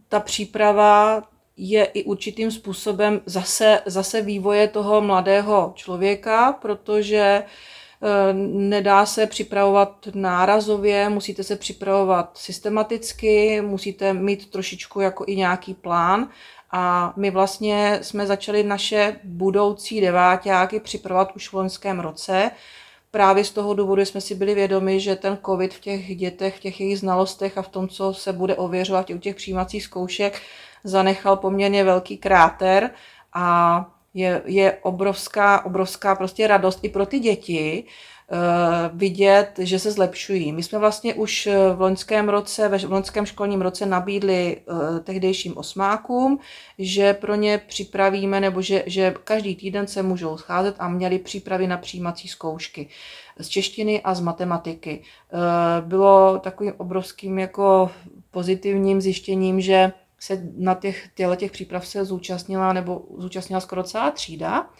ta 0.08 0.20
příprava 0.20 1.22
je 1.56 1.84
i 1.84 2.04
určitým 2.04 2.50
způsobem 2.50 3.20
zase, 3.26 3.80
zase 3.86 4.22
vývoje 4.22 4.68
toho 4.68 5.00
mladého 5.00 5.72
člověka, 5.76 6.52
protože 6.52 7.18
eh, 7.44 8.32
nedá 8.52 9.06
se 9.06 9.26
připravovat 9.26 10.08
nárazově, 10.14 11.08
musíte 11.08 11.44
se 11.44 11.56
připravovat 11.56 12.30
systematicky, 12.38 13.60
musíte 13.60 14.12
mít 14.12 14.50
trošičku 14.50 15.00
jako 15.00 15.24
i 15.26 15.36
nějaký 15.36 15.74
plán. 15.74 16.28
A 16.74 17.12
my 17.16 17.30
vlastně 17.30 17.98
jsme 18.02 18.26
začali 18.26 18.62
naše 18.62 19.16
budoucí 19.24 20.00
deváťáky 20.00 20.80
připravovat 20.80 21.36
už 21.36 21.48
v 21.48 21.54
loňském 21.54 22.00
roce, 22.00 22.50
právě 23.12 23.44
z 23.44 23.50
toho 23.50 23.74
důvodu 23.74 24.04
jsme 24.04 24.20
si 24.20 24.34
byli 24.34 24.54
vědomi, 24.54 25.00
že 25.00 25.16
ten 25.16 25.38
covid 25.46 25.74
v 25.74 25.80
těch 25.80 26.16
dětech, 26.16 26.56
v 26.56 26.60
těch 26.60 26.80
jejich 26.80 26.98
znalostech 26.98 27.58
a 27.58 27.62
v 27.62 27.68
tom, 27.68 27.88
co 27.88 28.14
se 28.14 28.32
bude 28.32 28.56
ověřovat 28.56 29.10
u 29.10 29.18
těch 29.18 29.36
přijímacích 29.36 29.84
zkoušek, 29.84 30.40
zanechal 30.84 31.36
poměrně 31.36 31.84
velký 31.84 32.16
kráter 32.16 32.90
a 33.32 33.86
je, 34.14 34.42
je 34.44 34.78
obrovská, 34.82 35.64
obrovská 35.64 36.14
prostě 36.14 36.46
radost 36.46 36.78
i 36.82 36.88
pro 36.88 37.06
ty 37.06 37.18
děti, 37.18 37.84
vidět, 38.92 39.52
že 39.58 39.78
se 39.78 39.90
zlepšují. 39.90 40.52
My 40.52 40.62
jsme 40.62 40.78
vlastně 40.78 41.14
už 41.14 41.48
v 41.74 41.80
loňském 41.80 42.28
roce, 42.28 42.68
ve 42.68 42.78
loňském 42.86 43.26
školním 43.26 43.62
roce 43.62 43.86
nabídli 43.86 44.56
eh, 44.56 45.00
tehdejším 45.00 45.56
osmákům, 45.56 46.38
že 46.78 47.14
pro 47.14 47.34
ně 47.34 47.58
připravíme, 47.66 48.40
nebo 48.40 48.62
že, 48.62 48.84
že 48.86 49.14
každý 49.24 49.56
týden 49.56 49.86
se 49.86 50.02
můžou 50.02 50.36
scházet 50.36 50.76
a 50.78 50.88
měli 50.88 51.18
přípravy 51.18 51.66
na 51.66 51.76
přijímací 51.76 52.28
zkoušky 52.28 52.88
z 53.38 53.48
češtiny 53.48 54.02
a 54.02 54.14
z 54.14 54.20
matematiky. 54.20 55.02
Eh, 55.02 55.36
bylo 55.80 56.38
takovým 56.38 56.72
obrovským 56.76 57.38
jako 57.38 57.90
pozitivním 58.30 59.00
zjištěním, 59.00 59.60
že 59.60 59.92
se 60.18 60.42
na 60.56 60.74
těch, 60.74 61.08
těch 61.36 61.52
příprav 61.52 61.86
se 61.86 62.04
zúčastnila 62.04 62.72
nebo 62.72 63.02
zúčastnila 63.18 63.60
skoro 63.60 63.82
celá 63.82 64.10
třída 64.10 64.70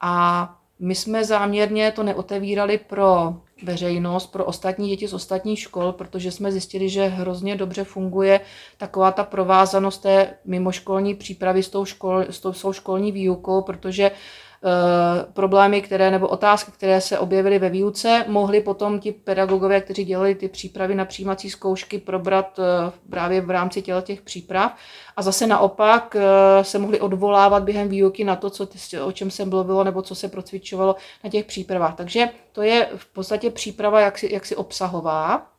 a 0.00 0.61
my 0.84 0.94
jsme 0.94 1.24
záměrně 1.24 1.92
to 1.92 2.02
neotevírali 2.02 2.78
pro 2.78 3.34
veřejnost, 3.62 4.26
pro 4.26 4.44
ostatní 4.44 4.88
děti 4.88 5.08
z 5.08 5.14
ostatních 5.14 5.58
škol, 5.58 5.92
protože 5.92 6.30
jsme 6.30 6.52
zjistili, 6.52 6.88
že 6.88 7.06
hrozně 7.06 7.56
dobře 7.56 7.84
funguje 7.84 8.40
taková 8.78 9.12
ta 9.12 9.24
provázanost 9.24 10.02
té 10.02 10.34
mimoškolní 10.44 11.14
přípravy 11.14 11.62
s 11.62 11.68
tou, 11.68 11.84
škol, 11.84 12.24
s 12.30 12.40
tou 12.40 12.72
školní 12.72 13.12
výukou, 13.12 13.62
protože 13.62 14.10
problémy, 15.32 15.82
které 15.82 16.10
nebo 16.10 16.28
otázky, 16.28 16.72
které 16.72 17.00
se 17.00 17.18
objevily 17.18 17.58
ve 17.58 17.68
výuce, 17.70 18.24
mohli 18.28 18.60
potom 18.60 19.00
ti 19.00 19.12
pedagogové, 19.12 19.80
kteří 19.80 20.04
dělali 20.04 20.34
ty 20.34 20.48
přípravy 20.48 20.94
na 20.94 21.04
přijímací 21.04 21.50
zkoušky, 21.50 21.98
probrat 21.98 22.58
eh, 22.58 22.92
právě 23.10 23.40
v 23.40 23.50
rámci 23.50 23.82
těle 23.82 24.02
těch 24.02 24.22
příprav. 24.22 24.76
A 25.16 25.22
zase 25.22 25.46
naopak 25.46 26.16
eh, 26.16 26.64
se 26.64 26.78
mohli 26.78 27.00
odvolávat 27.00 27.62
během 27.62 27.88
výuky 27.88 28.24
na 28.24 28.36
to, 28.36 28.50
co, 28.50 28.68
o 29.04 29.12
čem 29.12 29.30
se 29.30 29.44
mluvilo 29.44 29.84
nebo 29.84 30.02
co 30.02 30.14
se 30.14 30.28
procvičovalo 30.28 30.96
na 31.24 31.30
těch 31.30 31.44
přípravách. 31.44 31.94
Takže 31.94 32.28
to 32.52 32.62
je 32.62 32.88
v 32.96 33.06
podstatě 33.06 33.50
příprava 33.50 34.00
jaksi, 34.00 34.28
jaksi 34.32 34.56
obsahová 34.56 35.51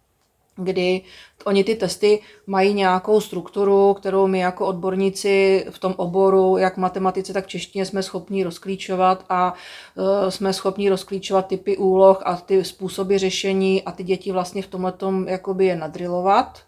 kdy 0.55 1.01
oni 1.45 1.63
ty 1.63 1.75
testy 1.75 2.21
mají 2.47 2.73
nějakou 2.73 3.21
strukturu, 3.21 3.93
kterou 3.93 4.27
my 4.27 4.39
jako 4.39 4.67
odborníci 4.67 5.65
v 5.69 5.79
tom 5.79 5.93
oboru, 5.97 6.57
jak 6.57 6.77
matematice, 6.77 7.33
tak 7.33 7.47
češtině 7.47 7.85
jsme 7.85 8.03
schopni 8.03 8.43
rozklíčovat 8.43 9.25
a 9.29 9.53
uh, 9.95 10.29
jsme 10.29 10.53
schopni 10.53 10.89
rozklíčovat 10.89 11.47
typy 11.47 11.77
úloh 11.77 12.21
a 12.25 12.35
ty 12.35 12.63
způsoby 12.63 13.17
řešení 13.17 13.83
a 13.83 13.91
ty 13.91 14.03
děti 14.03 14.31
vlastně 14.31 14.61
v 14.61 14.67
tomhle 14.67 14.91
tom 14.91 15.27
jakoby 15.27 15.65
je 15.65 15.75
nadrilovat 15.75 16.59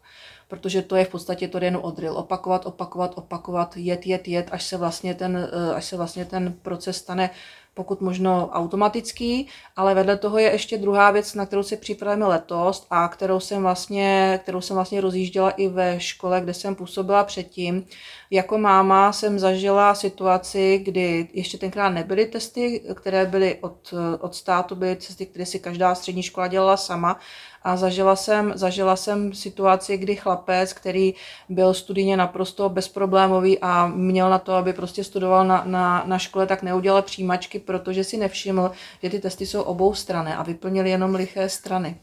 protože 0.47 0.81
to 0.81 0.95
je 0.95 1.05
v 1.05 1.09
podstatě 1.09 1.47
to 1.47 1.57
jen 1.63 1.79
odril. 1.81 2.17
Opakovat, 2.17 2.65
opakovat, 2.65 3.11
opakovat, 3.15 3.77
jet, 3.77 4.07
jet, 4.07 4.27
jet, 4.27 4.47
až 4.51 4.63
se 4.63 4.77
vlastně 4.77 5.13
ten, 5.13 5.49
e, 5.51 5.73
až 5.73 5.85
se 5.85 5.97
vlastně 5.97 6.25
ten 6.25 6.53
proces 6.61 6.97
stane 6.97 7.29
pokud 7.75 8.01
možno 8.01 8.49
automatický, 8.53 9.47
ale 9.75 9.93
vedle 9.93 10.17
toho 10.17 10.37
je 10.37 10.51
ještě 10.51 10.77
druhá 10.77 11.11
věc, 11.11 11.33
na 11.33 11.45
kterou 11.45 11.63
se 11.63 11.77
připravujeme 11.77 12.25
letos 12.25 12.87
a 12.89 13.07
kterou 13.07 13.39
jsem 13.39 13.61
vlastně, 13.61 14.39
kterou 14.43 14.61
jsem 14.61 14.75
vlastně 14.75 15.01
rozjížděla 15.01 15.49
i 15.49 15.67
ve 15.67 15.99
škole, 15.99 16.41
kde 16.41 16.53
jsem 16.53 16.75
působila 16.75 17.23
předtím. 17.23 17.85
Jako 18.31 18.57
máma 18.57 19.11
jsem 19.11 19.39
zažila 19.39 19.95
situaci, 19.95 20.81
kdy 20.85 21.27
ještě 21.33 21.57
tenkrát 21.57 21.89
nebyly 21.89 22.25
testy, 22.25 22.81
které 22.93 23.25
byly 23.25 23.57
od, 23.61 23.93
od 24.19 24.35
státu, 24.35 24.75
byly 24.75 24.95
testy, 24.95 25.25
které 25.25 25.45
si 25.45 25.59
každá 25.59 25.95
střední 25.95 26.23
škola 26.23 26.47
dělala 26.47 26.77
sama 26.77 27.19
a 27.65 27.77
zažila 27.77 28.15
jsem, 28.15 28.51
zažila 28.55 28.95
jsem 28.95 29.33
situaci, 29.33 29.97
kdy 29.97 30.15
chlapec, 30.15 30.73
který 30.73 31.13
byl 31.49 31.73
studijně 31.73 32.17
naprosto 32.17 32.69
bezproblémový 32.69 33.59
a 33.59 33.87
měl 33.87 34.29
na 34.29 34.39
to, 34.39 34.53
aby 34.53 34.73
prostě 34.73 35.03
studoval 35.03 35.47
na, 35.47 35.63
na, 35.65 36.03
na 36.05 36.19
škole, 36.19 36.47
tak 36.47 36.63
neudělal 36.63 37.01
přijímačky, 37.01 37.59
protože 37.59 38.03
si 38.03 38.17
nevšiml, 38.17 38.71
že 39.03 39.09
ty 39.09 39.19
testy 39.19 39.45
jsou 39.45 39.61
obou 39.61 39.93
strany 39.93 40.33
a 40.33 40.43
vyplnil 40.43 40.85
jenom 40.85 41.15
liché 41.15 41.49
strany. 41.49 41.97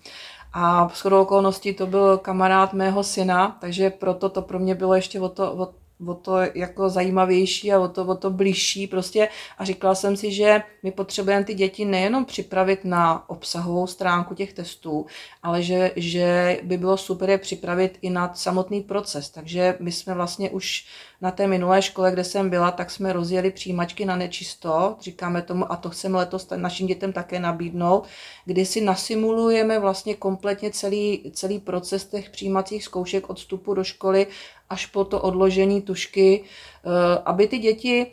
A 0.52 0.88
s 0.94 1.04
okolností 1.04 1.74
to 1.74 1.86
byl 1.86 2.18
kamarád 2.18 2.72
mého 2.72 3.04
syna, 3.04 3.56
takže 3.60 3.90
proto 3.90 4.28
to 4.28 4.42
pro 4.42 4.58
mě 4.58 4.74
bylo 4.74 4.94
ještě 4.94 5.20
o 5.20 5.28
to, 5.28 5.52
o 5.52 5.81
o 6.06 6.14
to 6.14 6.36
jako 6.54 6.88
zajímavější 6.88 7.72
a 7.72 7.80
o 7.80 7.88
to, 7.88 8.04
o 8.04 8.14
to 8.14 8.30
blížší 8.30 8.86
prostě 8.86 9.28
a 9.58 9.64
říkala 9.64 9.94
jsem 9.94 10.16
si, 10.16 10.32
že 10.32 10.62
my 10.82 10.90
potřebujeme 10.92 11.44
ty 11.44 11.54
děti 11.54 11.84
nejenom 11.84 12.24
připravit 12.24 12.84
na 12.84 13.28
obsahovou 13.30 13.86
stránku 13.86 14.34
těch 14.34 14.52
testů, 14.52 15.06
ale 15.42 15.62
že, 15.62 15.92
že 15.96 16.60
by 16.62 16.76
bylo 16.76 16.96
super 16.96 17.30
je 17.30 17.38
připravit 17.38 17.98
i 18.02 18.10
na 18.10 18.34
samotný 18.34 18.80
proces. 18.80 19.30
Takže 19.30 19.76
my 19.80 19.92
jsme 19.92 20.14
vlastně 20.14 20.50
už 20.50 20.86
na 21.22 21.30
té 21.30 21.46
minulé 21.46 21.82
škole, 21.82 22.12
kde 22.12 22.24
jsem 22.24 22.50
byla, 22.50 22.70
tak 22.70 22.90
jsme 22.90 23.12
rozjeli 23.12 23.50
přijímačky 23.50 24.04
na 24.04 24.16
nečisto, 24.16 24.96
říkáme 25.00 25.42
tomu, 25.42 25.72
a 25.72 25.76
to 25.76 25.90
chceme 25.90 26.18
letos 26.18 26.48
našim 26.56 26.86
dětem 26.86 27.12
také 27.12 27.40
nabídnout, 27.40 28.06
kdy 28.44 28.66
si 28.66 28.80
nasimulujeme 28.80 29.78
vlastně 29.78 30.14
kompletně 30.14 30.70
celý, 30.70 31.32
celý 31.34 31.58
proces 31.58 32.04
těch 32.04 32.30
přijímacích 32.30 32.84
zkoušek 32.84 33.30
od 33.30 33.38
vstupu 33.38 33.74
do 33.74 33.84
školy 33.84 34.26
až 34.70 34.86
po 34.86 35.04
to 35.04 35.20
odložení 35.20 35.82
tušky, 35.82 36.44
eh, 36.44 37.22
aby 37.24 37.46
ty 37.46 37.58
děti 37.58 38.06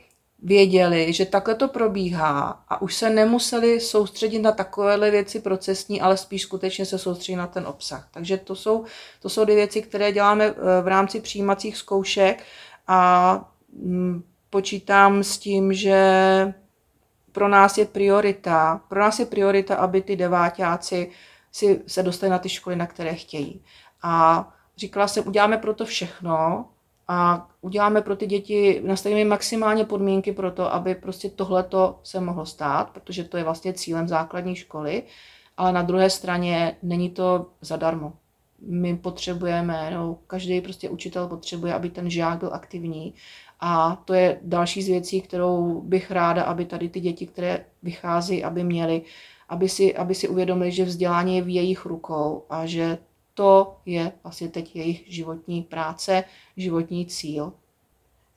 věděli, 0.44 1.14
že 1.14 1.26
takhle 1.26 1.56
to 1.56 1.68
probíhá 1.68 2.64
a 2.70 2.82
už 2.82 2.96
se 2.96 3.10
nemuseli 3.10 3.80
soustředit 3.80 4.40
na 4.40 4.52
takovéhle 4.52 5.12
věci 5.12 5.40
procesní, 5.40 6.02
ale 6.02 6.18
spíš 6.18 6.42
skutečně 6.42 6.86
se 6.86 6.98
soustředit 6.98 7.36
na 7.36 7.48
ten 7.48 7.68
obsah. 7.68 8.08
Takže 8.12 8.38
to 8.38 8.56
jsou, 8.56 8.86
to 9.22 9.30
jsou 9.30 9.44
dvě 9.44 9.56
věci, 9.56 9.82
které 9.82 10.12
děláme 10.12 10.46
eh, 10.46 10.82
v 10.82 10.88
rámci 10.88 11.20
přijímacích 11.20 11.78
zkoušek 11.78 12.44
a 12.92 13.52
mm, 13.74 14.24
počítám 14.50 15.24
s 15.24 15.38
tím, 15.38 15.74
že 15.74 16.00
pro 17.32 17.48
nás 17.48 17.78
je 17.78 17.86
priorita, 17.86 18.82
pro 18.88 19.00
nás 19.00 19.20
je 19.20 19.26
priorita, 19.26 19.76
aby 19.76 20.02
ty 20.02 20.16
devátáci 20.16 21.12
si 21.52 21.82
se 21.88 22.04
dostali 22.04 22.30
na 22.30 22.40
ty 22.40 22.50
školy, 22.50 22.76
na 22.76 22.88
které 22.88 23.16
chtějí. 23.16 23.62
A 24.04 24.54
říkala 24.78 25.08
jsem, 25.08 25.28
uděláme 25.28 25.58
pro 25.58 25.74
to 25.74 25.86
všechno 25.86 26.66
a 27.08 27.50
uděláme 27.62 28.02
pro 28.02 28.16
ty 28.16 28.28
děti, 28.28 28.82
nastavíme 28.86 29.30
maximálně 29.30 29.86
podmínky 29.86 30.32
pro 30.32 30.52
to, 30.52 30.74
aby 30.74 30.96
prostě 30.96 31.30
tohleto 31.30 32.00
se 32.04 32.20
mohlo 32.20 32.46
stát, 32.46 32.90
protože 32.90 33.24
to 33.24 33.38
je 33.38 33.44
vlastně 33.44 33.74
cílem 33.74 34.08
základní 34.08 34.56
školy, 34.56 35.04
ale 35.58 35.72
na 35.72 35.82
druhé 35.82 36.10
straně 36.10 36.78
není 36.84 37.10
to 37.10 37.46
zadarmo. 37.62 38.14
My 38.62 38.98
potřebujeme, 38.98 39.92
no, 39.92 40.18
každý 40.28 40.62
prostě 40.62 40.90
učitel 40.90 41.28
potřebuje, 41.28 41.74
aby 41.74 41.90
ten 41.90 42.10
žák 42.10 42.40
byl 42.40 42.54
aktivní 42.54 43.14
a 43.60 43.96
to 44.06 44.14
je 44.14 44.40
další 44.42 44.82
z 44.82 44.88
věcí, 44.88 45.22
kterou 45.22 45.82
bych 45.82 46.12
ráda, 46.12 46.44
aby 46.44 46.66
tady 46.66 46.90
ty 46.90 47.00
děti, 47.00 47.28
které 47.28 47.66
vychází, 47.84 48.44
aby 48.44 48.64
měly, 48.64 49.02
aby 49.50 49.70
si, 49.70 49.96
aby 49.96 50.16
si 50.16 50.28
uvědomili, 50.28 50.72
že 50.72 50.86
vzdělání 50.86 51.36
je 51.36 51.42
v 51.42 51.56
jejich 51.56 51.86
rukou 51.86 52.46
a 52.50 52.66
že 52.66 52.98
to 53.34 53.78
je 53.86 54.12
vlastně 54.24 54.48
teď 54.48 54.76
jejich 54.76 55.04
životní 55.08 55.62
práce, 55.62 56.24
životní 56.58 57.06
cíl. 57.06 57.54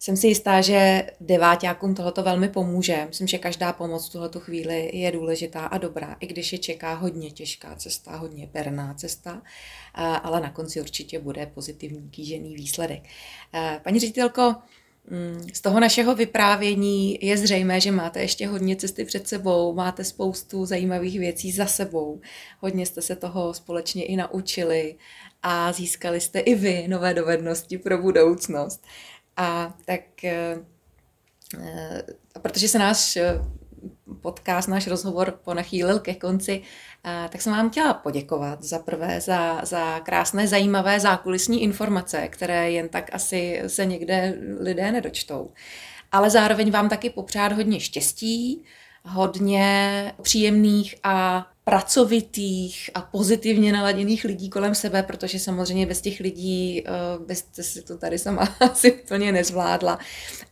Jsem 0.03 0.17
si 0.17 0.27
jistá, 0.27 0.61
že 0.61 1.07
deváťákům 1.21 1.95
tohoto 1.95 2.23
velmi 2.23 2.49
pomůže. 2.49 3.05
Myslím, 3.09 3.27
že 3.27 3.39
každá 3.39 3.73
pomoc 3.73 4.09
v 4.09 4.13
tuhle 4.13 4.31
chvíli 4.39 4.91
je 4.93 5.13
důležitá 5.13 5.67
a 5.67 5.79
dobrá, 5.79 6.17
i 6.21 6.27
když 6.27 6.53
je 6.53 6.59
čeká 6.59 6.95
hodně 6.95 7.31
těžká 7.31 7.75
cesta, 7.75 8.17
hodně 8.17 8.47
perná 8.47 8.95
cesta, 8.95 9.43
ale 9.95 10.41
na 10.41 10.51
konci 10.51 10.81
určitě 10.81 11.19
bude 11.19 11.47
pozitivní 11.47 12.11
kýžený 12.11 12.55
výsledek. 12.55 13.03
Paní 13.83 14.01
ředitelko, 14.01 14.55
Mm, 15.11 15.47
z 15.55 15.61
toho 15.61 15.81
našeho 15.81 16.15
vyprávění 16.15 17.19
je 17.23 17.37
zřejmé, 17.37 17.81
že 17.81 17.93
máte 17.93 18.21
ještě 18.21 18.47
hodně 18.47 18.77
cesty 18.77 19.05
před 19.05 19.29
sebou, 19.29 19.75
máte 19.75 20.05
spoustu 20.05 20.67
zajímavých 20.67 21.19
věcí 21.19 21.53
za 21.53 21.67
sebou, 21.67 22.21
hodně 22.61 22.87
jste 22.87 23.03
se 23.03 23.17
toho 23.17 23.55
společně 23.55 24.05
i 24.05 24.17
naučili 24.17 24.95
a 25.43 25.73
získali 25.73 26.21
jste 26.21 26.41
i 26.41 26.55
vy 26.55 26.89
nové 26.89 27.15
dovednosti 27.15 27.79
pro 27.79 27.99
budoucnost. 27.99 28.85
A 29.37 29.75
tak, 29.85 30.25
eh, 30.25 30.57
eh, 31.59 32.03
protože 32.43 32.69
se 32.69 32.79
náš 32.79 33.19
podcast, 34.21 34.69
náš 34.69 34.87
rozhovor 34.87 35.41
ponachýlil 35.45 35.99
ke 35.99 36.15
konci, 36.15 36.63
tak 37.03 37.43
jsem 37.43 37.53
vám 37.53 37.71
chtěla 37.71 37.95
poděkovat 37.95 38.63
za 38.63 38.79
prvé 38.79 39.21
za, 39.21 39.65
za 39.65 40.01
krásné, 40.01 40.49
zajímavé 40.49 41.01
zákulisní 41.01 41.63
informace, 41.63 42.29
které 42.29 42.71
jen 42.71 42.89
tak 42.89 43.15
asi 43.15 43.63
se 43.67 43.85
někde 43.87 44.39
lidé 44.61 44.93
nedočtou. 44.93 45.53
Ale 46.13 46.31
zároveň 46.31 46.71
vám 46.71 46.89
taky 46.89 47.11
popřát 47.11 47.53
hodně 47.53 47.81
štěstí 47.81 48.65
hodně 49.05 50.13
příjemných 50.23 50.95
a 51.03 51.47
pracovitých 51.65 52.91
a 52.95 53.01
pozitivně 53.01 53.73
naladěných 53.73 54.25
lidí 54.25 54.51
kolem 54.51 54.75
sebe, 54.75 55.03
protože 55.03 55.39
samozřejmě 55.39 55.87
bez 55.87 56.01
těch 56.01 56.21
lidí 56.21 56.85
uh, 56.85 57.27
byste 57.27 57.63
si 57.63 57.83
to 57.83 57.99
tady 57.99 58.19
sama 58.19 58.43
asi 58.61 58.93
úplně 58.93 59.33
nezvládla. 59.33 59.99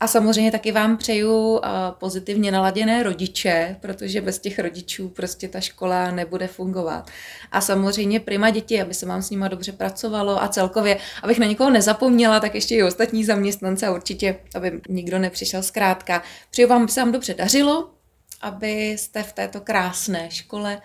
A 0.00 0.06
samozřejmě 0.06 0.52
taky 0.52 0.72
vám 0.72 0.96
přeju 0.96 1.32
uh, 1.32 1.60
pozitivně 1.98 2.52
naladěné 2.52 3.02
rodiče, 3.02 3.76
protože 3.80 4.20
bez 4.20 4.38
těch 4.38 4.58
rodičů 4.58 5.08
prostě 5.08 5.48
ta 5.48 5.60
škola 5.60 6.10
nebude 6.10 6.46
fungovat. 6.46 7.10
A 7.52 7.60
samozřejmě 7.60 8.20
prima 8.20 8.50
děti, 8.50 8.82
aby 8.82 8.94
se 8.94 9.06
vám 9.06 9.22
s 9.22 9.30
nima 9.30 9.48
dobře 9.48 9.72
pracovalo 9.72 10.42
a 10.42 10.48
celkově, 10.48 10.98
abych 11.22 11.38
na 11.38 11.46
někoho 11.46 11.70
nezapomněla, 11.70 12.40
tak 12.40 12.54
ještě 12.54 12.74
i 12.74 12.82
ostatní 12.82 13.24
zaměstnance 13.24 13.90
určitě, 13.90 14.36
aby 14.54 14.80
nikdo 14.88 15.18
nepřišel 15.18 15.62
zkrátka. 15.62 16.22
Přeju 16.50 16.68
vám, 16.68 16.82
aby 16.82 16.92
se 16.92 17.00
vám 17.00 17.12
dobře 17.12 17.34
dařilo, 17.34 17.99
abyste 18.40 19.22
v 19.22 19.32
této 19.32 19.60
krásné 19.60 20.30
škole 20.30 20.82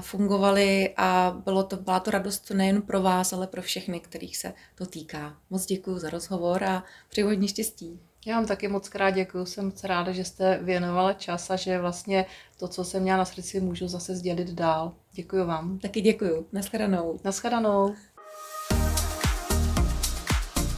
fungovali 0.00 0.94
a 0.96 1.36
bylo 1.44 1.64
to, 1.64 1.76
byla 1.76 2.00
to 2.00 2.10
radost 2.10 2.50
nejen 2.50 2.82
pro 2.82 3.02
vás, 3.02 3.32
ale 3.32 3.46
pro 3.46 3.62
všechny, 3.62 4.00
kterých 4.00 4.36
se 4.36 4.54
to 4.74 4.86
týká. 4.86 5.36
Moc 5.50 5.66
děkuji 5.66 5.98
za 5.98 6.10
rozhovor 6.10 6.64
a 6.64 6.84
přeji 7.08 7.24
hodně 7.24 7.48
štěstí. 7.48 8.00
Já 8.26 8.36
vám 8.36 8.46
taky 8.46 8.68
moc 8.68 8.88
krát 8.88 9.10
děkuji, 9.10 9.46
jsem 9.46 9.64
moc 9.64 9.84
ráda, 9.84 10.12
že 10.12 10.24
jste 10.24 10.58
věnovala 10.62 11.12
čas 11.12 11.50
a 11.50 11.56
že 11.56 11.78
vlastně 11.78 12.26
to, 12.58 12.68
co 12.68 12.84
jsem 12.84 13.02
měla 13.02 13.18
na 13.18 13.24
srdci, 13.24 13.60
můžu 13.60 13.88
zase 13.88 14.16
sdělit 14.16 14.48
dál. 14.48 14.92
Děkuji 15.12 15.46
vám. 15.46 15.78
Taky 15.78 16.00
děkuji. 16.00 16.46
Naschledanou. 16.52 17.20
Naschledanou. 17.24 17.94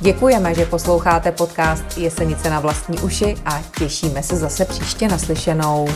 Děkujeme, 0.00 0.54
že 0.54 0.66
posloucháte 0.66 1.32
podcast 1.32 1.98
Jesenice 1.98 2.50
na 2.50 2.60
vlastní 2.60 2.98
uši 2.98 3.36
a 3.44 3.62
těšíme 3.78 4.22
se 4.22 4.36
zase 4.36 4.64
příště 4.64 5.08
naslyšenou. 5.08 5.88